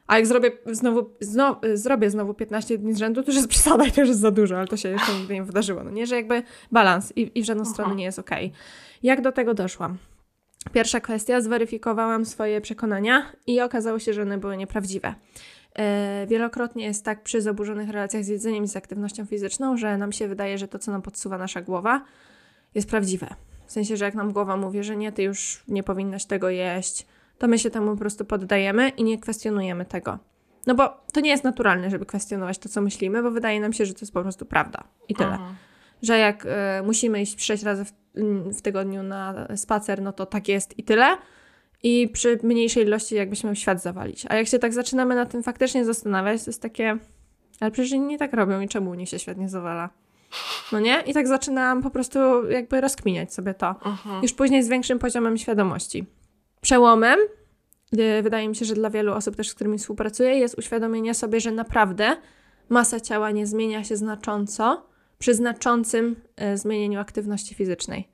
A 0.07 0.15
jak 0.17 0.27
zrobię 0.27 0.51
znowu, 0.65 1.09
znowu, 1.19 1.59
zrobię 1.73 2.09
znowu 2.09 2.33
15 2.33 2.77
dni 2.77 2.93
z 2.93 2.97
rzędu, 2.97 3.23
to 3.23 3.31
już 3.31 3.35
jest 3.35 3.47
przesada 3.47 3.85
i 3.85 3.91
to 3.91 4.01
już 4.01 4.09
jest 4.09 4.21
za 4.21 4.31
dużo, 4.31 4.57
ale 4.57 4.67
to 4.67 4.77
się 4.77 4.89
jeszcze 4.89 5.13
nigdy 5.13 5.33
nie 5.33 5.43
wydarzyło. 5.43 5.83
No 5.83 5.91
nie, 5.91 6.05
że 6.05 6.15
jakby 6.15 6.43
balans 6.71 7.13
i, 7.15 7.31
i 7.35 7.43
w 7.43 7.45
żadną 7.45 7.65
stronę 7.65 7.95
nie 7.95 8.03
jest 8.03 8.19
okej. 8.19 8.51
Jak 9.03 9.21
do 9.21 9.31
tego 9.31 9.53
doszłam? 9.53 9.97
Pierwsza 10.73 10.99
kwestia, 10.99 11.41
zweryfikowałam 11.41 12.25
swoje 12.25 12.61
przekonania 12.61 13.31
i 13.47 13.61
okazało 13.61 13.99
się, 13.99 14.13
że 14.13 14.21
one 14.21 14.37
były 14.37 14.57
nieprawdziwe. 14.57 15.15
E, 15.75 16.25
wielokrotnie 16.27 16.85
jest 16.85 17.05
tak 17.05 17.23
przy 17.23 17.41
zaburzonych 17.41 17.89
relacjach 17.89 18.23
z 18.23 18.27
jedzeniem 18.27 18.63
i 18.63 18.67
z 18.67 18.75
aktywnością 18.75 19.25
fizyczną, 19.25 19.77
że 19.77 19.97
nam 19.97 20.11
się 20.11 20.27
wydaje, 20.27 20.57
że 20.57 20.67
to, 20.67 20.79
co 20.79 20.91
nam 20.91 21.01
podsuwa 21.01 21.37
nasza 21.37 21.61
głowa, 21.61 22.05
jest 22.75 22.89
prawdziwe. 22.89 23.27
W 23.65 23.71
sensie, 23.71 23.97
że 23.97 24.05
jak 24.05 24.15
nam 24.15 24.33
głowa 24.33 24.57
mówi, 24.57 24.83
że 24.83 24.95
nie, 24.95 25.11
ty 25.11 25.23
już 25.23 25.63
nie 25.67 25.83
powinnaś 25.83 26.25
tego 26.25 26.49
jeść, 26.49 27.07
to 27.37 27.47
my 27.47 27.59
się 27.59 27.69
temu 27.69 27.91
po 27.91 27.97
prostu 27.97 28.25
poddajemy 28.25 28.89
i 28.89 29.03
nie 29.03 29.17
kwestionujemy 29.19 29.85
tego. 29.85 30.17
No 30.67 30.75
bo 30.75 30.89
to 31.13 31.19
nie 31.19 31.29
jest 31.29 31.43
naturalne, 31.43 31.89
żeby 31.89 32.05
kwestionować 32.05 32.57
to, 32.57 32.69
co 32.69 32.81
myślimy, 32.81 33.23
bo 33.23 33.31
wydaje 33.31 33.59
nam 33.59 33.73
się, 33.73 33.85
że 33.85 33.93
to 33.93 33.99
jest 34.01 34.13
po 34.13 34.21
prostu 34.21 34.45
prawda 34.45 34.83
i 35.09 35.15
tyle. 35.15 35.31
Mhm. 35.31 35.55
Że 36.01 36.17
jak 36.17 36.45
e, 36.45 36.81
musimy 36.85 37.21
iść 37.21 37.43
sześć 37.43 37.63
razy 37.63 37.85
w, 37.85 37.93
mm, 38.15 38.53
w 38.53 38.61
tygodniu 38.61 39.03
na 39.03 39.47
spacer, 39.55 40.01
no 40.01 40.13
to 40.13 40.25
tak 40.25 40.47
jest 40.47 40.79
i 40.79 40.83
tyle. 40.83 41.17
I 41.83 42.09
przy 42.13 42.39
mniejszej 42.43 42.83
ilości 42.83 43.15
jakbyśmy 43.15 43.55
świat 43.55 43.81
zawalić. 43.81 44.25
A 44.29 44.35
jak 44.35 44.47
się 44.47 44.59
tak 44.59 44.73
zaczynamy 44.73 45.15
na 45.15 45.25
tym 45.25 45.43
faktycznie 45.43 45.85
zastanawiać, 45.85 46.43
to 46.43 46.49
jest 46.49 46.61
takie, 46.61 46.97
ale 47.59 47.71
przecież 47.71 47.91
inni 47.91 48.07
nie 48.07 48.17
tak 48.17 48.33
robią 48.33 48.61
i 48.61 48.67
czemu 48.67 48.89
u 48.89 48.93
nich 48.93 49.09
się 49.09 49.19
świat 49.19 49.37
nie 49.37 49.49
zawala? 49.49 49.89
No 50.71 50.79
nie? 50.79 51.01
I 51.01 51.13
tak 51.13 51.27
zaczynałam 51.27 51.83
po 51.83 51.89
prostu 51.89 52.49
jakby 52.49 52.81
rozkminiać 52.81 53.33
sobie 53.33 53.53
to. 53.53 53.69
Mhm. 53.69 54.21
Już 54.21 54.33
później 54.33 54.63
z 54.63 54.69
większym 54.69 54.99
poziomem 54.99 55.37
świadomości. 55.37 56.05
Przełomem, 56.61 57.19
y, 57.99 58.21
wydaje 58.21 58.49
mi 58.49 58.55
się, 58.55 58.65
że 58.65 58.73
dla 58.73 58.89
wielu 58.89 59.13
osób 59.13 59.35
też, 59.35 59.49
z 59.49 59.53
którymi 59.53 59.77
współpracuję, 59.77 60.35
jest 60.35 60.57
uświadomienie 60.57 61.13
sobie, 61.13 61.41
że 61.41 61.51
naprawdę 61.51 62.17
masa 62.69 62.99
ciała 62.99 63.31
nie 63.31 63.47
zmienia 63.47 63.83
się 63.83 63.95
znacząco 63.95 64.90
przy 65.21 65.35
znaczącym 65.35 66.15
y, 66.53 66.57
zmienieniu 66.57 66.99
aktywności 66.99 67.55
fizycznej. 67.55 68.07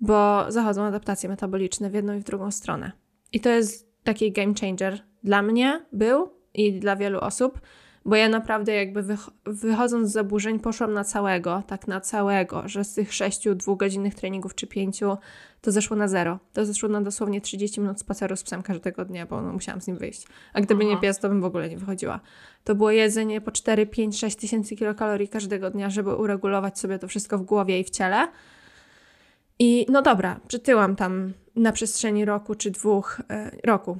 Bo 0.00 0.44
zachodzą 0.48 0.82
adaptacje 0.82 1.28
metaboliczne 1.28 1.90
w 1.90 1.94
jedną 1.94 2.16
i 2.16 2.20
w 2.20 2.24
drugą 2.24 2.50
stronę. 2.50 2.92
I 3.32 3.40
to 3.40 3.48
jest 3.48 4.02
taki 4.04 4.32
game 4.32 4.54
changer 4.60 5.00
dla 5.24 5.42
mnie 5.42 5.86
był 5.92 6.30
i 6.54 6.80
dla 6.80 6.96
wielu 6.96 7.20
osób, 7.20 7.60
bo 8.04 8.16
ja 8.16 8.28
naprawdę 8.28 8.72
jakby 8.74 9.02
wych- 9.02 9.30
wychodząc 9.44 10.08
z 10.08 10.12
zaburzeń 10.12 10.58
poszłam 10.60 10.92
na 10.92 11.04
całego, 11.04 11.62
tak 11.66 11.88
na 11.88 12.00
całego, 12.00 12.62
że 12.66 12.84
z 12.84 12.94
tych 12.94 13.14
sześciu 13.14 13.54
dwugodzinnych 13.54 14.14
treningów 14.14 14.54
czy 14.54 14.66
pięciu 14.66 15.16
to 15.60 15.72
zeszło 15.72 15.96
na 15.96 16.08
zero. 16.08 16.38
To 16.52 16.66
zeszło 16.66 16.88
na 16.88 17.00
dosłownie 17.00 17.40
30 17.40 17.80
minut 17.80 18.00
spaceru 18.00 18.36
z 18.36 18.42
psem 18.42 18.62
każdego 18.62 19.04
dnia, 19.04 19.26
bo 19.26 19.42
no, 19.42 19.52
musiałam 19.52 19.80
z 19.80 19.86
nim 19.86 19.96
wyjść. 19.96 20.26
A 20.52 20.60
gdyby 20.60 20.84
nie 20.84 20.90
Mhm. 20.92 21.00
pies, 21.02 21.18
to 21.18 21.28
bym 21.28 21.40
w 21.40 21.44
ogóle 21.44 21.68
nie 21.68 21.76
wychodziła. 21.76 22.20
To 22.64 22.74
było 22.74 22.90
jedzenie 22.90 23.40
po 23.40 23.50
4, 23.50 23.86
5, 23.86 24.18
6 24.18 24.36
tysięcy 24.36 24.76
kilokalorii 24.76 25.28
każdego 25.28 25.70
dnia, 25.70 25.90
żeby 25.90 26.14
uregulować 26.14 26.78
sobie 26.78 26.98
to 26.98 27.08
wszystko 27.08 27.38
w 27.38 27.42
głowie 27.42 27.80
i 27.80 27.84
w 27.84 27.90
ciele. 27.90 28.28
I 29.58 29.86
no 29.90 30.02
dobra, 30.02 30.40
przytyłam 30.48 30.96
tam 30.96 31.32
na 31.56 31.72
przestrzeni 31.72 32.24
roku 32.24 32.54
czy 32.54 32.70
dwóch 32.70 33.20
e, 33.30 33.50
roku 33.64 33.98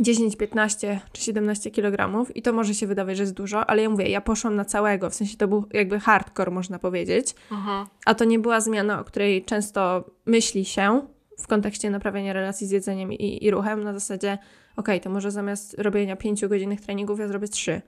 10, 0.00 0.36
15 0.36 1.00
czy 1.12 1.22
17 1.22 1.70
kg 1.70 2.26
i 2.34 2.42
to 2.42 2.52
może 2.52 2.74
się 2.74 2.86
wydawać, 2.86 3.16
że 3.16 3.22
jest 3.22 3.34
dużo, 3.34 3.66
ale 3.70 3.82
ja 3.82 3.90
mówię, 3.90 4.08
ja 4.08 4.20
poszłam 4.20 4.56
na 4.56 4.64
całego, 4.64 5.10
w 5.10 5.14
sensie 5.14 5.36
to 5.36 5.48
był 5.48 5.64
jakby 5.72 6.00
hardcore, 6.00 6.50
można 6.50 6.78
powiedzieć, 6.78 7.34
Mhm. 7.50 7.86
a 8.06 8.14
to 8.14 8.24
nie 8.24 8.38
była 8.38 8.60
zmiana, 8.60 9.00
o 9.00 9.04
której 9.04 9.44
często 9.44 10.04
myśli 10.26 10.64
się 10.64 11.06
w 11.38 11.46
kontekście 11.46 11.90
naprawiania 11.90 12.32
relacji 12.32 12.66
z 12.66 12.70
jedzeniem 12.70 13.12
i, 13.12 13.44
i 13.44 13.50
ruchem, 13.50 13.84
na 13.84 13.92
zasadzie, 13.92 14.38
okej, 14.76 15.00
to 15.00 15.10
może 15.10 15.30
zamiast 15.30 15.74
robienia 15.78 16.16
5 16.16 16.46
godzinnych 16.46 16.80
treningów 16.80 17.18
ja 17.18 17.28
zrobię 17.28 17.48
3, 17.48 17.82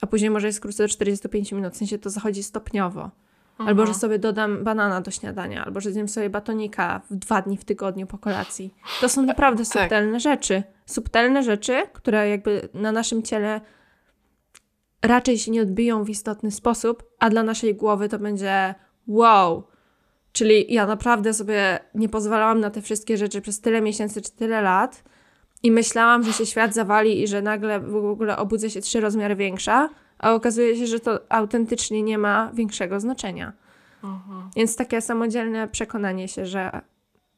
a 0.00 0.06
później 0.06 0.30
może 0.30 0.46
je 0.46 0.52
skrócę 0.52 0.84
do 0.84 0.88
45 0.88 1.52
minut, 1.52 1.74
w 1.74 1.76
sensie 1.76 1.98
to 1.98 2.10
zachodzi 2.10 2.42
stopniowo. 2.42 3.10
Albo, 3.66 3.86
że 3.86 3.94
sobie 3.94 4.18
dodam 4.18 4.64
banana 4.64 5.00
do 5.00 5.10
śniadania, 5.10 5.64
albo 5.64 5.80
że 5.80 5.92
zjem 5.92 6.08
sobie 6.08 6.30
batonika 6.30 7.00
w 7.10 7.14
dwa 7.14 7.42
dni 7.42 7.56
w 7.56 7.64
tygodniu 7.64 8.06
po 8.06 8.18
kolacji. 8.18 8.74
To 9.00 9.08
są 9.08 9.22
naprawdę 9.22 9.64
Tak. 9.64 9.82
subtelne 9.82 10.20
rzeczy. 10.20 10.62
Subtelne 10.86 11.42
rzeczy, 11.42 11.82
które 11.92 12.28
jakby 12.28 12.68
na 12.74 12.92
naszym 12.92 13.22
ciele 13.22 13.60
raczej 15.02 15.38
się 15.38 15.50
nie 15.50 15.62
odbiją 15.62 16.04
w 16.04 16.10
istotny 16.10 16.50
sposób, 16.50 17.02
a 17.18 17.30
dla 17.30 17.42
naszej 17.42 17.74
głowy 17.74 18.08
to 18.08 18.18
będzie 18.18 18.74
wow. 19.06 19.64
Czyli 20.32 20.74
ja 20.74 20.86
naprawdę 20.86 21.34
sobie 21.34 21.78
nie 21.94 22.08
pozwalałam 22.08 22.60
na 22.60 22.70
te 22.70 22.82
wszystkie 22.82 23.16
rzeczy 23.16 23.40
przez 23.40 23.60
tyle 23.60 23.80
miesięcy 23.80 24.22
czy 24.22 24.32
tyle 24.32 24.62
lat 24.62 25.04
i 25.62 25.70
myślałam, 25.70 26.22
że 26.22 26.32
się 26.32 26.46
świat 26.46 26.74
zawali 26.74 27.22
i 27.22 27.28
że 27.28 27.42
nagle 27.42 27.80
w 27.80 27.96
ogóle 27.96 28.36
obudzę 28.36 28.70
się 28.70 28.80
trzy 28.80 29.00
rozmiary 29.00 29.36
większa, 29.36 29.88
a 30.20 30.34
okazuje 30.34 30.76
się, 30.76 30.86
że 30.86 31.00
to 31.00 31.20
autentycznie 31.28 32.02
nie 32.02 32.18
ma 32.18 32.50
większego 32.54 33.00
znaczenia. 33.00 33.52
Mhm. 34.04 34.50
Więc 34.56 34.76
takie 34.76 35.00
samodzielne 35.00 35.68
przekonanie 35.68 36.28
się, 36.28 36.46
że 36.46 36.80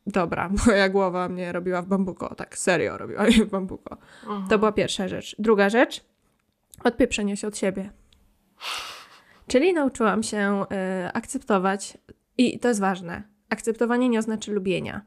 dobra, 0.06 0.50
moja 0.66 0.88
głowa 0.88 1.28
mnie 1.28 1.52
robiła 1.52 1.82
w 1.82 1.86
bambuko, 1.86 2.34
tak 2.34 2.58
serio 2.58 2.98
robiła 2.98 3.22
mnie 3.22 3.44
w 3.44 3.50
bambuko. 3.50 3.96
Mhm. 4.22 4.48
To 4.48 4.58
była 4.58 4.72
pierwsza 4.72 5.08
rzecz. 5.08 5.36
Druga 5.38 5.70
rzecz, 5.70 6.04
odpieprzenie 6.84 7.36
się 7.36 7.46
od 7.46 7.58
siebie. 7.58 7.90
Czyli 9.46 9.72
nauczyłam 9.72 10.22
się 10.22 10.64
y, 11.06 11.12
akceptować, 11.12 11.98
i 12.38 12.58
to 12.58 12.68
jest 12.68 12.80
ważne, 12.80 13.22
akceptowanie 13.50 14.08
nie 14.08 14.18
oznacza 14.18 14.52
lubienia. 14.52 15.02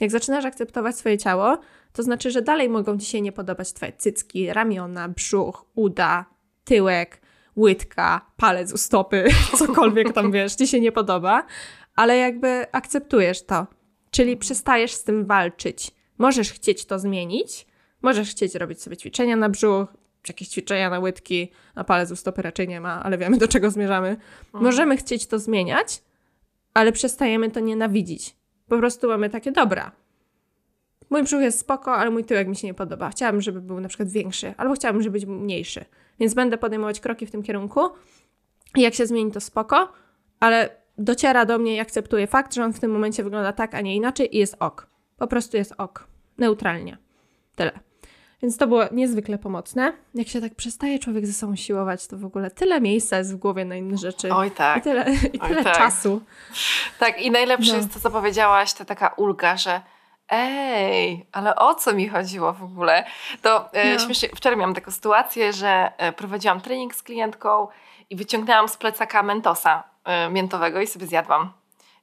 Jak 0.00 0.10
zaczynasz 0.10 0.44
akceptować 0.44 0.96
swoje 0.96 1.18
ciało, 1.18 1.58
to 1.92 2.02
znaczy, 2.02 2.30
że 2.30 2.42
dalej 2.42 2.68
mogą 2.68 2.98
ci 2.98 3.06
się 3.06 3.20
nie 3.20 3.32
podobać 3.32 3.72
twoje 3.72 3.92
cycki, 3.92 4.52
ramiona, 4.52 5.08
brzuch, 5.08 5.66
uda, 5.74 6.24
tyłek, 6.64 7.20
łydka, 7.56 8.26
palec 8.36 8.72
u 8.72 8.76
stopy, 8.76 9.28
cokolwiek 9.58 10.12
tam 10.12 10.32
wiesz, 10.32 10.54
ci 10.54 10.66
się 10.66 10.80
nie 10.80 10.92
podoba, 10.92 11.46
ale 11.96 12.16
jakby 12.16 12.66
akceptujesz 12.72 13.46
to. 13.46 13.66
Czyli 14.10 14.36
przestajesz 14.36 14.92
z 14.92 15.04
tym 15.04 15.26
walczyć. 15.26 15.90
Możesz 16.18 16.52
chcieć 16.52 16.86
to 16.86 16.98
zmienić, 16.98 17.66
możesz 18.02 18.30
chcieć 18.30 18.54
robić 18.54 18.82
sobie 18.82 18.96
ćwiczenia 18.96 19.36
na 19.36 19.48
brzuch, 19.48 19.88
czy 20.22 20.32
jakieś 20.32 20.48
ćwiczenia 20.48 20.90
na 20.90 20.98
łydki, 20.98 21.52
na 21.74 21.84
palec 21.84 22.10
u 22.10 22.16
stopy 22.16 22.42
raczej 22.42 22.68
nie 22.68 22.80
ma, 22.80 23.02
ale 23.02 23.18
wiemy 23.18 23.38
do 23.38 23.48
czego 23.48 23.70
zmierzamy. 23.70 24.16
Możemy 24.52 24.96
chcieć 24.96 25.26
to 25.26 25.38
zmieniać, 25.38 26.02
ale 26.74 26.92
przestajemy 26.92 27.50
to 27.50 27.60
nienawidzić. 27.60 28.36
Po 28.68 28.78
prostu 28.78 29.08
mamy 29.08 29.30
takie, 29.30 29.52
dobra, 29.52 29.92
mój 31.12 31.22
brzuch 31.22 31.40
jest 31.40 31.58
spoko, 31.58 31.94
ale 31.94 32.10
mój 32.10 32.24
tyłek 32.24 32.48
mi 32.48 32.56
się 32.56 32.66
nie 32.66 32.74
podoba. 32.74 33.10
Chciałabym, 33.10 33.40
żeby 33.40 33.60
był 33.60 33.80
na 33.80 33.88
przykład 33.88 34.08
większy, 34.08 34.54
albo 34.56 34.74
chciałabym, 34.74 35.02
żeby 35.02 35.20
był 35.20 35.34
mniejszy. 35.34 35.84
Więc 36.20 36.34
będę 36.34 36.58
podejmować 36.58 37.00
kroki 37.00 37.26
w 37.26 37.30
tym 37.30 37.42
kierunku. 37.42 37.80
I 38.76 38.80
jak 38.80 38.94
się 38.94 39.06
zmieni, 39.06 39.32
to 39.32 39.40
spoko, 39.40 39.92
ale 40.40 40.70
dociera 40.98 41.44
do 41.46 41.58
mnie 41.58 41.76
i 41.76 41.80
akceptuję 41.80 42.26
fakt, 42.26 42.54
że 42.54 42.64
on 42.64 42.72
w 42.72 42.80
tym 42.80 42.90
momencie 42.90 43.24
wygląda 43.24 43.52
tak, 43.52 43.74
a 43.74 43.80
nie 43.80 43.96
inaczej 43.96 44.36
i 44.36 44.38
jest 44.38 44.56
ok. 44.60 44.86
Po 45.16 45.26
prostu 45.26 45.56
jest 45.56 45.74
ok. 45.78 46.06
Neutralnie. 46.38 46.98
Tyle. 47.56 47.72
Więc 48.42 48.56
to 48.56 48.66
było 48.66 48.84
niezwykle 48.92 49.38
pomocne. 49.38 49.92
Jak 50.14 50.28
się 50.28 50.40
tak 50.40 50.54
przestaje 50.54 50.98
człowiek 50.98 51.26
ze 51.26 51.32
sobą 51.32 51.56
siłować, 51.56 52.06
to 52.06 52.16
w 52.16 52.24
ogóle 52.24 52.50
tyle 52.50 52.80
miejsca 52.80 53.18
jest 53.18 53.34
w 53.34 53.36
głowie 53.36 53.64
na 53.64 53.76
inne 53.76 53.96
rzeczy. 53.98 54.34
Oj 54.34 54.48
I 54.48 54.50
tak. 54.50 54.84
tyle, 54.84 55.06
i 55.32 55.38
tyle 55.38 55.64
tak. 55.64 55.76
czasu. 55.76 56.20
Tak, 56.98 57.22
i 57.22 57.30
najlepsze 57.30 57.72
No. 57.72 57.76
jest 57.76 57.94
to, 57.94 58.00
co 58.00 58.10
powiedziałaś, 58.10 58.72
to 58.72 58.84
taka 58.84 59.08
ulga, 59.08 59.56
że 59.56 59.80
ej, 60.32 61.26
ale 61.32 61.56
o 61.56 61.74
co 61.74 61.92
mi 61.92 62.08
chodziło 62.08 62.52
w 62.52 62.62
ogóle? 62.62 63.04
To 63.42 63.72
e, 63.72 63.92
No. 63.92 63.98
śmiesznie, 63.98 64.28
wczoraj 64.36 64.58
miałam 64.58 64.74
taką 64.74 64.90
sytuację, 64.90 65.52
że 65.52 65.92
e, 65.98 66.12
prowadziłam 66.12 66.60
trening 66.60 66.94
z 66.94 67.02
klientką 67.02 67.68
i 68.10 68.16
wyciągnęłam 68.16 68.68
z 68.68 68.76
plecaka 68.76 69.22
mentosa 69.22 69.84
e, 70.04 70.28
miętowego 70.30 70.80
i 70.80 70.86
sobie 70.86 71.06
zjadłam. 71.06 71.52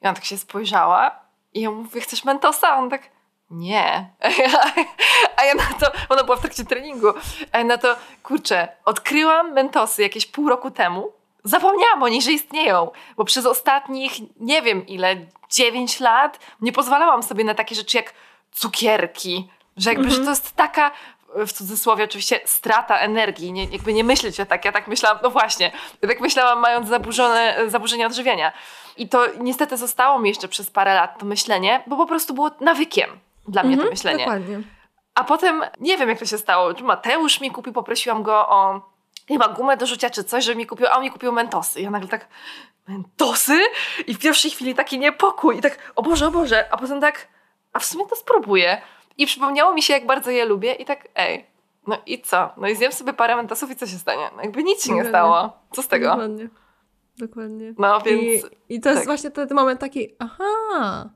I 0.02 0.06
ona 0.06 0.14
tak 0.14 0.26
się 0.26 0.38
spojrzała 0.38 1.12
i 1.54 1.62
ja 1.62 1.72
mówię, 1.72 2.02
chcesz 2.02 2.24
mentosa? 2.26 2.78
On 2.78 2.90
tak, 2.90 3.02
nie. 3.50 4.10
A 5.38 5.44
ja 5.44 5.54
na 5.56 5.64
to, 5.80 5.92
ona 6.10 6.24
była 6.24 6.38
w 6.38 6.42
trakcie 6.42 6.66
treningu, 6.66 7.08
a 7.52 7.58
ja 7.58 7.64
na 7.64 7.78
to, 7.78 7.96
kurczę, 8.24 8.68
odkryłam 8.86 9.54
mentosy 9.54 10.02
jakieś 10.02 10.26
pół 10.26 10.50
roku 10.50 10.72
temu, 10.72 11.12
zapomniałam 11.50 12.04
o 12.04 12.08
nich, 12.08 12.24
że 12.24 12.32
istnieją, 12.32 12.92
bo 13.18 13.26
przez 13.26 13.46
ostatnich, 13.46 14.12
nie 14.40 14.62
wiem 14.62 14.88
ile, 14.88 15.16
9 15.50 16.00
lat 16.00 16.40
nie 16.62 16.72
pozwalałam 16.72 17.24
sobie 17.24 17.44
na 17.44 17.54
takie 17.54 17.76
rzeczy 17.76 17.98
jak 17.98 18.14
cukierki, 18.52 19.50
że 19.78 19.90
jakby, 19.90 20.06
mhm. 20.06 20.20
że 20.20 20.26
to 20.26 20.30
jest 20.30 20.56
taka 20.56 20.92
w 21.36 21.52
cudzysłowie 21.52 22.04
oczywiście 22.04 22.40
strata 22.46 22.98
energii, 22.98 23.52
nie, 23.52 23.66
jakby 23.66 23.94
nie 23.94 24.04
myśleć 24.04 24.40
o 24.40 24.46
tak. 24.46 24.66
Ja 24.66 24.72
tak 24.72 24.88
myślałam, 24.88 25.20
no 25.24 25.30
właśnie, 25.30 25.72
ja 26.02 26.10
tak 26.10 26.22
myślałam 26.22 26.60
mając 26.60 26.90
zaburzone, 26.90 27.56
zaburzenia 27.68 28.06
odżywiania. 28.06 28.52
I 28.98 29.10
to 29.10 29.26
niestety 29.40 29.78
zostało 29.78 30.20
mi 30.20 30.30
jeszcze 30.30 30.48
przez 30.48 30.72
parę 30.72 30.96
lat 30.96 31.20
to 31.20 31.26
myślenie, 31.26 31.84
bo 31.88 31.98
po 31.98 32.06
prostu 32.06 32.34
było 32.34 32.52
nawykiem 32.60 33.10
dla 33.48 33.64
mnie 33.64 33.76
to 33.76 33.82
mhm, 33.82 33.90
myślenie. 33.90 34.26
Dokładnie. 34.26 34.62
A 35.16 35.24
potem 35.24 35.64
nie 35.80 35.98
wiem, 35.98 36.10
jak 36.10 36.20
to 36.20 36.26
się 36.26 36.38
stało. 36.38 36.74
Mateusz 36.84 37.42
mi 37.42 37.52
kupił, 37.52 37.74
poprosiłam 37.74 38.24
go 38.24 38.50
o 38.50 38.89
chyba 39.34 39.48
gumę 39.48 39.78
do 39.78 39.86
rzucia 39.86 40.10
czy 40.10 40.24
coś, 40.24 40.46
żeby 40.46 40.58
mi 40.58 40.66
kupił, 40.66 40.88
a 40.88 40.92
on 40.92 41.04
mi 41.04 41.12
kupił 41.12 41.32
mentosy. 41.32 41.80
I 41.80 41.84
ja 41.84 41.92
nagle 41.92 42.08
tak, 42.08 42.28
mentosy? 42.88 43.60
I 44.08 44.14
w 44.14 44.20
pierwszej 44.20 44.52
chwili 44.52 44.76
taki 44.76 45.00
niepokój. 45.00 45.58
I 45.58 45.62
tak, 45.62 45.94
o 45.96 46.02
Boże, 46.02 46.28
o 46.28 46.32
Boże. 46.32 46.68
A 46.72 46.78
potem 46.78 47.02
tak, 47.02 47.28
a 47.74 47.80
w 47.80 47.86
sumie 47.86 48.06
to 48.06 48.16
spróbuję. 48.16 48.82
I 49.18 49.26
przypomniało 49.26 49.74
mi 49.74 49.82
się, 49.82 49.94
jak 49.94 50.06
bardzo 50.06 50.32
je 50.32 50.46
lubię 50.46 50.74
i 50.74 50.86
tak, 50.86 51.08
ej, 51.16 51.46
no 51.88 51.98
i 52.06 52.22
co? 52.22 52.50
No 52.58 52.68
i 52.68 52.76
zjem 52.76 52.92
sobie 52.92 53.14
parę 53.14 53.36
mentosów 53.36 53.72
i 53.72 53.76
co 53.76 53.88
się 53.88 53.98
stanie? 53.98 54.30
No 54.36 54.42
jakby 54.42 54.64
nic 54.64 54.86
się 54.86 54.94
nie 54.94 55.06
stało. 55.06 55.54
Co 55.72 55.82
z 55.82 55.88
tego? 55.88 56.10
Dokładnie. 56.10 56.50
Dokładnie. 57.18 57.74
No 57.78 58.02
więc... 58.02 58.22
I, 58.70 58.76
i 58.76 58.82
to 58.82 58.90
jest 58.90 59.02
tak. 59.02 59.08
właśnie 59.08 59.32
ten 59.32 59.48
moment 59.52 59.80
taki, 59.80 60.16
aha, 60.20 61.10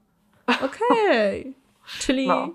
okej. 0.66 1.40
Okay. 1.40 1.54
Czyli 2.00 2.28
no. 2.28 2.48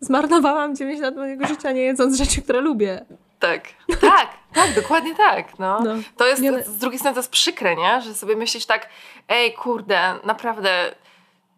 zmarnowałam 0.00 0.76
9 0.76 1.00
lat 1.00 1.16
mojego 1.16 1.46
życia 1.46 1.72
nie 1.72 1.82
jedząc 1.82 2.16
rzeczy, 2.16 2.42
które 2.42 2.60
lubię. 2.60 3.04
Tak, 3.38 3.62
tak, 4.00 4.28
tak, 4.56 4.74
dokładnie 4.74 5.14
tak. 5.14 5.58
No. 5.58 5.80
no. 5.80 5.94
To 6.16 6.26
jest, 6.26 6.42
nie, 6.42 6.62
z 6.62 6.78
drugiej 6.78 6.98
strony 6.98 7.14
to 7.14 7.18
jest 7.18 7.30
przykre, 7.30 7.76
nie? 7.76 8.02
Że 8.02 8.14
sobie 8.14 8.36
myślisz 8.36 8.66
tak, 8.66 8.88
ej, 9.28 9.52
kurde, 9.52 10.14
naprawdę 10.24 10.94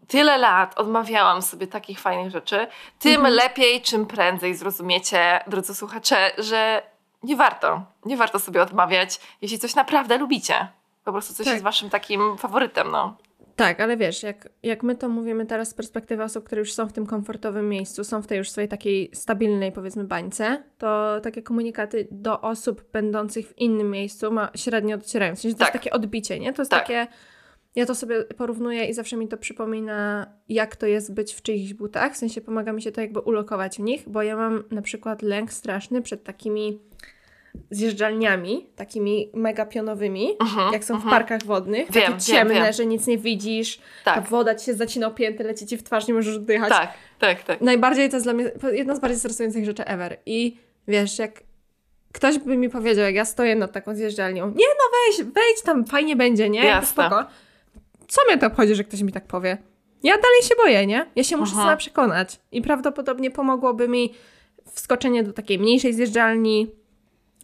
tyle 0.09 0.39
lat 0.39 0.79
odmawiałam 0.79 1.43
sobie 1.43 1.67
takich 1.67 2.01
fajnych 2.01 2.33
rzeczy, 2.33 2.67
tym 2.99 3.15
mhm. 3.15 3.35
lepiej, 3.35 3.83
czym 3.83 4.07
prędzej 4.07 4.55
zrozumiecie, 4.55 5.41
drodzy 5.47 5.75
słuchacze, 5.75 6.31
że 6.39 6.83
nie 7.23 7.37
warto, 7.37 7.83
nie 8.05 8.17
warto 8.17 8.39
sobie 8.39 8.63
odmawiać, 8.63 9.21
jeśli 9.43 9.59
coś 9.59 9.75
naprawdę 9.75 10.19
lubicie. 10.19 10.69
Po 11.05 11.13
prostu 11.13 11.35
coś 11.35 11.45
tak. 11.45 11.55
jest 11.55 11.65
waszym 11.65 11.91
takim 11.91 12.39
faworytem, 12.39 12.91
no. 12.91 13.17
Tak, 13.59 13.81
ale 13.81 13.97
wiesz, 13.97 14.23
jak, 14.23 14.49
jak 14.63 14.83
my 14.83 14.95
to 14.95 15.09
mówimy 15.09 15.47
teraz 15.47 15.69
z 15.69 15.75
perspektywy 15.75 16.23
osób, 16.23 16.45
które 16.45 16.59
już 16.59 16.73
są 16.73 16.89
w 16.89 16.93
tym 16.93 17.07
komfortowym 17.07 17.69
miejscu, 17.69 18.05
są 18.05 18.23
w 18.23 18.27
tej 18.27 18.39
już 18.39 18.51
swojej 18.51 18.69
takiej 18.69 19.11
stabilnej, 19.15 19.73
powiedzmy, 19.73 20.05
bańce, 20.05 20.63
to 20.79 21.21
takie 21.21 21.43
komunikaty 21.43 22.09
do 22.11 22.41
osób 22.41 22.85
będących 22.93 23.47
w 23.49 23.59
innym 23.59 23.91
miejscu 23.91 24.33
ma, 24.33 24.51
średnio 24.55 24.99
docierają. 24.99 25.37
W 25.37 25.39
sensie 25.39 25.55
to 25.55 25.59
tak. 25.59 25.75
jest 25.75 25.85
takie 25.85 25.97
odbicie, 25.97 26.41
nie? 26.41 26.53
To 26.53 26.63
jest 26.63 26.71
tak. 26.71 26.81
takie... 26.81 27.07
Ja 27.77 27.87
to 27.87 27.95
sobie 27.95 28.25
porównuję 28.25 28.85
i 28.85 28.95
zawsze 28.95 29.17
mi 29.17 29.29
to 29.29 29.37
przypomina, 29.37 30.27
jak 30.49 30.77
to 30.77 30.87
jest 30.87 31.15
być 31.15 31.35
w 31.35 31.43
czyichś 31.43 31.73
butach. 31.73 32.15
W 32.15 32.17
sensie 32.17 32.41
pomaga 32.41 32.73
mi 32.73 32.83
się 32.83 32.93
to 32.93 33.01
jakby 33.01 33.21
ulokować 33.21 33.77
w 33.77 33.81
nich, 33.81 34.09
bo 34.09 34.23
ja 34.23 34.37
mam 34.37 34.65
na 34.71 34.83
przykład 34.83 35.23
lęk 35.23 35.53
straszny 35.53 36.03
przed 36.03 36.25
takimi 36.25 36.81
zjeżdżalniami, 37.71 38.67
takimi 38.77 39.31
mega 39.35 39.67
pionowymi, 39.67 40.37
uh-huh, 40.39 40.73
jak 40.73 40.85
są 40.85 40.95
uh-huh. 40.95 41.01
w 41.01 41.05
mhm. 41.05 41.11
parkach 41.11 41.45
wodnych. 41.45 41.93
Wiem, 41.93 42.13
takie 42.13 42.21
ciemne, 42.21 42.55
wiem, 42.55 42.65
wiem. 42.65 42.73
że 42.73 42.87
nic 42.87 43.07
nie 43.07 43.19
widzisz. 43.19 43.79
Tak. 44.05 44.15
Ta 44.15 44.21
woda 44.21 44.55
ci 44.55 44.67
się 44.67 44.75
zacina 44.75 45.07
o 45.07 45.11
pięty, 45.11 45.45
leci 45.45 45.67
ci 45.67 45.77
w 45.77 45.83
twarz, 45.83 46.09
nie 46.09 46.15
możesz 46.15 46.37
oddychać. 46.37 46.69
Tak, 46.69 46.93
tak, 47.19 47.43
tak. 47.43 47.61
Najbardziej 47.61 48.09
to 48.11 48.17
jest 48.17 48.27
dla 48.27 48.33
mnie 48.33 48.51
jedna 48.73 48.95
z 48.95 49.01
bardziej 49.01 49.19
stresujących 49.19 49.65
rzeczy 49.65 49.85
ever. 49.85 50.17
I 50.27 50.57
wiesz, 50.89 51.19
jak 51.19 51.43
ktoś 52.13 52.39
by 52.39 52.57
mi 52.57 52.69
powiedział, 52.69 53.05
jak 53.05 53.15
ja 53.15 53.25
stoję 53.25 53.57
nad 53.57 53.73
taką 53.73 53.95
zjeżdżalnią, 53.95 54.47
nie 54.47 54.67
no 54.67 54.85
weź, 54.93 55.17
wejdź 55.17 55.63
tam, 55.65 55.85
fajnie 55.85 56.17
będzie, 56.17 56.49
nie? 56.49 56.65
Jasne. 56.65 56.87
Spoko. 56.87 57.25
Co 58.09 58.21
mnie 58.29 58.39
to 58.39 58.47
obchodzi, 58.47 58.75
że 58.75 58.85
ktoś 58.85 59.03
mi 59.03 59.13
tak 59.13 59.27
powie? 59.27 59.59
Ja 60.03 60.15
dalej 60.15 60.43
się 60.43 60.55
boję, 60.57 60.87
nie? 60.87 61.07
Ja 61.17 61.25
się 61.25 61.37
muszę 61.37 61.55
sama 61.55 61.77
przekonać. 61.77 62.41
I 62.53 62.63
prawdopodobnie 62.63 63.31
pomogłoby 63.31 63.89
mi 63.89 64.15
wskoczenie 64.73 65.23
do 65.23 65.33
takiej 65.33 65.59
mniejszej 65.59 65.95
zjeżdżalni, 65.95 66.71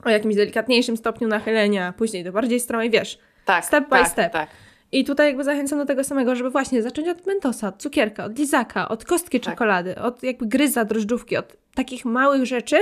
o 0.04 0.10
jakimś 0.10 0.34
delikatniejszym 0.34 0.96
stopniu 0.96 1.28
nachylenia, 1.28 1.92
później 1.92 2.24
do 2.24 2.32
bardziej 2.32 2.60
stromej, 2.60 2.90
wiesz, 2.90 3.18
tak, 3.44 3.64
step 3.64 3.84
by 3.84 3.90
tak, 3.90 4.08
step. 4.08 4.32
Tak. 4.32 4.48
I 4.92 5.04
tutaj 5.04 5.26
jakby 5.26 5.44
zachęcam 5.44 5.78
do 5.78 5.86
tego 5.86 6.04
samego, 6.04 6.36
żeby 6.36 6.50
właśnie 6.50 6.82
zacząć 6.82 7.08
od 7.08 7.26
mentosa, 7.26 7.68
od 7.68 7.76
cukierka, 7.76 8.24
od 8.24 8.38
lizaka, 8.38 8.88
od 8.88 9.04
kostki 9.04 9.40
tak. 9.40 9.52
czekolady, 9.52 9.96
od 9.96 10.22
jakby 10.22 10.46
gryza 10.46 10.84
drożdżówki, 10.84 11.36
od 11.36 11.56
takich 11.74 12.04
małych 12.04 12.46
rzeczy, 12.46 12.76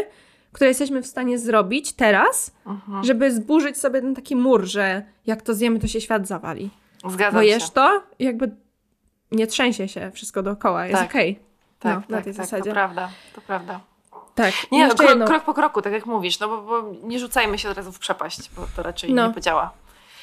które 0.52 0.68
jesteśmy 0.68 1.02
w 1.02 1.06
stanie 1.06 1.38
zrobić 1.38 1.92
teraz, 1.92 2.54
mhm. 2.66 3.04
żeby 3.04 3.32
zburzyć 3.32 3.78
sobie 3.78 4.00
ten 4.00 4.14
taki 4.14 4.36
mur, 4.36 4.64
że 4.64 5.02
jak 5.26 5.42
to 5.42 5.54
zjemy, 5.54 5.78
to 5.78 5.86
się 5.86 6.00
świat 6.00 6.26
zawali. 6.26 6.70
Zgadzam 7.08 7.34
Bo 7.34 7.42
jesz 7.42 7.70
to, 7.70 8.02
jakby 8.18 8.50
nie 9.32 9.46
trzęsie 9.46 9.88
się 9.88 10.10
wszystko 10.10 10.42
dookoła, 10.42 10.86
jest 10.86 11.00
tak. 11.00 11.10
okej. 11.10 11.32
Okay. 11.32 11.44
Tak, 11.78 11.94
no, 11.94 12.00
tak, 12.00 12.10
na 12.10 12.22
tej 12.22 12.34
tak, 12.34 12.44
zasadzie. 12.44 12.64
to 12.64 12.70
prawda, 12.70 13.10
to 13.34 13.40
prawda. 13.40 13.80
Tak. 14.34 14.54
Nie, 14.72 14.88
no, 14.88 14.94
krok, 14.94 15.24
krok, 15.26 15.44
po 15.44 15.54
kroku, 15.54 15.82
tak 15.82 15.92
jak 15.92 16.06
mówisz, 16.06 16.40
no 16.40 16.48
bo, 16.48 16.62
bo, 16.62 16.92
nie 17.02 17.18
rzucajmy 17.18 17.58
się 17.58 17.70
od 17.70 17.76
razu 17.76 17.92
w 17.92 17.98
przepaść, 17.98 18.50
bo 18.56 18.66
to 18.76 18.82
raczej 18.82 19.14
no. 19.14 19.26
nie 19.28 19.34
podziała. 19.34 19.72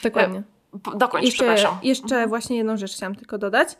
Dokładnie. 0.04 0.44
E, 0.94 0.98
dokończ, 0.98 1.26
jeszcze, 1.26 1.44
przepraszam. 1.44 1.78
Jeszcze 1.84 2.16
mhm. 2.16 2.30
właśnie 2.30 2.58
jedną 2.58 2.78
rzecz 2.78 2.96
chciałam 2.96 3.16
tylko 3.16 3.38
dodać, 3.38 3.78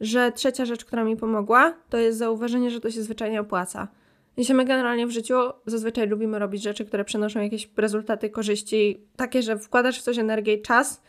że 0.00 0.32
trzecia 0.32 0.64
rzecz, 0.64 0.84
która 0.84 1.04
mi 1.04 1.16
pomogła, 1.16 1.74
to 1.88 1.96
jest 1.96 2.18
zauważenie, 2.18 2.70
że 2.70 2.80
to 2.80 2.90
się 2.90 3.02
zwyczajnie 3.02 3.40
opłaca. 3.40 3.88
Jeśli 4.36 4.54
my 4.54 4.64
generalnie 4.64 5.06
w 5.06 5.10
życiu 5.10 5.34
zazwyczaj 5.66 6.08
lubimy 6.08 6.38
robić 6.38 6.62
rzeczy, 6.62 6.84
które 6.84 7.04
przynoszą 7.04 7.40
jakieś 7.40 7.68
rezultaty, 7.76 8.30
korzyści, 8.30 9.00
takie, 9.16 9.42
że 9.42 9.58
wkładasz 9.58 10.00
w 10.00 10.02
coś 10.02 10.18
energię 10.18 10.54
i 10.54 10.62
czas 10.62 11.02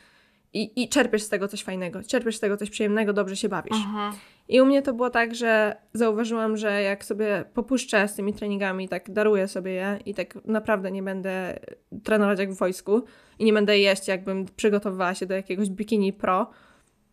i, 0.54 0.84
i 0.84 0.90
czerpiesz 0.90 1.24
z 1.24 1.30
tego 1.30 1.48
coś 1.48 1.64
fajnego, 1.64 2.04
czerpiesz 2.04 2.38
z 2.38 2.40
tego 2.40 2.58
coś 2.58 2.70
przyjemnego, 2.70 3.14
dobrze 3.14 3.36
się 3.36 3.50
bawisz. 3.50 3.78
Mhm. 3.78 4.14
I 4.52 4.62
u 4.62 4.66
mnie 4.66 4.82
to 4.82 4.94
było 4.94 5.10
tak, 5.10 5.36
że 5.36 5.76
zauważyłam, 5.94 6.58
że 6.58 6.82
jak 6.82 7.06
sobie 7.06 7.46
popuszczę 7.54 8.08
z 8.08 8.16
tymi 8.16 8.34
treningami, 8.34 8.90
tak 8.90 9.12
daruję 9.12 9.48
sobie 9.48 9.72
je 9.72 10.00
i 10.06 10.14
tak 10.14 10.46
naprawdę 10.46 10.92
nie 10.92 11.04
będę 11.04 11.60
trenować 12.04 12.40
jak 12.40 12.52
w 12.52 12.58
wojsku 12.58 13.04
i 13.40 13.46
nie 13.46 13.54
będę 13.54 13.80
jeść, 13.80 14.08
jakbym 14.08 14.46
przygotowywała 14.56 15.14
się 15.14 15.26
do 15.26 15.36
jakiegoś 15.36 15.70
bikini 15.70 16.14
pro, 16.14 16.50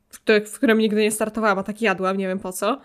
w, 0.08 0.20
których, 0.20 0.48
w 0.48 0.56
którym 0.56 0.78
nigdy 0.78 1.02
nie 1.02 1.10
startowałam, 1.10 1.58
a 1.58 1.62
tak 1.62 1.82
jadłam, 1.82 2.16
nie 2.16 2.28
wiem 2.28 2.38
po 2.38 2.52
co, 2.52 2.80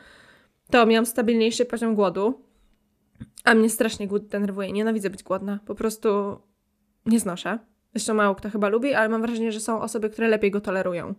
to 0.71 0.85
miałam 0.85 1.05
stabilniejszy 1.05 1.65
poziom 1.65 1.95
głodu, 1.95 2.41
a 3.43 3.53
mnie 3.53 3.69
strasznie 3.69 4.07
głód 4.07 4.27
denerwuje. 4.27 4.71
Nienawidzę 4.71 5.09
być 5.09 5.23
głodna. 5.23 5.59
Po 5.65 5.75
prostu 5.75 6.39
nie 7.05 7.19
znoszę. 7.19 7.59
Zresztą 7.93 8.13
mało 8.13 8.35
kto 8.35 8.49
chyba 8.49 8.69
lubi, 8.69 8.93
ale 8.93 9.09
mam 9.09 9.21
wrażenie, 9.21 9.51
że 9.51 9.59
są 9.59 9.81
osoby, 9.81 10.09
które 10.09 10.27
lepiej 10.27 10.51
go 10.51 10.61
tolerują. 10.61 11.13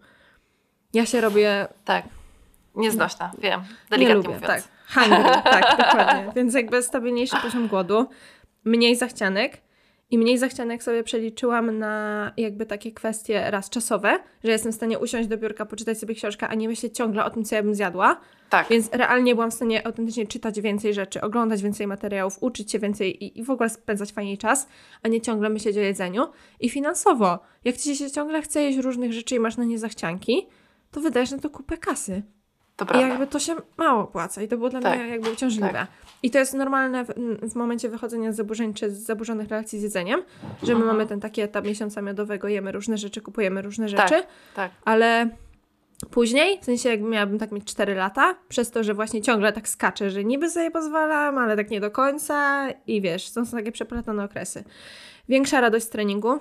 Ja 0.92 1.06
się 1.06 1.20
robię... 1.20 1.68
Tak 1.84 2.23
Nieznośna, 2.74 3.30
no. 3.34 3.40
wiem. 3.42 3.60
Delikatnie 3.90 4.14
lubię, 4.14 4.28
mówiąc. 4.28 4.46
Tak, 4.46 4.62
hungry, 4.94 5.30
tak, 5.44 5.78
dokładnie. 5.78 6.32
Więc 6.36 6.54
jakby 6.54 6.82
stabilniejszy 6.82 7.36
poziom 7.42 7.68
głodu, 7.68 8.06
mniej 8.64 8.96
zachcianek 8.96 9.64
i 10.10 10.18
mniej 10.18 10.38
zachcianek 10.38 10.82
sobie 10.82 11.04
przeliczyłam 11.04 11.78
na 11.78 12.32
jakby 12.36 12.66
takie 12.66 12.92
kwestie 12.92 13.50
raz 13.50 13.70
czasowe, 13.70 14.18
że 14.44 14.50
jestem 14.50 14.72
w 14.72 14.74
stanie 14.74 14.98
usiąść 14.98 15.28
do 15.28 15.38
biurka, 15.38 15.66
poczytać 15.66 15.98
sobie 15.98 16.14
książkę, 16.14 16.48
a 16.48 16.54
nie 16.54 16.68
myśleć 16.68 16.96
ciągle 16.96 17.24
o 17.24 17.30
tym, 17.30 17.44
co 17.44 17.54
ja 17.54 17.62
bym 17.62 17.74
zjadła. 17.74 18.20
Tak. 18.50 18.68
Więc 18.68 18.88
realnie 18.92 19.34
byłam 19.34 19.50
w 19.50 19.54
stanie 19.54 19.86
autentycznie 19.86 20.26
czytać 20.26 20.60
więcej 20.60 20.94
rzeczy, 20.94 21.20
oglądać 21.20 21.62
więcej 21.62 21.86
materiałów, 21.86 22.38
uczyć 22.40 22.72
się 22.72 22.78
więcej 22.78 23.24
i, 23.24 23.38
i 23.38 23.44
w 23.44 23.50
ogóle 23.50 23.70
spędzać 23.70 24.12
fajniej 24.12 24.38
czas, 24.38 24.68
a 25.02 25.08
nie 25.08 25.20
ciągle 25.20 25.48
myśleć 25.48 25.76
o 25.76 25.80
jedzeniu. 25.80 26.26
I 26.60 26.70
finansowo, 26.70 27.38
jak 27.64 27.76
ci 27.76 27.96
się 27.96 28.10
ciągle 28.10 28.42
chce 28.42 28.62
jeść 28.62 28.78
różnych 28.78 29.12
rzeczy 29.12 29.34
i 29.34 29.40
masz 29.40 29.56
na 29.56 29.64
nie 29.64 29.78
zachcianki, 29.78 30.48
to 30.90 31.00
wydajesz 31.00 31.30
na 31.30 31.38
to 31.38 31.50
kupę 31.50 31.78
kasy. 31.78 32.22
To 32.76 32.86
prawda. 32.86 33.06
I 33.06 33.10
jakby 33.10 33.26
to 33.26 33.38
się 33.38 33.54
mało 33.76 34.02
opłaca 34.02 34.42
i 34.42 34.48
to 34.48 34.56
było 34.56 34.70
dla 34.70 34.80
tak. 34.80 34.98
mnie 34.98 35.08
jakby 35.08 35.32
uciążliwe. 35.32 35.72
Tak. 35.72 35.86
I 36.22 36.30
to 36.30 36.38
jest 36.38 36.54
normalne 36.54 37.04
w, 37.04 37.08
w, 37.42 37.54
momencie 37.54 37.88
wychodzenia 37.88 38.32
z 38.32 38.36
zaburzeń 38.36 38.74
czy 38.74 38.90
z 38.90 38.98
zaburzonych 39.06 39.48
relacji 39.48 39.78
z 39.78 39.82
jedzeniem, 39.82 40.22
że 40.62 40.72
my 40.72 40.80
mhm. 40.80 40.86
mamy 40.86 41.06
ten 41.06 41.20
taki 41.20 41.40
etap 41.40 41.64
miesiąca 41.64 42.02
miodowego, 42.02 42.48
jemy 42.48 42.72
różne 42.72 42.98
rzeczy, 42.98 43.20
kupujemy 43.20 43.62
różne 43.62 43.90
tak, 43.90 44.08
rzeczy, 44.08 44.26
tak. 44.54 44.70
ale 44.84 45.30
później, 46.10 46.58
w 46.60 46.64
sensie 46.64 46.88
jakby 46.88 47.08
miałabym 47.08 47.38
tak 47.38 47.52
mieć 47.52 47.64
4 47.64 47.94
lata, 47.94 48.34
przez 48.48 48.70
to, 48.70 48.84
że 48.84 48.94
właśnie 48.94 49.22
ciągle 49.22 49.52
tak 49.52 49.68
skaczę, 49.68 50.10
że 50.10 50.24
niby 50.24 50.50
sobie 50.50 50.70
pozwalam, 50.70 51.38
ale 51.38 51.56
tak 51.56 51.70
nie 51.70 51.80
do 51.80 51.90
końca 51.90 52.66
i 52.86 53.00
wiesz, 53.00 53.28
są, 53.28 53.46
są 53.46 53.56
takie 53.56 53.72
przeplatane 53.72 54.24
okresy. 54.24 54.64
Większa 55.28 55.60
radość 55.60 55.86
z 55.86 55.88
treningu, 55.88 56.38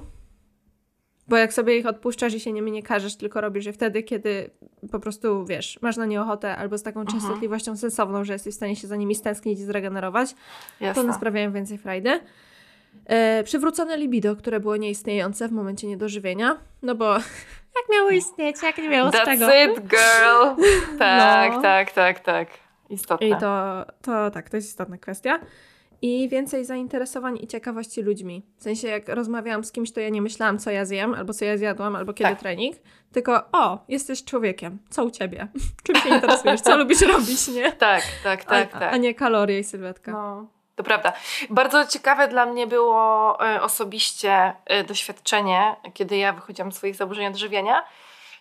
bo 1.28 1.38
jak 1.38 1.54
sobie 1.54 1.78
ich 1.78 1.86
odpuszczasz 1.86 2.34
i 2.34 2.40
się 2.40 2.52
nimi 2.52 2.72
nie 2.72 2.84
każesz, 2.84 3.16
tylko 3.16 3.42
robisz 3.42 3.66
je 3.66 3.74
wtedy, 3.74 4.04
kiedy 4.04 4.50
po 4.92 5.00
prostu, 5.00 5.46
wiesz, 5.46 5.80
masz 5.82 5.98
na 5.98 6.06
nie 6.06 6.22
ochotę 6.22 6.56
albo 6.58 6.78
z 6.78 6.84
taką 6.84 7.02
mhm. 7.02 7.20
częstotliwością 7.20 7.78
sensowną, 7.78 8.24
że 8.24 8.34
jesteś 8.34 8.54
w 8.54 8.58
stanie 8.58 8.76
się 8.76 8.88
za 8.88 8.96
nimi 8.96 9.16
stęsknić 9.16 9.60
i 9.60 9.64
zregenerować, 9.64 10.36
Jasne. 10.80 11.02
to 11.02 11.08
one 11.08 11.18
sprawiają 11.18 11.52
więcej 11.52 11.78
frajdy. 11.78 12.20
E, 13.06 13.44
przywrócone 13.44 13.98
libido, 13.98 14.36
które 14.36 14.60
było 14.60 14.78
nieistniejące 14.78 15.48
w 15.48 15.52
momencie 15.52 15.88
niedożywienia, 15.88 16.58
no 16.82 16.96
bo 16.96 17.14
jak 17.78 17.90
miało 17.92 18.10
istnieć, 18.10 18.64
jak 18.64 18.78
nie 18.78 18.90
miało 18.90 19.10
That's 19.10 19.22
z 19.22 19.26
czego. 19.26 19.46
That's 19.46 19.72
it, 19.72 19.80
girl! 19.80 20.64
Tak, 21.00 21.54
no. 21.56 21.62
tak, 21.62 21.92
tak, 21.92 22.20
tak. 22.20 22.48
istotne. 22.90 23.28
I 23.28 23.32
to, 23.32 23.86
to 24.02 24.32
tak, 24.32 24.50
to 24.50 24.58
jest 24.58 24.70
istotna 24.70 24.98
kwestia. 24.98 25.40
I 26.06 26.30
więcej 26.30 26.66
zainteresowań 26.66 27.38
i 27.42 27.48
ciekawości 27.48 28.02
ludźmi. 28.02 28.44
W 28.58 28.64
sensie, 28.64 28.88
jak 28.88 29.10
rozmawiałam 29.10 29.64
z 29.64 29.72
kimś, 29.72 29.92
to 29.92 30.00
ja 30.00 30.10
nie 30.10 30.22
myślałam, 30.22 30.60
co 30.60 30.72
ja 30.72 30.86
zjem, 30.86 31.14
albo 31.14 31.34
co 31.34 31.46
ja 31.46 31.58
zjadłam, 31.58 31.96
albo 31.96 32.14
kiedy 32.14 32.30
Tak. 32.30 32.40
trening, 32.40 32.76
tylko 33.12 33.44
o, 33.52 33.86
jesteś 33.88 34.24
człowiekiem, 34.24 34.80
co 34.90 35.04
u 35.04 35.12
ciebie? 35.12 35.48
Czym 35.84 35.96
się 35.96 36.10
interesujesz, 36.10 36.62
co 36.62 36.78
lubisz 36.78 37.02
robić, 37.14 37.48
nie? 37.48 37.72
Tak, 37.72 38.04
tak, 38.24 38.44
tak, 38.44 38.76
a, 38.76 38.80
tak. 38.80 38.94
a 38.94 38.98
nie 38.98 39.16
kalorie 39.16 39.60
i 39.60 39.64
sylwetka. 39.64 40.12
No, 40.12 40.48
to 40.76 40.84
prawda. 40.84 41.14
Bardzo 41.50 41.88
ciekawe 41.88 42.28
dla 42.28 42.46
mnie 42.46 42.68
było 42.68 43.38
e, 43.50 43.62
osobiście 43.62 44.54
e, 44.66 44.84
doświadczenie, 44.84 45.76
kiedy 45.94 46.18
ja 46.18 46.34
wychodziłam 46.34 46.72
z 46.72 46.76
swoich 46.76 46.96
zaburzeń 46.96 47.26
odżywiania, 47.26 47.84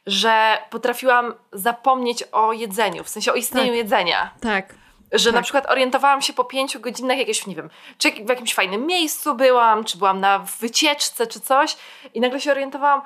że 0.06 0.58
potrafiłam 0.70 1.34
zapomnieć 1.52 2.22
o 2.32 2.52
jedzeniu, 2.52 3.04
w 3.04 3.08
sensie 3.08 3.32
o 3.32 3.34
istnieniu 3.34 3.68
Tak. 3.68 3.76
jedzenia. 3.76 4.30
Tak. 4.40 4.81
Że 5.12 5.30
na 5.30 5.36
Tak. 5.38 5.42
przykład 5.44 5.70
orientowałam 5.70 6.22
się 6.22 6.32
po 6.32 6.44
pięciu 6.44 6.80
godzinach 6.80 7.18
jakieś, 7.18 7.46
nie 7.46 7.54
wiem, 7.54 7.70
czy 7.98 8.10
w 8.10 8.28
jakimś 8.28 8.54
fajnym 8.54 8.86
miejscu 8.86 9.34
byłam, 9.34 9.84
czy 9.84 9.98
byłam 9.98 10.20
na 10.20 10.38
wycieczce, 10.38 11.26
czy 11.26 11.40
coś 11.40 11.76
i 12.14 12.20
nagle 12.20 12.40
się 12.40 12.50
orientowałam, 12.50 13.02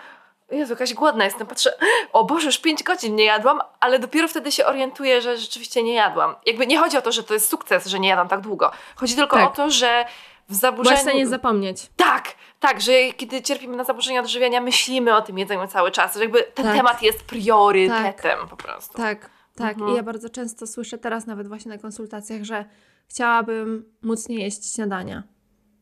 Jezu, 0.50 0.72
jakaś 0.72 0.94
głodna 0.94 1.24
jestem, 1.24 1.46
patrzę, 1.46 1.72
o 2.12 2.24
Boże, 2.24 2.46
już 2.46 2.58
pięć 2.58 2.82
godzin 2.82 3.14
nie 3.16 3.24
jadłam, 3.24 3.60
ale 3.80 3.98
dopiero 3.98 4.28
wtedy 4.28 4.52
się 4.52 4.66
orientuję, 4.66 5.22
że 5.22 5.36
rzeczywiście 5.36 5.82
nie 5.82 5.94
jadłam. 5.94 6.34
Jakby 6.46 6.66
nie 6.66 6.78
chodzi 6.78 6.96
o 6.96 7.02
to, 7.02 7.12
że 7.12 7.22
to 7.24 7.34
jest 7.34 7.48
sukces, 7.48 7.86
że 7.86 7.98
nie 7.98 8.08
jadłam 8.08 8.28
tak 8.28 8.40
długo. 8.40 8.70
Chodzi 8.96 9.16
tylko 9.16 9.36
Tak. 9.36 9.50
o 9.52 9.56
to, 9.56 9.70
że 9.70 10.04
w 10.48 10.54
zaburzeniu... 10.54 10.96
w 10.96 11.00
stanie 11.00 11.26
zapomnieć. 11.26 11.86
Tak, 11.96 12.34
tak, 12.60 12.80
że 12.80 12.92
kiedy 13.16 13.42
cierpimy 13.42 13.76
na 13.76 13.84
zaburzenia 13.84 14.20
odżywiania, 14.20 14.60
myślimy 14.60 15.16
o 15.16 15.22
tym 15.22 15.38
jedzeniu 15.38 15.66
cały 15.66 15.90
czas, 15.90 16.14
że 16.14 16.20
jakby 16.20 16.42
ten 16.42 16.66
Tak. 16.66 16.76
temat 16.76 17.02
jest 17.02 17.24
priorytetem 17.24 18.48
po 18.50 18.56
prostu. 18.56 18.98
Tak, 18.98 19.30
tak. 19.56 19.72
Mhm. 19.74 19.92
I 19.92 19.96
ja 19.96 20.02
bardzo 20.02 20.28
często 20.30 20.66
słyszę 20.66 20.98
teraz 20.98 21.26
nawet 21.26 21.48
właśnie 21.48 21.68
na 21.70 21.78
konsultacjach, 21.78 22.44
że 22.44 22.64
chciałabym 23.08 23.84
móc 24.02 24.28
nie 24.28 24.38
jeść 24.42 24.74
śniadania. 24.74 25.22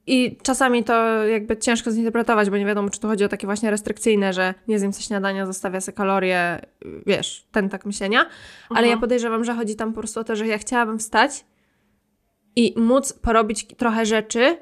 I 0.07 0.37
czasami 0.43 0.85
to 0.85 1.25
jakby 1.27 1.57
ciężko 1.57 1.91
zinterpretować, 1.91 2.51
bo 2.51 2.57
nie 2.57 2.66
wiadomo, 2.66 2.91
czy 2.91 3.01
to 3.01 3.09
chodzi 3.09 3.25
o 3.25 3.29
takie 3.29 3.47
właśnie 3.47 3.70
restrykcyjne, 3.70 4.33
że 4.33 4.55
nie 4.68 4.79
zjem 4.79 4.93
sobie 4.93 5.05
śniadania, 5.05 5.47
zostawia 5.47 5.81
sobie 5.81 5.97
kalorie, 5.97 6.61
wiesz, 7.07 7.47
ten 7.53 7.68
tak 7.68 7.87
myślenia. 7.87 8.18
Ale 8.70 8.79
Mhm. 8.79 8.91
ja 8.91 8.97
podejrzewam, 8.99 9.45
że 9.45 9.55
chodzi 9.55 9.77
tam 9.77 9.93
po 9.93 10.01
prostu 10.01 10.20
o 10.20 10.25
to, 10.25 10.37
że 10.37 10.47
ja 10.47 10.59
chciałabym 10.59 10.99
wstać 10.99 11.45
i 12.57 12.75
móc 12.77 13.12
porobić 13.12 13.66
trochę 13.77 14.07
rzeczy, 14.07 14.57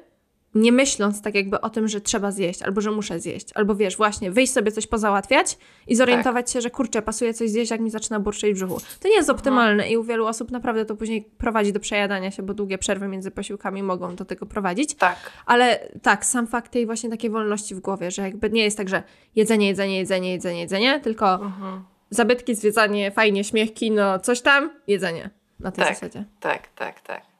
nie 0.55 0.71
myśląc 0.71 1.21
tak 1.21 1.35
jakby 1.35 1.61
o 1.61 1.69
tym, 1.69 1.87
że 1.87 2.01
trzeba 2.01 2.31
zjeść, 2.31 2.61
albo 2.61 2.81
że 2.81 2.91
muszę 2.91 3.19
zjeść, 3.19 3.47
albo 3.55 3.75
wiesz, 3.75 3.97
właśnie 3.97 4.31
wyjść 4.31 4.53
sobie 4.53 4.71
coś 4.71 4.87
pozałatwiać 4.87 5.57
i 5.87 5.95
zorientować 5.95 6.51
się, 6.51 6.61
że 6.61 6.69
kurczę, 6.69 7.01
pasuje 7.01 7.33
coś 7.33 7.49
zjeść, 7.49 7.71
jak 7.71 7.81
mi 7.81 7.89
zaczyna 7.89 8.19
burczyć 8.19 8.51
w 8.51 8.53
brzuchu. 8.53 8.81
To 8.99 9.07
nie 9.07 9.15
jest 9.15 9.29
optymalne 9.29 9.89
i 9.89 9.97
u 9.97 10.03
wielu 10.03 10.25
osób 10.27 10.51
naprawdę 10.51 10.85
to 10.85 10.95
później 10.95 11.21
prowadzi 11.37 11.73
do 11.73 11.79
przejadania 11.79 12.31
się, 12.31 12.43
bo 12.43 12.53
długie 12.53 12.77
przerwy 12.77 13.07
między 13.07 13.31
posiłkami 13.31 13.83
mogą 13.83 14.15
do 14.15 14.25
tego 14.25 14.45
prowadzić. 14.45 14.93
Tak. 14.95 15.15
Ale 15.45 15.89
tak, 16.01 16.25
sam 16.25 16.47
fakt 16.47 16.71
tej 16.71 16.85
właśnie 16.85 17.09
takiej 17.09 17.29
wolności 17.29 17.75
w 17.75 17.79
głowie, 17.79 18.11
że 18.11 18.21
jakby 18.21 18.49
nie 18.49 18.63
jest 18.63 18.77
tak, 18.77 18.89
że 18.89 19.03
jedzenie, 19.35 19.67
jedzenie, 19.67 19.97
jedzenie, 19.97 20.31
jedzenie, 20.31 20.59
jedzenie, 20.61 20.99
tylko 20.99 21.33
Mhm. 21.33 21.83
zabytki, 22.09 22.55
zwiedzanie, 22.55 23.11
fajnie, 23.11 23.43
śmiech, 23.43 23.73
kino, 23.73 24.19
coś 24.19 24.41
tam, 24.41 24.69
jedzenie. 24.87 25.29
Na 25.59 25.71
tej 25.71 25.83
Tak. 25.85 25.93
zasadzie. 25.93 26.25
Tak, 26.39 26.67
tak, 26.75 27.01
tak. 27.01 27.32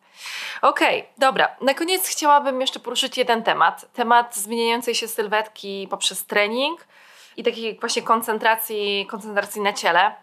Okej, 0.61 1.05
dobra. 1.17 1.55
Na 1.61 1.73
koniec 1.73 2.07
chciałabym 2.07 2.61
jeszcze 2.61 2.79
poruszyć 2.79 3.17
jeden 3.17 3.43
temat. 3.43 3.85
Temat 3.93 4.35
zmieniającej 4.35 4.95
się 4.95 5.07
sylwetki 5.07 5.87
poprzez 5.89 6.25
trening 6.25 6.87
i 7.37 7.43
takiej 7.43 7.79
właśnie 7.79 8.01
koncentracji, 8.01 9.07
koncentracji 9.09 9.61
na 9.61 9.73
ciele, 9.73 10.15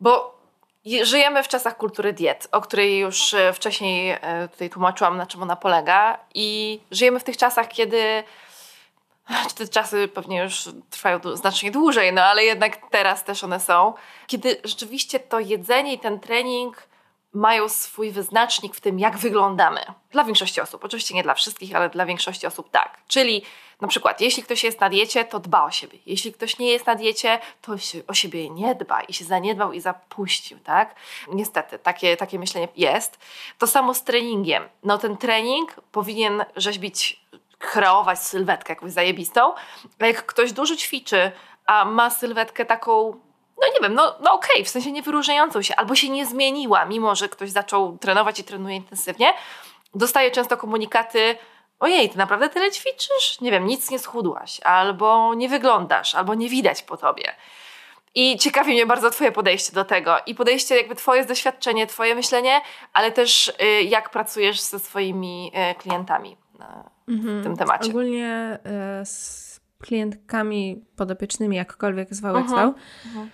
bo 0.00 0.36
je- 0.84 1.06
żyjemy 1.06 1.42
w 1.42 1.48
czasach 1.48 1.76
kultury 1.76 2.12
diet, 2.12 2.48
o 2.52 2.60
której 2.60 2.98
już 2.98 3.34
e, 3.34 3.52
wcześniej 3.52 4.10
e, 4.10 4.48
tutaj 4.52 4.70
tłumaczyłam, 4.70 5.16
na 5.16 5.26
czym 5.26 5.42
ona 5.42 5.56
polega 5.56 6.18
i 6.34 6.80
żyjemy 6.90 7.20
w 7.20 7.24
tych 7.24 7.36
czasach, 7.36 7.68
kiedy 7.68 8.24
te 9.56 9.68
czasy 9.68 10.08
pewnie 10.08 10.38
już 10.38 10.68
trwają 10.90 11.20
znacznie 11.34 11.70
dłużej, 11.70 12.12
no 12.12 12.24
ale 12.24 12.44
jednak 12.44 12.76
teraz 12.90 13.24
też 13.24 13.44
one 13.44 13.60
są, 13.60 13.94
kiedy 14.26 14.60
rzeczywiście 14.64 15.20
to 15.20 15.40
jedzenie 15.40 15.92
i 15.92 15.98
ten 15.98 16.20
trening 16.20 16.82
mają 17.32 17.68
swój 17.68 18.10
wyznacznik 18.10 18.74
w 18.74 18.80
tym, 18.80 18.98
jak 18.98 19.18
wyglądamy. 19.18 19.80
Dla 20.10 20.24
większości 20.24 20.60
osób, 20.60 20.84
oczywiście 20.84 21.14
nie 21.14 21.22
dla 21.22 21.34
wszystkich, 21.34 21.74
ale 21.74 21.90
dla 21.90 22.06
większości 22.06 22.46
osób 22.46 22.70
tak. 22.70 22.98
Czyli 23.08 23.42
na 23.80 23.88
przykład, 23.88 24.20
jeśli 24.20 24.42
ktoś 24.42 24.64
jest 24.64 24.80
na 24.80 24.88
diecie, 24.88 25.24
to 25.24 25.40
dba 25.40 25.64
o 25.64 25.70
siebie. 25.70 25.98
Jeśli 26.06 26.32
ktoś 26.32 26.58
nie 26.58 26.70
jest 26.70 26.86
na 26.86 26.94
diecie, 26.94 27.38
to 27.62 27.78
się, 27.78 28.02
o 28.08 28.14
siebie 28.14 28.50
nie 28.50 28.74
dba 28.74 29.00
i 29.00 29.12
się 29.12 29.24
zaniedbał 29.24 29.72
i 29.72 29.80
zapuścił, 29.80 30.58
tak? 30.58 30.94
Niestety, 31.28 31.78
takie, 31.78 32.16
takie 32.16 32.38
myślenie 32.38 32.68
jest. 32.76 33.18
To 33.58 33.66
samo 33.66 33.94
z 33.94 34.04
treningiem. 34.04 34.68
No 34.82 34.98
ten 34.98 35.16
trening 35.16 35.74
powinien 35.92 36.44
rzeźbić, 36.56 37.26
kreować 37.58 38.18
sylwetkę 38.18 38.72
jakąś 38.72 38.92
zajebistą, 38.92 39.54
jak 40.00 40.26
ktoś 40.26 40.52
dużo 40.52 40.76
ćwiczy, 40.76 41.32
a 41.66 41.84
ma 41.84 42.10
sylwetkę 42.10 42.64
taką 42.64 43.20
no 43.60 43.66
nie 43.74 43.80
wiem, 43.82 43.94
no, 43.94 44.14
no 44.20 44.32
okej, 44.32 44.64
w 44.64 44.68
sensie 44.68 44.92
nie 44.92 45.02
wyróżniającą 45.02 45.62
się, 45.62 45.76
albo 45.76 45.94
się 45.94 46.08
nie 46.08 46.26
zmieniła, 46.26 46.84
mimo 46.84 47.14
że 47.14 47.28
ktoś 47.28 47.50
zaczął 47.50 47.98
trenować 47.98 48.38
i 48.38 48.44
trenuje 48.44 48.76
intensywnie, 48.76 49.32
dostaje 49.94 50.30
często 50.30 50.56
komunikaty, 50.56 51.36
ojej, 51.80 52.10
ty 52.10 52.18
naprawdę 52.18 52.48
tyle 52.48 52.70
ćwiczysz? 52.70 53.40
Nie 53.40 53.50
wiem, 53.50 53.66
nic 53.66 53.90
nie 53.90 53.98
schudłaś, 53.98 54.60
albo 54.60 55.34
nie 55.34 55.48
wyglądasz, 55.48 56.14
albo 56.14 56.34
nie 56.34 56.48
widać 56.48 56.82
po 56.82 56.96
tobie. 56.96 57.32
I 58.14 58.38
ciekawi 58.38 58.72
mnie 58.72 58.86
bardzo 58.86 59.10
twoje 59.10 59.32
podejście 59.32 59.72
do 59.72 59.84
tego 59.84 60.16
i 60.26 60.34
podejście 60.34 60.76
jakby 60.76 60.94
twoje 60.94 61.24
doświadczenie, 61.24 61.86
twoje 61.86 62.14
myślenie, 62.14 62.60
ale 62.92 63.12
też 63.12 63.48
y, 63.62 63.82
jak 63.82 64.10
pracujesz 64.10 64.60
ze 64.60 64.78
swoimi 64.78 65.52
y, 65.72 65.74
klientami 65.74 66.36
na, 66.58 66.90
w 67.08 67.42
tym 67.42 67.56
temacie. 67.56 67.90
Ogólnie 67.90 68.58
e, 68.64 69.04
z 69.06 69.60
klientkami 69.82 70.84
podopiecznymi, 70.96 71.56
jakkolwiek 71.56 72.14
zwał, 72.14 72.34
jak 72.34 72.44
Mhm. 72.44 72.58
zwał, 72.60 72.74
Mhm. 73.06 73.30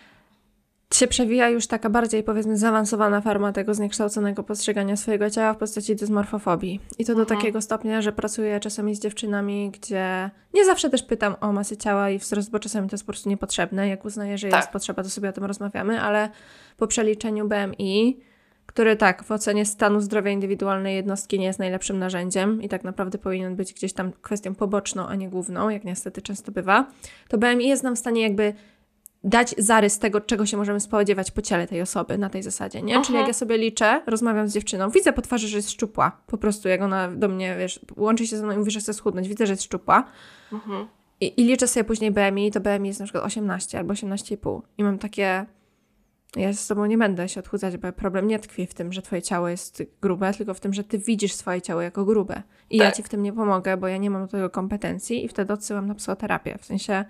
Się 0.95 1.07
przewija 1.07 1.49
już 1.49 1.66
taka 1.66 1.90
bardziej, 1.90 2.22
powiedzmy, 2.22 2.57
zaawansowana 2.59 3.20
forma 3.20 3.53
tego 3.53 3.74
zniekształconego 3.74 4.43
postrzegania 4.43 4.97
swojego 4.97 5.30
ciała 5.30 5.55
w 5.55 5.57
postaci 5.57 5.97
dysmorfofobii. 5.97 6.80
I 6.99 7.05
to 7.05 7.14
do 7.14 7.20
Mhm. 7.20 7.38
takiego 7.40 7.61
stopnia, 7.62 8.03
że 8.03 8.12
pracuję 8.12 8.61
czasami 8.61 8.95
z 8.95 9.01
dziewczynami, 9.01 9.70
gdzie 9.70 10.30
nie 10.55 10.64
zawsze 10.64 10.90
też 10.90 11.03
pytam 11.03 11.34
o 11.40 11.53
masę 11.53 11.76
ciała 11.76 12.11
i 12.11 12.18
wzrost, 12.18 12.51
bo 12.51 12.59
czasami 12.59 12.88
to 12.88 12.95
jest 12.95 13.05
po 13.05 13.12
prostu 13.12 13.28
niepotrzebne. 13.28 13.88
Jak 13.88 14.05
uznaję, 14.05 14.38
że 14.38 14.49
Tak. 14.49 14.61
jest 14.61 14.70
potrzeba, 14.72 15.03
to 15.03 15.11
sobie 15.11 15.28
o 15.28 15.32
tym 15.32 15.45
rozmawiamy, 15.45 16.01
ale 16.01 16.28
po 16.76 16.86
przeliczeniu 16.86 17.49
BMI, 17.49 18.20
który 18.66 18.97
tak, 18.97 19.24
w 19.24 19.30
ocenie 19.32 19.66
stanu 19.66 20.01
zdrowia 20.01 20.30
indywidualnej 20.30 20.97
jednostki 20.97 21.38
nie 21.38 21.47
jest 21.47 21.59
najlepszym 21.59 21.99
narzędziem 21.99 22.62
i 22.62 22.68
tak 22.68 22.84
naprawdę 22.84 23.18
powinien 23.18 23.57
być 23.57 23.74
gdzieś 23.74 23.93
tam 23.93 24.12
kwestią 24.22 24.55
poboczną, 24.55 25.07
a 25.07 25.14
nie 25.14 25.28
główną, 25.28 25.68
jak 25.68 25.84
niestety 25.84 26.22
często 26.22 26.53
bywa, 26.53 26.86
to 27.28 27.38
BMI 27.38 27.68
jest 27.68 27.82
nam 27.82 27.97
w 27.97 27.99
stanie 27.99 28.22
jakby 28.22 28.55
dać 29.25 29.55
zarys 29.59 29.99
tego, 29.99 30.20
czego 30.20 30.47
się 30.47 30.57
możemy 30.57 30.81
spodziewać 30.81 31.31
po 31.31 31.43
ciele 31.43 31.66
tej 31.66 31.83
osoby 31.83 32.18
na 32.18 32.31
tej 32.31 32.43
zasadzie, 32.43 32.83
nie? 32.83 32.93
Czyli 32.93 32.99
Mhm. 32.99 33.18
jak 33.18 33.29
ja 33.29 33.33
sobie 33.35 33.59
liczę, 33.59 34.03
rozmawiam 34.07 34.49
z 34.49 34.55
dziewczyną, 34.55 34.91
widzę 34.91 35.12
po 35.12 35.23
twarzy, 35.23 35.49
że 35.49 35.57
jest 35.57 35.70
szczupła, 35.70 36.12
po 36.27 36.39
prostu 36.39 36.68
jak 36.68 36.83
ona 36.83 37.09
do 37.09 37.29
mnie, 37.29 37.57
wiesz, 37.59 37.81
łączy 37.97 38.27
się 38.27 38.37
ze 38.37 38.45
mną 38.45 38.55
i 38.55 38.59
mówi, 38.59 38.70
że 38.70 38.81
chce 38.81 38.95
schudnąć, 38.95 39.29
widzę, 39.29 39.47
że 39.47 39.53
jest 39.53 39.62
szczupła 39.62 40.05
Mhm. 40.53 40.87
i, 41.20 41.41
i 41.41 41.45
liczę 41.45 41.68
sobie 41.68 41.85
później 41.85 42.11
BMI, 42.11 42.51
to 42.51 42.61
BMI 42.61 42.89
jest 42.89 43.01
na 43.01 43.07
przykład 43.07 43.25
18 43.25 43.79
albo 43.79 43.93
18,5 43.95 44.61
i 44.79 44.85
mam 44.85 44.99
takie, 44.99 45.47
ja 46.37 46.53
z 46.53 46.66
tobą 46.66 46.87
nie 46.87 46.99
będę 46.99 47.29
się 47.29 47.41
odchudzać, 47.41 47.77
bo 47.77 47.93
problem 47.93 48.29
nie 48.29 48.39
tkwi 48.39 48.66
w 48.66 48.75
tym, 48.75 48.93
że 48.93 49.03
twoje 49.03 49.23
ciało 49.23 49.49
jest 49.49 49.83
grube, 50.03 50.35
tylko 50.35 50.55
w 50.55 50.61
tym, 50.61 50.75
że 50.75 50.85
ty 50.85 50.99
widzisz 50.99 51.35
swoje 51.35 51.62
ciało 51.62 51.81
jako 51.83 52.05
grube 52.05 52.43
i 52.70 52.77
ja 52.77 52.85
Tak. 52.85 52.97
ci 52.97 53.03
w 53.03 53.09
tym 53.09 53.23
nie 53.23 53.33
pomogę, 53.33 53.77
bo 53.77 53.89
ja 53.89 53.97
nie 53.97 54.11
mam 54.11 54.23
do 54.23 54.29
tego 54.29 54.51
kompetencji 54.51 55.25
i 55.25 55.29
wtedy 55.29 55.53
odsyłam 55.53 55.87
na 55.87 55.95
psychoterapię, 55.95 56.59
w 56.61 56.64
sensie 56.64 57.05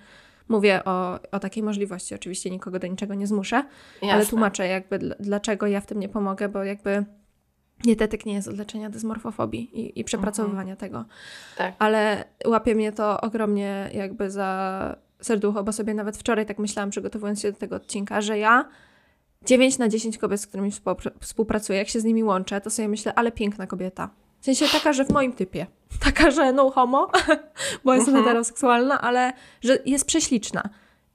mówię 0.48 0.84
o, 0.84 1.18
o 1.32 1.38
takiej 1.38 1.62
możliwości, 1.62 2.14
oczywiście 2.14 2.50
nikogo 2.50 2.78
do 2.78 2.86
niczego 2.86 3.14
nie 3.14 3.26
zmuszę, 3.26 3.56
ale 4.02 4.10
Jasne. 4.10 4.26
tłumaczę 4.30 4.66
jakby 4.66 4.98
dl- 4.98 5.14
dlaczego 5.20 5.66
ja 5.66 5.80
w 5.80 5.86
tym 5.86 6.00
nie 6.00 6.08
pomogę, 6.08 6.48
bo 6.48 6.64
jakby 6.64 7.04
dietetyk 7.84 8.26
nie 8.26 8.34
jest 8.34 8.48
od 8.48 8.58
leczenia 8.58 8.90
dysmorfofobii 8.90 9.80
i, 9.80 10.00
i 10.00 10.04
przepracowywania 10.04 10.76
tego. 10.76 11.04
Tak. 11.56 11.74
Ale 11.78 12.24
łapie 12.46 12.74
mnie 12.74 12.92
to 12.92 13.20
ogromnie 13.20 13.90
jakby 13.94 14.30
za 14.30 14.96
serducho, 15.20 15.64
bo 15.64 15.72
sobie 15.72 15.94
nawet 15.94 16.16
wczoraj 16.16 16.46
tak 16.46 16.58
myślałam, 16.58 16.90
przygotowując 16.90 17.40
się 17.40 17.52
do 17.52 17.58
tego 17.58 17.76
odcinka, 17.76 18.20
że 18.20 18.38
ja 18.38 18.68
9 19.46 19.78
na 19.78 19.88
10 19.88 20.18
kobiet, 20.18 20.40
z 20.40 20.46
którymi 20.46 20.70
współpr- 20.70 21.10
współpracuję, 21.20 21.78
jak 21.78 21.88
się 21.88 22.00
z 22.00 22.04
nimi 22.04 22.24
łączę, 22.24 22.60
to 22.60 22.70
sobie 22.70 22.88
myślę, 22.88 23.14
ale 23.14 23.32
piękna 23.32 23.66
kobieta. 23.66 24.10
W 24.42 24.44
sensie 24.44 24.66
taka, 24.72 24.92
że 24.92 25.04
w 25.04 25.10
moim 25.10 25.32
typie. 25.32 25.66
Taka, 26.04 26.30
że 26.30 26.52
no 26.52 26.70
homo, 26.70 27.10
bo 27.84 27.94
jestem 27.94 28.14
Mhm. 28.14 28.24
heteroseksualna, 28.24 29.00
ale 29.00 29.32
że 29.60 29.78
jest 29.86 30.04
prześliczna. 30.06 30.62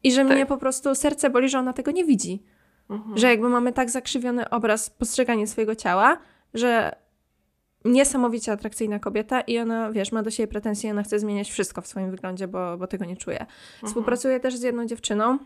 I 0.03 0.11
że 0.11 0.25
Tak. 0.25 0.33
mnie 0.33 0.45
po 0.45 0.57
prostu 0.57 0.95
serce 0.95 1.29
boli, 1.29 1.49
że 1.49 1.59
ona 1.59 1.73
tego 1.73 1.91
nie 1.91 2.05
widzi. 2.05 2.43
Mhm. 2.89 3.17
Że 3.17 3.27
jakby 3.27 3.49
mamy 3.49 3.73
tak 3.73 3.89
zakrzywiony 3.89 4.49
obraz 4.49 4.89
postrzegania 4.89 5.47
swojego 5.47 5.75
ciała, 5.75 6.17
że 6.53 6.95
niesamowicie 7.85 8.51
atrakcyjna 8.51 8.99
kobieta 8.99 9.41
i 9.41 9.59
ona, 9.59 9.91
wiesz, 9.91 10.11
ma 10.11 10.23
do 10.23 10.31
siebie 10.31 10.47
pretensje, 10.47 10.91
ona 10.91 11.03
chce 11.03 11.19
zmieniać 11.19 11.51
wszystko 11.51 11.81
w 11.81 11.87
swoim 11.87 12.11
wyglądzie, 12.11 12.47
bo, 12.47 12.77
bo 12.77 12.87
tego 12.87 13.05
nie 13.05 13.17
czuje. 13.17 13.45
Współpracuję 13.85 14.39
też 14.39 14.55
z 14.57 14.61
jedną 14.61 14.85
dziewczyną, 14.85 15.37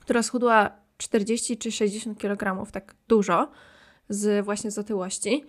która 0.00 0.22
schudła 0.22 0.70
40 0.96 1.58
czy 1.58 1.72
60 1.72 2.18
kg, 2.18 2.70
tak 2.72 2.94
dużo. 3.08 3.48
z 4.08 4.44
właśnie 4.44 4.70
z 4.70 4.78
otyłości. 4.78 5.44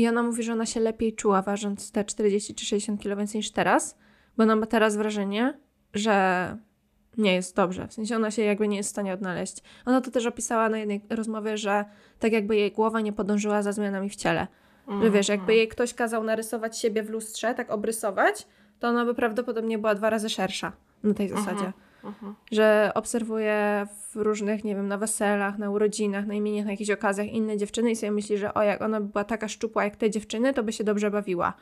I 0.00 0.08
ona 0.08 0.22
mówi, 0.22 0.42
że 0.42 0.52
ona 0.52 0.66
się 0.66 0.80
lepiej 0.80 1.14
czuła, 1.14 1.42
ważąc 1.42 1.92
te 1.92 2.04
40 2.04 2.54
czy 2.54 2.66
60 2.66 3.02
kg 3.02 3.18
więcej 3.18 3.38
niż 3.38 3.50
teraz, 3.50 3.98
bo 4.36 4.42
ona 4.42 4.56
ma 4.56 4.66
teraz 4.66 4.96
wrażenie, 4.96 5.58
że 5.94 6.56
nie 7.18 7.34
jest 7.34 7.56
dobrze. 7.56 7.88
W 7.88 7.92
sensie 7.92 8.16
ona 8.16 8.30
się 8.30 8.42
jakby 8.42 8.68
nie 8.68 8.76
jest 8.76 8.88
w 8.88 8.92
stanie 8.92 9.12
odnaleźć. 9.12 9.56
Ona 9.86 10.00
to 10.00 10.10
też 10.10 10.26
opisała 10.26 10.68
na 10.68 10.78
jednej 10.78 11.00
rozmowie, 11.10 11.56
że 11.56 11.84
tak 12.18 12.32
jakby 12.32 12.56
jej 12.56 12.72
głowa 12.72 13.00
nie 13.00 13.12
podążyła 13.12 13.62
za 13.62 13.72
zmianami 13.72 14.10
w 14.10 14.16
ciele. 14.16 14.46
Mm. 14.88 15.02
Że 15.02 15.10
wiesz, 15.10 15.28
jakby 15.28 15.54
jej 15.54 15.68
ktoś 15.68 15.94
kazał 15.94 16.24
narysować 16.24 16.78
siebie 16.78 17.02
w 17.02 17.10
lustrze, 17.10 17.54
tak 17.54 17.70
obrysować, 17.70 18.46
to 18.78 18.88
ona 18.88 19.04
by 19.04 19.14
prawdopodobnie 19.14 19.78
była 19.78 19.94
dwa 19.94 20.10
razy 20.10 20.30
szersza 20.30 20.72
na 21.02 21.14
tej 21.14 21.26
mhm. 21.26 21.44
zasadzie. 21.44 21.72
Mhm. 22.04 22.34
Że 22.52 22.90
obserwuje 22.94 23.86
w 24.12 24.16
różnych, 24.16 24.64
nie 24.64 24.74
wiem, 24.74 24.88
na 24.88 24.98
weselach, 24.98 25.58
na 25.58 25.70
urodzinach, 25.70 26.26
na 26.26 26.34
imieniach, 26.34 26.64
na 26.64 26.70
jakichś 26.70 26.90
okazjach 26.90 27.26
inne 27.26 27.56
dziewczyny 27.56 27.90
i 27.90 27.96
sobie 27.96 28.12
myśli, 28.12 28.38
że 28.38 28.54
o, 28.54 28.62
jak 28.62 28.82
ona 28.82 29.00
by 29.00 29.08
była 29.08 29.24
taka 29.24 29.48
szczupła 29.48 29.84
jak 29.84 29.96
te 29.96 30.10
dziewczyny, 30.10 30.54
to 30.54 30.62
by 30.62 30.72
się 30.72 30.84
dobrze 30.84 31.10
bawiła. 31.10 31.52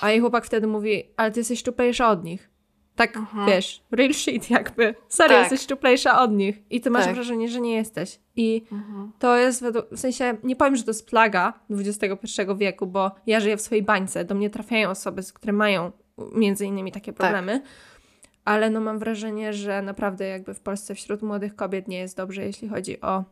A 0.00 0.10
jej 0.10 0.20
chłopak 0.20 0.44
wtedy 0.44 0.66
mówi, 0.66 1.04
ale 1.16 1.30
ty 1.30 1.40
jesteś 1.40 1.58
szczuplejsza 1.58 2.10
od 2.10 2.24
nich. 2.24 2.52
Tak, 2.96 3.16
mhm. 3.16 3.46
wiesz, 3.46 3.82
real 3.90 4.14
shit 4.14 4.50
jakby. 4.50 4.94
Sorry, 5.08 5.28
tak. 5.28 5.40
jesteś 5.40 5.60
szczuplejsza 5.60 6.20
od 6.20 6.32
nich. 6.32 6.62
I 6.70 6.80
ty 6.80 6.90
masz 6.90 7.04
tak. 7.04 7.14
wrażenie, 7.14 7.48
że 7.48 7.60
nie 7.60 7.74
jesteś. 7.74 8.20
I 8.36 8.64
mhm. 8.72 9.12
to 9.18 9.36
jest, 9.36 9.64
w 9.92 9.98
sensie, 9.98 10.36
nie 10.42 10.56
powiem, 10.56 10.76
że 10.76 10.82
to 10.82 10.90
jest 10.90 11.10
plaga 11.10 11.52
XXI 11.70 12.42
wieku, 12.56 12.86
bo 12.86 13.10
ja 13.26 13.40
żyję 13.40 13.56
w 13.56 13.60
swojej 13.60 13.82
bańce. 13.84 14.24
Do 14.24 14.34
mnie 14.34 14.50
trafiają 14.50 14.90
osoby, 14.90 15.22
które 15.34 15.52
mają 15.52 15.92
między 16.32 16.66
innymi 16.66 16.92
takie 16.92 17.12
tak. 17.12 17.16
problemy. 17.16 17.60
Tak. 17.60 17.68
Ale 18.44 18.70
no 18.70 18.80
mam 18.80 18.98
wrażenie, 18.98 19.52
że 19.52 19.82
naprawdę 19.82 20.26
jakby 20.26 20.54
w 20.54 20.60
Polsce 20.60 20.94
wśród 20.94 21.22
młodych 21.22 21.56
kobiet 21.56 21.88
nie 21.88 21.98
jest 21.98 22.16
dobrze, 22.16 22.44
jeśli 22.44 22.68
chodzi 22.68 23.00
o 23.00 23.24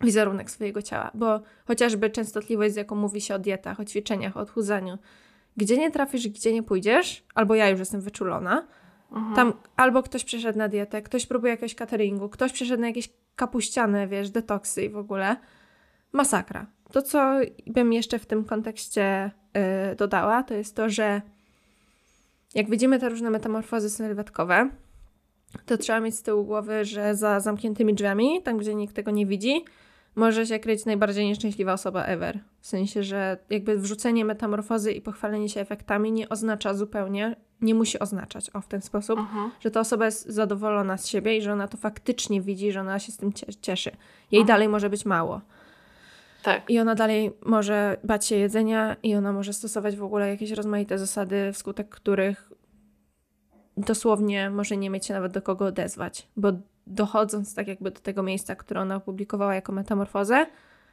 wizerunek 0.00 0.50
swojego 0.50 0.82
ciała. 0.82 1.10
Bo 1.14 1.40
chociażby 1.64 2.10
częstotliwość, 2.10 2.74
z 2.74 2.76
jaką 2.76 2.96
mówi 2.96 3.20
się 3.20 3.34
o 3.34 3.38
dietach, 3.38 3.80
o 3.80 3.84
ćwiczeniach, 3.84 4.36
o 4.36 4.40
odchudzaniu, 4.40 4.98
gdzie 5.56 5.78
nie 5.78 5.90
trafisz, 5.90 6.28
gdzie 6.28 6.52
nie 6.52 6.62
pójdziesz, 6.62 7.24
albo 7.34 7.54
ja 7.54 7.68
już 7.68 7.78
jestem 7.78 8.00
wyczulona, 8.00 8.66
Mhm. 9.12 9.34
Tam 9.34 9.52
albo 9.76 10.02
ktoś 10.02 10.24
przeszedł 10.24 10.58
na 10.58 10.68
dietę, 10.68 11.02
ktoś 11.02 11.26
próbuje 11.26 11.50
jakiegoś 11.50 11.74
cateringu, 11.74 12.28
ktoś 12.28 12.52
przeszedł 12.52 12.80
na 12.80 12.86
jakieś 12.86 13.10
kapuściane, 13.36 14.08
wiesz, 14.08 14.30
detoksy 14.30 14.82
i 14.82 14.88
w 14.88 14.96
ogóle. 14.96 15.36
Masakra. 16.12 16.66
To, 16.92 17.02
co 17.02 17.34
bym 17.66 17.92
jeszcze 17.92 18.18
w 18.18 18.26
tym 18.26 18.44
kontekście 18.44 19.30
yy, 19.54 19.96
dodała, 19.96 20.42
to 20.42 20.54
jest 20.54 20.76
to, 20.76 20.90
że 20.90 21.22
jak 22.54 22.70
widzimy 22.70 22.98
te 22.98 23.08
różne 23.08 23.30
metamorfozy 23.30 23.90
sylwetkowe, 23.90 24.70
to 25.66 25.78
trzeba 25.78 26.00
mieć 26.00 26.14
z 26.14 26.22
tyłu 26.22 26.44
głowy, 26.44 26.84
że 26.84 27.14
za 27.14 27.40
zamkniętymi 27.40 27.94
drzwiami, 27.94 28.42
tam 28.42 28.58
gdzie 28.58 28.74
nikt 28.74 28.96
tego 28.96 29.10
nie 29.10 29.26
widzi, 29.26 29.64
może 30.16 30.46
się 30.46 30.58
kryć 30.58 30.84
najbardziej 30.84 31.26
nieszczęśliwa 31.26 31.72
osoba 31.72 32.04
ever. 32.04 32.38
W 32.60 32.66
sensie, 32.66 33.02
że 33.02 33.38
jakby 33.50 33.78
wrzucenie 33.78 34.24
metamorfozy 34.24 34.92
i 34.92 35.00
pochwalenie 35.00 35.48
się 35.48 35.60
efektami 35.60 36.12
nie 36.12 36.28
oznacza 36.28 36.74
zupełnie, 36.74 37.36
nie 37.60 37.74
musi 37.74 37.98
oznaczać 37.98 38.50
o 38.54 38.60
w 38.60 38.66
ten 38.66 38.82
sposób, 38.82 39.18
uh-huh. 39.18 39.48
że 39.60 39.70
ta 39.70 39.80
osoba 39.80 40.04
jest 40.04 40.26
zadowolona 40.28 40.96
z 40.96 41.06
siebie 41.06 41.36
i 41.36 41.42
że 41.42 41.52
ona 41.52 41.68
to 41.68 41.76
faktycznie 41.76 42.40
widzi, 42.40 42.72
że 42.72 42.80
ona 42.80 42.98
się 42.98 43.12
z 43.12 43.16
tym 43.16 43.32
cieszy. 43.60 43.90
Jej 44.30 44.42
uh-huh. 44.42 44.46
dalej 44.46 44.68
może 44.68 44.90
być 44.90 45.04
mało. 45.04 45.40
Tak. 46.42 46.70
I 46.70 46.78
ona 46.78 46.94
dalej 46.94 47.32
może 47.44 47.96
bać 48.04 48.26
się 48.26 48.36
jedzenia 48.36 48.96
i 49.02 49.14
ona 49.14 49.32
może 49.32 49.52
stosować 49.52 49.96
w 49.96 50.02
ogóle 50.02 50.28
jakieś 50.28 50.50
rozmaite 50.50 50.98
zasady, 50.98 51.52
wskutek 51.52 51.88
których 51.88 52.52
dosłownie 53.76 54.50
może 54.50 54.76
nie 54.76 54.90
mieć 54.90 55.06
się 55.06 55.14
nawet 55.14 55.32
do 55.32 55.42
kogo 55.42 55.66
odezwać, 55.66 56.28
bo 56.36 56.52
dochodząc 56.86 57.54
tak 57.54 57.68
jakby 57.68 57.90
do 57.90 58.00
tego 58.00 58.22
miejsca, 58.22 58.56
które 58.56 58.80
ona 58.80 58.96
opublikowała 58.96 59.54
jako 59.54 59.72
metamorfozę, 59.72 60.46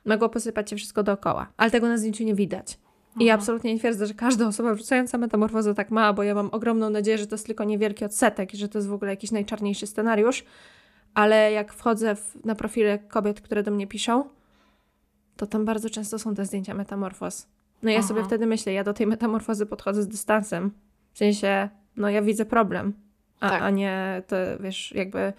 mogło 0.05 0.29
posypać 0.29 0.69
się 0.69 0.75
wszystko 0.75 1.03
dookoła. 1.03 1.47
Ale 1.57 1.71
tego 1.71 1.87
na 1.87 1.97
zdjęciu 1.97 2.23
nie 2.23 2.35
widać. 2.35 2.79
I 3.19 3.25
ja 3.25 3.33
absolutnie 3.33 3.73
nie 3.73 3.79
twierdzę, 3.79 4.05
że 4.05 4.13
każda 4.13 4.47
osoba 4.47 4.73
wrzucająca 4.73 5.17
metamorfozę 5.17 5.75
tak 5.75 5.91
ma, 5.91 6.13
bo 6.13 6.23
ja 6.23 6.35
mam 6.35 6.49
ogromną 6.51 6.89
nadzieję, 6.89 7.17
że 7.17 7.27
to 7.27 7.35
jest 7.35 7.45
tylko 7.45 7.63
niewielki 7.63 8.05
odsetek 8.05 8.53
i 8.53 8.57
że 8.57 8.69
to 8.69 8.77
jest 8.77 8.87
w 8.87 8.93
ogóle 8.93 9.11
jakiś 9.11 9.31
najczarniejszy 9.31 9.87
scenariusz. 9.87 10.45
Ale 11.13 11.51
jak 11.51 11.73
wchodzę 11.73 12.15
w, 12.15 12.45
na 12.45 12.55
profile 12.55 12.99
kobiet, 12.99 13.41
które 13.41 13.63
do 13.63 13.71
mnie 13.71 13.87
piszą, 13.87 14.23
to 15.39 15.47
tam 15.47 15.65
bardzo 15.65 15.89
często 15.89 16.19
są 16.19 16.35
te 16.35 16.45
zdjęcia 16.45 16.73
metamorfoz. 16.73 17.47
No 17.83 17.89
i 17.89 17.93
ja 17.93 17.99
Aha. 17.99 18.07
sobie 18.07 18.23
wtedy 18.23 18.45
myślę, 18.45 18.73
ja 18.73 18.83
do 18.83 18.93
tej 18.93 19.07
metamorfozy 19.07 19.65
podchodzę 19.65 20.03
z 20.03 20.07
dystansem. 20.07 20.71
W 21.13 21.17
sensie, 21.17 21.69
no 21.97 22.09
ja 22.09 22.21
widzę 22.21 22.45
problem, 22.45 22.93
a, 23.39 23.49
tak. 23.49 23.61
a 23.61 23.69
nie 23.69 24.23
to, 24.27 24.35
wiesz, 24.59 24.91
jakby 24.95 25.33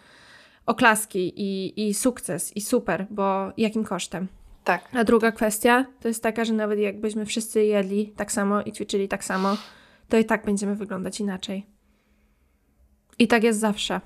oklaski 0.67 1.33
i, 1.37 1.89
i 1.89 1.95
sukces 1.95 2.57
i 2.57 2.61
super, 2.61 3.07
bo 3.11 3.53
jakim 3.57 3.85
kosztem? 3.85 4.29
Tak. 4.65 4.89
A 4.93 5.05
druga 5.05 5.33
kwestia 5.33 5.87
to 6.01 6.09
jest 6.09 6.23
taka, 6.23 6.45
że 6.45 6.53
nawet 6.53 6.79
jakbyśmy 6.79 7.27
wszyscy 7.27 7.65
jedli 7.65 8.13
tak 8.17 8.33
samo 8.33 8.63
i 8.63 8.73
ćwiczyli 8.73 9.09
tak 9.09 9.25
samo, 9.25 9.57
to 10.09 10.17
i 10.17 10.25
tak 10.25 10.45
będziemy 10.45 10.75
wyglądać 10.75 11.21
inaczej. 11.21 11.67
I 13.19 13.29
tak 13.29 13.43
jest 13.43 13.59
zawsze. 13.59 14.01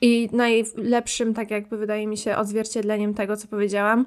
I 0.00 0.28
najlepszym, 0.32 1.34
tak 1.34 1.50
jakby 1.50 1.76
wydaje 1.76 2.06
mi 2.06 2.16
się, 2.16 2.36
odzwierciedleniem 2.36 3.14
tego, 3.14 3.36
co 3.36 3.48
powiedziałam, 3.48 4.06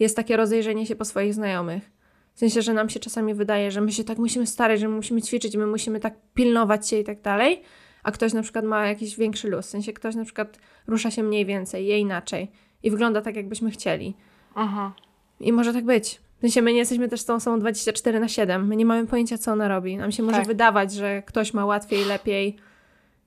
jest 0.00 0.16
takie 0.16 0.36
rozejrzenie 0.36 0.86
się 0.86 0.96
po 0.96 1.04
swoich 1.04 1.34
znajomych. 1.34 1.90
W 2.34 2.38
sensie, 2.38 2.62
że 2.62 2.74
nam 2.74 2.88
się 2.88 3.00
czasami 3.00 3.34
wydaje, 3.34 3.70
że 3.70 3.80
my 3.80 3.92
się 3.92 4.04
tak 4.04 4.18
musimy 4.18 4.46
starać, 4.46 4.80
że 4.80 4.88
my 4.88 4.96
musimy 4.96 5.22
ćwiczyć, 5.22 5.56
my 5.56 5.66
musimy 5.66 6.00
tak 6.00 6.14
pilnować 6.34 6.88
się 6.88 6.98
i 6.98 7.04
tak 7.04 7.20
dalej, 7.20 7.62
a 8.02 8.12
ktoś 8.12 8.32
na 8.32 8.42
przykład 8.42 8.64
ma 8.64 8.86
jakiś 8.86 9.16
większy 9.16 9.48
luz. 9.48 9.66
W 9.66 9.70
sensie 9.70 9.92
ktoś 9.92 10.14
na 10.14 10.24
przykład 10.24 10.58
rusza 10.86 11.10
się 11.10 11.22
mniej 11.22 11.46
więcej, 11.46 11.86
je 11.86 11.98
inaczej 11.98 12.50
i 12.82 12.90
wygląda 12.90 13.22
tak, 13.22 13.36
jakbyśmy 13.36 13.70
chcieli. 13.70 14.16
Aha. 14.54 14.92
I 15.40 15.52
może 15.52 15.72
tak 15.72 15.84
być. 15.84 16.20
W 16.38 16.40
sensie 16.40 16.62
my 16.62 16.72
nie 16.72 16.78
jesteśmy 16.78 17.08
też 17.08 17.20
z 17.20 17.24
tą 17.24 17.34
osobą 17.34 17.58
24 17.58 18.20
na 18.20 18.28
7. 18.28 18.66
My 18.66 18.76
nie 18.76 18.86
mamy 18.86 19.06
pojęcia, 19.06 19.38
co 19.38 19.52
ona 19.52 19.68
robi. 19.68 19.96
Nam 19.96 20.12
się 20.12 20.22
może 20.22 20.38
tak. 20.38 20.46
wydawać, 20.46 20.92
że 20.92 21.22
ktoś 21.22 21.54
ma 21.54 21.66
łatwiej, 21.66 22.04
lepiej. 22.04 22.56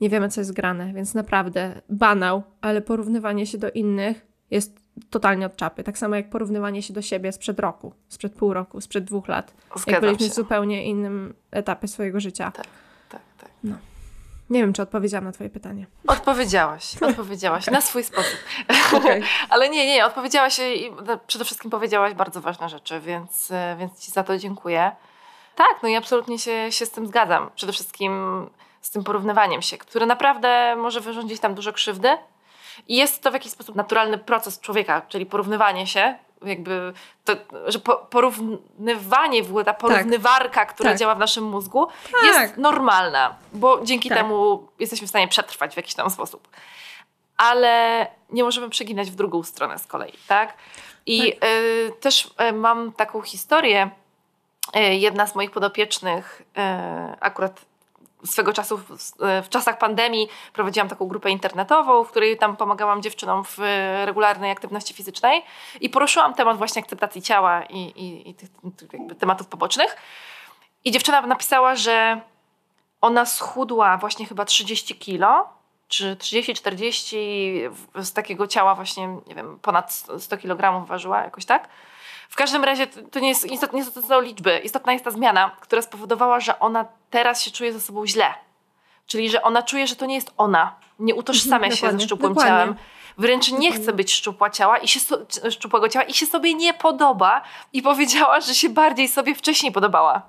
Nie 0.01 0.09
wiemy, 0.09 0.30
co 0.30 0.41
jest 0.41 0.53
grane, 0.53 0.93
więc 0.93 1.13
naprawdę 1.13 1.82
banał, 1.89 2.43
ale 2.61 2.82
porównywanie 2.82 3.45
się 3.45 3.57
do 3.57 3.72
innych 3.72 4.28
jest 4.51 4.86
totalnie 5.09 5.45
od 5.45 5.55
czapy. 5.55 5.83
Tak 5.83 5.97
samo 5.97 6.15
jak 6.15 6.29
porównywanie 6.29 6.83
się 6.83 6.93
do 6.93 7.01
siebie 7.01 7.31
sprzed 7.31 7.59
roku, 7.59 7.93
sprzed 8.07 8.33
pół 8.33 8.53
roku, 8.53 8.81
sprzed 8.81 9.03
dwóch 9.03 9.27
lat. 9.27 9.53
Zgadzam 9.75 9.93
jak 9.93 10.01
byliśmy 10.01 10.25
się. 10.25 10.31
w 10.31 10.35
zupełnie 10.35 10.85
innym 10.85 11.33
etapie 11.51 11.87
swojego 11.87 12.19
życia. 12.19 12.51
Tak, 12.51 12.67
tak, 13.09 13.21
tak. 13.37 13.49
No. 13.63 13.75
Nie 14.49 14.61
wiem, 14.61 14.73
czy 14.73 14.81
odpowiedziałam 14.81 15.25
na 15.25 15.31
Twoje 15.31 15.49
pytanie. 15.49 15.85
Odpowiedziałaś, 16.07 16.97
odpowiedziałaś 17.09 17.63
okay. 17.63 17.73
na 17.73 17.81
swój 17.81 18.03
sposób. 18.03 18.39
Okay. 18.93 19.21
Ale 19.49 19.69
nie, 19.69 19.87
nie, 19.87 20.05
odpowiedziałaś 20.05 20.59
i 20.59 20.91
przede 21.27 21.45
wszystkim 21.45 21.71
powiedziałaś 21.71 22.13
bardzo 22.13 22.41
ważne 22.41 22.69
rzeczy, 22.69 22.99
więc, 22.99 23.51
więc 23.79 23.99
Ci 23.99 24.11
za 24.11 24.23
to 24.23 24.37
dziękuję. 24.37 24.91
Tak, 25.55 25.83
no 25.83 25.89
i 25.89 25.95
absolutnie 25.95 26.39
się, 26.39 26.71
się 26.71 26.85
z 26.85 26.91
tym 26.91 27.07
zgadzam. 27.07 27.49
Przede 27.55 27.73
wszystkim 27.73 28.11
z 28.81 28.91
tym 28.91 29.03
porównywaniem 29.03 29.61
się, 29.61 29.77
które 29.77 30.05
naprawdę 30.05 30.75
może 30.75 31.01
wyrządzić 31.01 31.39
tam 31.39 31.55
dużo 31.55 31.73
krzywdy. 31.73 32.17
I 32.88 32.95
jest 32.95 33.21
to 33.21 33.32
w 33.32 33.34
jakiś 33.34 33.51
sposób 33.51 33.75
naturalny 33.75 34.17
proces 34.17 34.59
człowieka, 34.59 35.01
czyli 35.07 35.25
porównywanie 35.25 35.88
się 35.88 36.15
jakby 36.45 36.93
to, 37.25 37.34
że 37.67 37.80
porównywanie 38.09 39.43
w 39.43 39.49
ogóle, 39.49 39.65
ta 39.65 39.73
tak. 39.73 39.82
porównywarka, 39.82 40.65
tak. 40.65 40.73
która 40.73 40.89
tak. 40.89 40.99
działa 40.99 41.15
w 41.15 41.19
naszym 41.19 41.43
mózgu 41.43 41.88
tak. 42.11 42.23
jest 42.23 42.57
normalna, 42.57 43.36
bo 43.53 43.86
dzięki 43.86 44.09
tak. 44.09 44.17
temu 44.17 44.67
jesteśmy 44.80 45.07
w 45.07 45.09
stanie 45.09 45.28
przetrwać 45.28 45.73
w 45.73 45.78
jakiś 45.78 45.95
tam 45.95 46.09
sposób. 46.09 46.47
Ale 47.38 48.07
nie 48.30 48.43
możemy 48.43 48.69
przeginać 48.69 49.11
w 49.11 49.15
drugą 49.15 49.43
stronę 49.43 49.80
z 49.80 49.88
kolei, 49.88 50.13
tak? 50.28 50.53
I 51.05 51.34
tak. 51.34 51.49
y, 51.49 51.91
też 51.99 52.30
y, 52.49 52.53
mam 52.53 52.91
taką 52.91 53.21
historię, 53.21 53.89
y, 54.75 54.80
jedna 54.80 55.28
z 55.28 55.36
moich 55.36 55.51
podopiecznych 55.51 56.41
y, 56.41 56.61
akurat 57.19 57.61
swego 58.26 58.53
czasu 58.53 58.78
w, 58.78 58.84
w, 59.43 59.49
czasach 59.49 59.78
pandemii 59.78 60.30
prowadziłam 60.53 60.89
taką 60.89 61.07
grupę 61.07 61.30
internetową, 61.30 62.03
w 62.03 62.09
której 62.09 62.38
tam 62.38 62.57
pomagałam 62.57 63.01
dziewczynom 63.01 63.43
w 63.43 63.57
regularnej 64.05 64.51
aktywności 64.51 64.93
fizycznej 64.93 65.43
i 65.82 65.89
poruszyłam 65.89 66.34
temat 66.34 66.57
właśnie 66.57 66.82
akceptacji 66.82 67.22
ciała 67.22 67.63
i, 67.63 67.78
i, 67.80 68.30
i 68.30 68.34
tych, 68.34 68.49
tych 68.78 69.18
tematów 69.18 69.47
pobocznych. 69.47 69.97
I 70.86 70.91
dziewczyna 70.91 71.22
napisała, 71.22 71.76
że 71.76 72.22
ona 73.01 73.26
schudła 73.26 73.97
właśnie 73.97 74.26
chyba 74.26 74.45
30 74.45 74.95
kilo, 74.95 75.49
czy 75.88 76.15
30-40 76.15 77.15
z 77.95 78.13
takiego 78.13 78.47
ciała 78.47 78.76
właśnie, 78.76 79.07
nie 79.28 79.36
wiem, 79.36 79.59
ponad 79.61 79.93
100 80.20 80.38
kg 80.38 80.86
ważyła 80.86 81.24
jakoś 81.24 81.45
tak. 81.45 81.70
W 82.30 82.36
każdym 82.36 82.63
razie 82.63 82.88
to 82.88 83.19
nie, 83.19 83.30
jest, 83.30 83.51
istotne, 83.51 83.80
nie 83.80 83.86
są 83.86 84.21
liczby. 84.21 84.61
Istotna 84.63 84.93
jest 84.93 85.05
ta 85.05 85.11
zmiana, 85.11 85.51
która 85.61 85.82
spowodowała, 85.82 86.39
że 86.39 86.59
ona 86.59 86.86
teraz 87.09 87.41
się 87.41 87.51
czuje 87.51 87.73
ze 87.73 87.82
sobą 87.82 88.07
źle. 88.07 88.34
Czyli, 89.07 89.30
że 89.30 89.41
ona 89.41 89.63
czuje, 89.63 89.88
że 89.88 89.95
to 89.95 90.05
nie 90.05 90.15
jest 90.15 90.32
ona. 90.38 90.75
Nie 90.99 91.15
utożsamia 91.15 91.71
się 91.71 91.91
ze 91.91 91.99
szczupłym 91.99 92.34
dokładnie. 92.34 92.51
ciałem. 92.51 92.75
Wręcz 93.17 93.51
nie 93.51 93.71
chce 93.71 93.93
być 93.93 94.13
szczupła 94.13 94.49
ciała 94.49 94.78
i 94.78 94.88
się 94.88 94.99
szczupłego 95.51 95.89
ciała 95.89 96.05
i 96.05 96.13
się 96.13 96.25
sobie 96.25 96.53
nie 96.53 96.73
podoba. 96.73 97.41
I 97.73 97.82
powiedziała, 97.82 98.41
że 98.41 98.55
się 98.55 98.69
bardziej 98.69 99.07
sobie 99.07 99.36
wcześniej 99.36 99.71
podobała. 99.71 100.21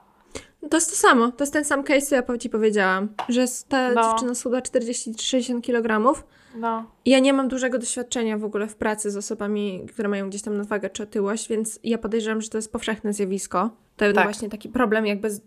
To 0.71 0.77
jest 0.77 0.91
to 0.91 0.97
samo. 0.97 1.33
To 1.33 1.43
jest 1.45 1.53
ten 1.53 1.65
sam 1.65 1.83
case, 1.85 2.07
co 2.07 2.15
ja 2.15 2.23
ci 2.39 2.51
powiedziałam. 2.51 3.09
Że 3.29 3.45
ta 3.69 3.91
No. 3.93 4.03
dziewczyna 4.11 4.35
schudła 4.35 4.61
40-60 4.61 5.61
kg. 5.63 6.15
No. 6.57 6.85
Ja 7.07 7.19
nie 7.19 7.33
mam 7.33 7.49
dużego 7.49 7.79
doświadczenia 7.79 8.39
w 8.39 8.45
ogóle 8.45 8.67
w 8.67 8.77
pracy 8.77 9.11
z 9.11 9.17
osobami, 9.17 9.87
które 9.93 10.09
mają 10.09 10.29
gdzieś 10.29 10.43
tam 10.43 10.57
nadwagę 10.57 10.91
czy 10.91 11.03
otyłość, 11.03 11.49
więc 11.49 11.81
ja 11.85 11.99
podejrzewam, 11.99 12.41
że 12.43 12.49
to 12.49 12.59
jest 12.59 12.73
powszechne 12.73 13.13
zjawisko. 13.13 13.71
To 13.97 14.05
jest 14.05 14.15
Tak. 14.17 14.25
właśnie 14.25 14.49
taki 14.49 14.69
problem 14.69 15.07
jakby 15.07 15.31
z 15.31 15.41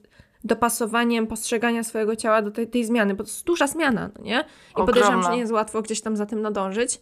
dopasowaniem 0.43 1.27
postrzegania 1.27 1.83
swojego 1.83 2.15
ciała 2.15 2.41
do 2.41 2.51
tej, 2.51 2.67
tej 2.67 2.85
zmiany, 2.85 3.13
bo 3.15 3.23
to 3.23 3.29
jest 3.29 3.43
duża 3.45 3.67
zmiana, 3.67 4.09
no 4.17 4.23
nie? 4.23 4.43
I 4.71 4.73
podejrzewam, 4.75 5.09
Ogromna. 5.09 5.23
że 5.29 5.33
nie 5.35 5.39
jest 5.39 5.51
łatwo 5.53 5.81
gdzieś 5.81 6.01
tam 6.01 6.17
za 6.17 6.25
tym 6.25 6.41
nadążyć. 6.41 7.01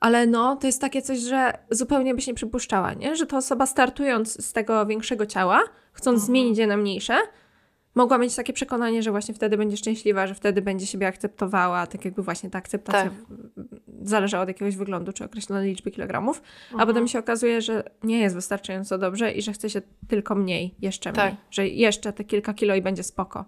Ale 0.00 0.26
no, 0.26 0.56
to 0.56 0.66
jest 0.66 0.80
takie 0.80 1.02
coś, 1.02 1.18
że 1.18 1.52
zupełnie 1.70 2.14
byś 2.14 2.26
nie 2.26 2.34
przypuszczała, 2.34 2.92
nie? 2.94 3.16
Że 3.16 3.26
ta 3.26 3.36
osoba 3.36 3.66
startując 3.66 4.44
z 4.46 4.52
tego 4.52 4.86
większego 4.86 5.26
ciała, 5.26 5.60
chcąc 5.94 6.14
Mhm. 6.14 6.26
zmienić 6.26 6.58
je 6.58 6.66
na 6.66 6.76
mniejsze, 6.76 7.16
mogła 7.94 8.18
mieć 8.18 8.34
takie 8.36 8.52
przekonanie, 8.52 9.02
że 9.02 9.10
właśnie 9.10 9.34
wtedy 9.34 9.56
będzie 9.56 9.76
szczęśliwa, 9.76 10.26
że 10.26 10.34
wtedy 10.34 10.62
będzie 10.62 10.86
siebie 10.86 11.06
akceptowała, 11.06 11.86
tak 11.86 12.04
jakby 12.04 12.22
właśnie 12.22 12.50
ta 12.50 12.58
akceptacja 12.58 13.02
Tak. 13.02 13.12
zależała 14.02 14.42
od 14.42 14.48
jakiegoś 14.48 14.76
wyglądu 14.76 15.12
czy 15.12 15.24
określonej 15.24 15.70
liczby 15.70 15.90
kilogramów, 15.90 16.42
a 16.70 16.72
Mhm. 16.72 16.88
potem 16.88 17.08
się 17.08 17.18
okazuje, 17.18 17.62
że 17.62 17.82
nie 18.02 18.18
jest 18.18 18.34
wystarczająco 18.34 18.98
dobrze 18.98 19.32
i 19.32 19.42
że 19.42 19.52
chce 19.52 19.70
się 19.70 19.82
tylko 20.08 20.34
mniej, 20.34 20.74
jeszcze 20.80 21.12
mniej, 21.12 21.30
Tak. 21.30 21.34
że 21.50 21.68
jeszcze 21.68 22.12
te 22.12 22.24
kilka 22.24 22.54
kilo 22.54 22.74
i 22.74 22.82
będzie 22.82 23.02
spoko. 23.02 23.44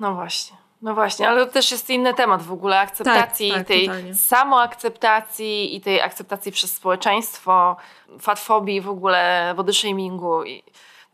No 0.00 0.14
właśnie. 0.14 0.56
No 0.82 0.94
właśnie, 0.94 1.28
ale 1.28 1.46
to 1.46 1.52
też 1.52 1.70
jest 1.70 1.90
inny 1.90 2.14
temat 2.14 2.42
w 2.42 2.52
ogóle 2.52 2.78
akceptacji, 2.78 3.48
Tak, 3.48 3.58
tak, 3.58 3.66
tej 3.66 3.86
totalnie. 3.86 4.14
samoakceptacji 4.14 5.76
i 5.76 5.80
tej 5.80 6.00
akceptacji 6.00 6.52
przez 6.52 6.72
społeczeństwo, 6.74 7.76
fatfobii 8.18 8.80
w 8.80 8.88
ogóle, 8.88 9.52
body 9.56 9.72
shamingu 9.72 10.44
i 10.44 10.62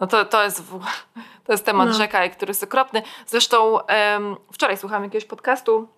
no 0.00 0.06
to, 0.06 0.24
to 0.24 0.42
jest 0.42 0.62
to 1.46 1.52
jest 1.52 1.64
temat 1.64 1.88
No. 1.88 1.94
rzeka, 1.94 2.28
który 2.28 2.50
jest 2.50 2.64
okropny. 2.64 3.02
Zresztą 3.26 3.86
em, 3.86 4.36
wczoraj 4.52 4.76
słuchałam 4.76 5.04
jakiegoś 5.04 5.24
podcastu 5.24 5.88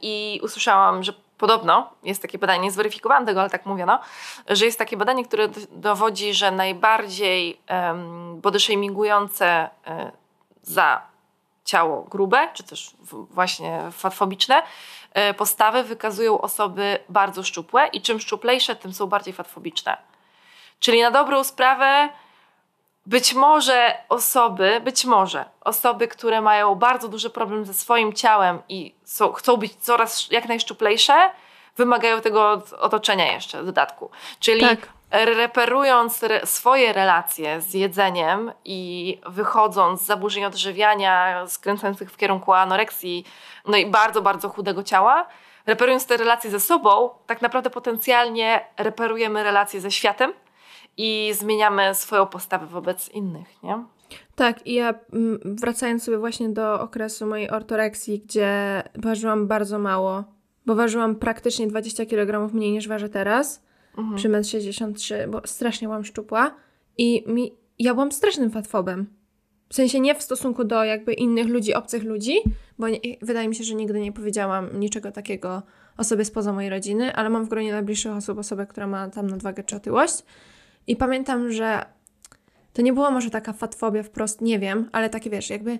i 0.00 0.40
usłyszałam, 0.42 1.02
że 1.02 1.12
podobno 1.38 1.90
jest 2.02 2.22
takie 2.22 2.38
badanie, 2.38 2.62
nie 2.62 2.70
zweryfikowałam 2.70 3.26
tego, 3.26 3.40
ale 3.40 3.50
tak 3.50 3.66
mówiono, 3.66 4.00
że 4.48 4.64
jest 4.64 4.78
takie 4.78 4.96
badanie, 4.96 5.24
które 5.24 5.48
dowodzi, 5.70 6.34
że 6.34 6.50
najbardziej 6.50 7.60
um, 7.70 8.40
body 8.40 8.60
shamingujące 8.60 9.70
e, 9.86 10.12
za 10.62 11.02
ciało 11.64 12.02
grube, 12.02 12.48
czy 12.54 12.62
też 12.62 12.90
właśnie 13.30 13.82
fatfobiczne 13.92 14.62
e, 15.12 15.34
postawy 15.34 15.82
wykazują 15.84 16.40
osoby 16.40 16.98
bardzo 17.08 17.42
szczupłe 17.42 17.86
i 17.86 18.02
czym 18.02 18.20
szczuplejsze, 18.20 18.76
tym 18.76 18.92
są 18.92 19.06
bardziej 19.06 19.34
fatfobiczne. 19.34 19.96
Czyli 20.80 21.02
na 21.02 21.10
dobrą 21.10 21.44
sprawę 21.44 22.08
być 23.08 23.34
może 23.34 23.94
osoby, 24.08 24.80
być 24.84 25.04
może 25.04 25.44
osoby, 25.60 26.08
które 26.08 26.40
mają 26.40 26.74
bardzo 26.74 27.08
duży 27.08 27.30
problem 27.30 27.64
ze 27.64 27.74
swoim 27.74 28.12
ciałem 28.12 28.62
i 28.68 28.94
są, 29.04 29.32
chcą 29.32 29.56
być 29.56 29.74
coraz 29.74 30.30
jak 30.30 30.48
najszczuplejsze, 30.48 31.30
wymagają 31.76 32.20
tego 32.20 32.50
od 32.50 32.72
otoczenia 32.72 33.32
jeszcze 33.32 33.62
w 33.62 33.66
dodatku. 33.66 34.10
Czyli 34.40 34.60
Tak. 34.60 34.78
reperując 35.10 36.22
re, 36.22 36.46
swoje 36.46 36.92
relacje 36.92 37.60
z 37.60 37.74
jedzeniem 37.74 38.52
i 38.64 39.20
wychodząc 39.26 40.02
z 40.02 40.06
zaburzeń 40.06 40.44
odżywiania 40.44 41.46
skręcających 41.46 42.12
w 42.12 42.16
kierunku 42.16 42.52
anoreksji, 42.52 43.24
no 43.66 43.76
i 43.76 43.86
bardzo, 43.86 44.22
bardzo 44.22 44.48
chudego 44.48 44.82
ciała, 44.82 45.26
reperując 45.66 46.06
te 46.06 46.16
relacje 46.16 46.50
ze 46.50 46.60
sobą, 46.60 47.10
tak 47.26 47.42
naprawdę 47.42 47.70
potencjalnie 47.70 48.64
reperujemy 48.76 49.42
relacje 49.44 49.80
ze 49.80 49.90
światem 49.90 50.32
i 50.98 51.32
zmieniamy 51.34 51.94
swoją 51.94 52.26
postawę 52.26 52.66
wobec 52.66 53.08
innych, 53.08 53.62
nie? 53.62 53.84
Tak, 54.34 54.66
i 54.66 54.74
ja 54.74 54.94
mm, 55.12 55.38
wracając 55.44 56.02
sobie 56.04 56.18
właśnie 56.18 56.48
do 56.48 56.80
okresu 56.80 57.26
mojej 57.26 57.50
ortoreksji, 57.50 58.20
gdzie 58.20 58.82
ważyłam 58.94 59.46
bardzo 59.46 59.78
mało, 59.78 60.24
bo 60.66 60.74
ważyłam 60.74 61.16
praktycznie 61.16 61.66
20 61.66 62.06
kg 62.06 62.54
mniej 62.54 62.72
niż 62.72 62.88
ważę 62.88 63.08
teraz, 63.08 63.68
Mhm. 63.98 64.16
przy 64.16 64.28
1,63 64.28 65.14
m, 65.14 65.30
bo 65.30 65.40
strasznie 65.44 65.88
byłam 65.88 66.04
szczupła 66.04 66.54
i 66.98 67.24
mi, 67.26 67.52
ja 67.78 67.94
byłam 67.94 68.12
strasznym 68.12 68.50
fatfobem. 68.50 69.06
W 69.68 69.74
sensie 69.74 70.00
nie 70.00 70.14
w 70.14 70.22
stosunku 70.22 70.64
do 70.64 70.84
jakby 70.84 71.12
innych 71.12 71.46
ludzi, 71.48 71.74
obcych 71.74 72.04
ludzi, 72.04 72.34
bo 72.78 72.88
nie, 72.88 72.98
wydaje 73.22 73.48
mi 73.48 73.54
się, 73.54 73.64
że 73.64 73.74
nigdy 73.74 74.00
nie 74.00 74.12
powiedziałam 74.12 74.80
niczego 74.80 75.12
takiego 75.12 75.62
osobie 75.96 76.24
spoza 76.24 76.52
mojej 76.52 76.70
rodziny, 76.70 77.14
ale 77.14 77.30
mam 77.30 77.44
w 77.44 77.48
gronie 77.48 77.72
najbliższych 77.72 78.12
osób 78.12 78.38
osobę, 78.38 78.66
która 78.66 78.86
ma 78.86 79.08
tam 79.08 79.26
nadwagę 79.26 79.64
czy 79.64 79.76
otyłość. 79.76 80.24
I 80.88 80.96
pamiętam, 80.96 81.52
że 81.52 81.84
to 82.72 82.82
nie 82.82 82.92
była 82.92 83.10
może 83.10 83.30
taka 83.30 83.52
fatfobia 83.52 84.02
wprost, 84.02 84.40
nie 84.40 84.58
wiem, 84.58 84.88
ale 84.92 85.10
takie 85.10 85.30
wiesz, 85.30 85.50
jakby 85.50 85.78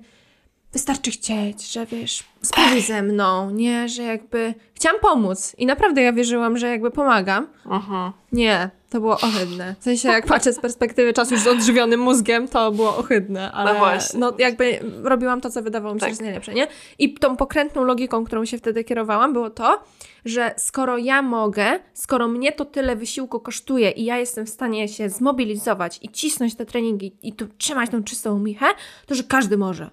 wystarczy 0.73 1.11
chcieć, 1.11 1.73
że 1.73 1.87
wiesz, 1.87 2.25
spróbuj 2.43 2.81
ze 2.83 3.03
mną, 3.03 3.51
nie, 3.51 3.89
że 3.89 4.03
jakby 4.03 4.55
chciałam 4.75 5.01
pomóc 5.01 5.55
i 5.59 5.67
naprawdę 5.67 6.03
ja 6.03 6.13
wierzyłam, 6.13 6.59
że 6.59 6.69
jakby 6.69 6.91
pomagam. 6.91 7.47
Mhm. 7.67 8.13
Nie, 8.33 8.71
to 8.91 9.01
było 9.01 9.15
ohydne. 9.21 9.75
W 9.81 9.85
sensie, 9.85 10.09
jak 10.09 10.27
patrzę 10.37 10.53
z 10.53 10.61
perspektywy 10.61 11.13
czasu 11.13 11.35
już 11.35 11.43
z 11.43 11.47
odżywionym 11.47 12.01
mózgiem, 12.01 12.49
to 12.49 12.73
było 12.73 12.97
ohydne, 12.97 13.53
ale 13.53 13.73
No 13.73 13.79
właśnie. 13.79 14.21
no 14.21 14.33
jakby 14.39 14.81
robiłam 15.03 15.41
to, 15.41 15.51
co 15.51 15.63
wydawało 15.63 15.95
mi 15.95 16.01
się, 16.01 16.07
Tak. 16.07 16.17
że 16.17 16.23
najlepsze, 16.25 16.55
nie? 16.55 16.67
I 16.99 17.15
tą 17.15 17.37
pokrętną 17.37 17.85
logiką, 17.85 18.25
którą 18.25 18.45
się 18.45 18.59
wtedy 18.59 18.85
kierowałam, 18.85 19.33
było 19.33 19.51
to, 19.51 19.83
że 20.25 20.55
skoro 20.57 20.99
ja 20.99 21.23
mogę, 21.23 21.79
skoro 21.95 22.29
mnie 22.29 22.53
to 22.53 22.65
tyle 22.65 22.97
wysiłku 22.97 23.41
kosztuje 23.41 23.91
i 23.91 24.05
ja 24.05 24.19
jestem 24.19 24.47
w 24.47 24.51
stanie 24.51 24.89
się 24.89 25.11
zmobilizować 25.11 25.99
i 26.03 26.09
cisnąć 26.09 26.55
te 26.55 26.67
treningi 26.67 27.17
i 27.23 27.33
tu 27.33 27.47
trzymać 27.59 27.91
tą 27.91 28.05
czystą 28.05 28.39
michę, 28.39 28.67
to 29.07 29.15
że 29.15 29.23
każdy 29.23 29.57
może. 29.59 29.91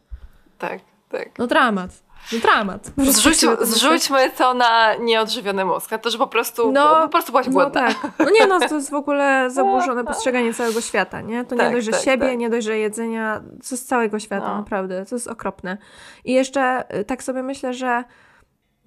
Tak, 0.57 0.79
tak. 1.09 1.29
No 1.39 1.47
dramat. 1.47 2.04
No 2.33 2.39
dramat. 2.39 2.91
Zrzuć, 2.97 3.45
zrzućmy 3.61 4.29
to 4.37 4.53
na 4.53 4.95
nieodżywiony 4.95 5.65
mózg, 5.65 5.89
to, 6.01 6.09
że 6.09 6.17
po 6.17 6.27
prostu, 6.27 6.71
No, 6.71 7.01
po 7.01 7.09
prostu 7.09 7.31
byłaś 7.31 7.45
No 7.47 7.51
głodna. 7.53 7.87
tak. 7.87 7.97
No 8.19 8.29
nie 8.39 8.47
no, 8.47 8.59
to 8.59 8.75
jest 8.75 8.89
w 8.91 8.93
ogóle 8.93 9.47
zaburzone 9.49 10.03
postrzeganie 10.03 10.53
całego 10.53 10.81
świata, 10.81 11.21
nie? 11.21 11.45
To 11.45 11.55
nie 11.55 11.61
Tak, 11.61 11.73
dość, 11.73 11.85
że 11.85 11.91
tak, 11.91 12.01
siebie, 12.01 12.27
tak. 12.27 12.37
nie 12.37 12.49
dość, 12.49 12.65
że 12.67 12.77
jedzenia, 12.77 13.41
to 13.69 13.77
z 13.77 13.83
całego 13.85 14.19
świata, 14.19 14.47
No. 14.47 14.55
naprawdę. 14.57 15.05
To 15.05 15.15
jest 15.15 15.27
okropne. 15.27 15.77
I 16.25 16.33
jeszcze 16.33 16.83
y, 16.99 17.05
tak 17.05 17.23
sobie 17.23 17.43
myślę, 17.43 17.73
że 17.73 18.03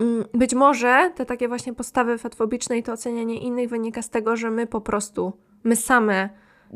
mm, 0.01 0.24
być 0.34 0.55
może 0.55 1.11
te 1.14 1.26
takie 1.26 1.49
właśnie 1.49 1.74
postawy 1.74 2.18
fatfobiczne 2.18 2.78
i 2.78 2.82
to 2.82 2.93
ocenianie 2.93 3.39
innych 3.41 3.68
wynika 3.68 4.03
z 4.03 4.11
tego, 4.11 4.36
że 4.36 4.51
my 4.51 4.66
po 4.66 4.80
prostu, 4.80 5.32
my 5.64 5.76
same 5.76 6.28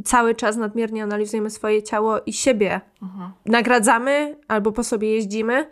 cały 0.04 0.34
czas 0.34 0.56
nadmiernie 0.56 1.02
analizujemy 1.02 1.50
swoje 1.50 1.82
ciało 1.82 2.20
i 2.26 2.32
siebie 2.32 2.80
Mhm. 3.02 3.30
nagradzamy 3.46 4.36
albo 4.48 4.72
po 4.72 4.84
sobie 4.84 5.14
jeździmy 5.14 5.66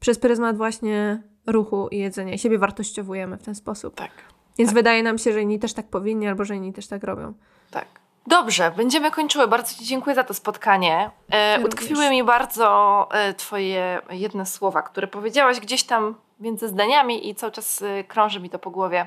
przez 0.00 0.18
pryzmat 0.18 0.56
właśnie 0.56 1.22
ruchu 1.46 1.88
i 1.88 1.98
jedzenia. 1.98 2.32
I 2.34 2.38
siebie 2.38 2.58
wartościowujemy 2.58 3.36
w 3.36 3.42
ten 3.42 3.54
sposób. 3.54 3.94
Tak, 3.94 4.10
Więc 4.58 4.72
wydaje 4.72 5.02
nam 5.02 5.18
się, 5.18 5.32
że 5.32 5.42
inni 5.42 5.58
też 5.58 5.74
tak 5.74 5.86
powinni, 5.86 6.28
albo 6.28 6.44
że 6.44 6.56
inni 6.56 6.72
też 6.72 6.86
tak 6.86 7.04
robią. 7.04 7.34
tak. 7.70 7.86
Dobrze, 8.26 8.70
będziemy 8.76 9.10
kończyły. 9.10 9.48
Bardzo 9.48 9.74
Ci 9.74 9.84
dziękuję 9.84 10.16
za 10.16 10.24
to 10.24 10.34
spotkanie. 10.34 11.10
E, 11.30 11.60
utkwiły 11.64 12.10
mi 12.10 12.24
bardzo 12.24 13.08
e, 13.12 13.34
Twoje 13.34 14.00
jedne 14.10 14.46
słowa, 14.46 14.82
które 14.82 15.06
powiedziałaś 15.06 15.60
gdzieś 15.60 15.82
tam 15.82 16.14
między 16.40 16.68
zdaniami 16.68 17.28
i 17.28 17.34
cały 17.34 17.52
czas 17.52 17.82
e, 17.82 18.04
krąży 18.04 18.40
mi 18.40 18.50
to 18.50 18.58
po 18.58 18.70
głowie, 18.70 19.06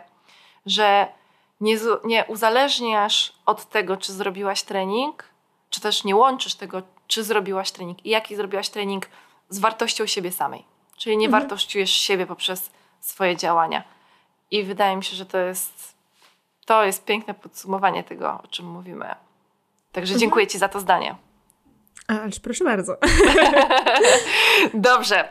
że 0.66 1.08
nie, 1.62 1.78
nie 2.04 2.26
uzależniasz 2.26 3.34
od 3.46 3.70
tego, 3.70 3.98
czy 3.98 4.14
zrobiłaś 4.14 4.64
trening, 4.64 5.24
czy 5.70 5.82
też 5.82 6.04
nie 6.04 6.16
łączysz 6.16 6.56
tego, 6.56 6.82
czy 7.08 7.24
zrobiłaś 7.24 7.72
trening 7.72 8.06
i 8.06 8.10
jaki 8.10 8.36
zrobiłaś 8.36 8.70
trening 8.70 9.06
z 9.50 9.60
wartością 9.60 10.06
siebie 10.06 10.32
samej. 10.32 10.66
Czyli 11.02 11.18
nie 11.18 11.26
Mhm. 11.26 11.42
wartościujesz 11.42 11.92
siebie 11.92 12.26
poprzez 12.26 12.72
swoje 13.00 13.38
działania. 13.38 13.84
I 14.52 14.64
wydaje 14.64 14.96
mi 14.98 15.04
się, 15.04 15.16
że 15.16 15.26
to 15.26 15.38
jest, 15.38 15.96
to 16.66 16.86
jest 16.86 17.06
piękne 17.06 17.34
podsumowanie 17.34 18.04
tego, 18.04 18.40
o 18.44 18.48
czym 18.48 18.66
mówimy. 18.66 19.16
Także 19.92 20.18
dziękuję 20.18 20.48
Ci 20.48 20.58
za 20.58 20.70
to 20.70 20.80
zdanie. 20.80 21.16
Ależ 22.08 22.40
proszę 22.40 22.64
bardzo. 22.64 22.98
Dobrze. 24.74 25.24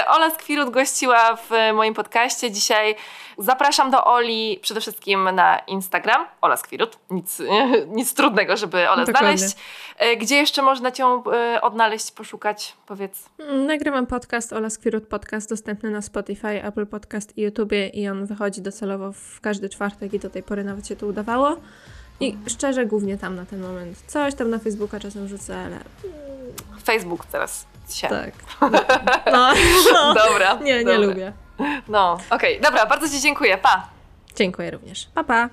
Y, 0.00 0.06
Ola 0.08 0.30
Skwirut 0.30 0.70
gościła 0.70 1.36
w 1.36 1.50
moim 1.74 1.94
podcaście. 1.94 2.50
Dzisiaj 2.50 2.96
zapraszam 3.38 3.90
do 3.90 4.04
Oli 4.04 4.58
przede 4.62 4.80
wszystkim 4.80 5.24
na 5.34 5.58
Instagram. 5.58 6.26
Ola 6.40 6.56
Skwirut. 6.56 6.98
Nic, 7.10 7.42
nic 7.98 8.14
trudnego, 8.14 8.56
żeby 8.56 8.90
Olę 8.90 9.04
Dokładnie. 9.06 9.38
znaleźć. 9.38 9.56
Y, 10.12 10.16
Gdzie 10.16 10.36
jeszcze 10.36 10.62
można 10.62 10.90
Cię 10.92 11.04
y, 11.56 11.60
odnaleźć, 11.60 12.12
poszukać? 12.12 12.74
Powiedz. 12.86 13.28
Mm, 13.38 13.66
Nagrywam 13.66 14.06
podcast 14.06 14.52
Ola 14.52 14.70
Skwirut 14.70 15.08
Podcast 15.08 15.50
dostępny 15.50 15.90
na 15.90 16.02
Spotify, 16.02 16.64
Apple 16.64 16.86
Podcast 16.86 17.38
i 17.38 17.42
YouTubie 17.42 17.88
i 17.88 18.08
on 18.08 18.26
wychodzi 18.26 18.62
docelowo 18.62 19.12
w 19.12 19.40
każdy 19.40 19.68
czwartek 19.68 20.14
i 20.14 20.18
do 20.18 20.30
tej 20.30 20.42
pory 20.42 20.64
nawet 20.64 20.88
się 20.88 20.96
to 20.96 21.06
udawało. 21.06 21.56
I 22.20 22.36
szczerze 22.46 22.86
głównie 22.86 23.18
tam 23.18 23.36
na 23.36 23.46
ten 23.46 23.60
moment. 23.60 24.02
Coś 24.06 24.34
tam 24.34 24.50
na 24.50 24.58
Facebooka 24.58 25.00
czasem 25.00 25.28
rzucę, 25.28 25.58
ale 25.58 25.78
Facebook 26.84 27.26
teraz 27.26 27.66
się. 27.90 28.08
tak. 28.08 28.32
No, 29.32 29.52
no. 29.92 30.14
Dobra. 30.14 30.54
Nie, 30.54 30.78
nie 30.78 30.84
dobra. 30.84 30.98
lubię. 31.06 31.32
No, 31.88 32.18
okej. 32.30 32.60
Dobra, 32.60 32.86
bardzo 32.86 33.08
Ci 33.08 33.20
dziękuję. 33.20 33.58
Pa! 33.58 33.88
Dziękuję 34.36 34.70
również. 34.70 35.08
Pa, 35.14 35.24
pa. 35.24 35.48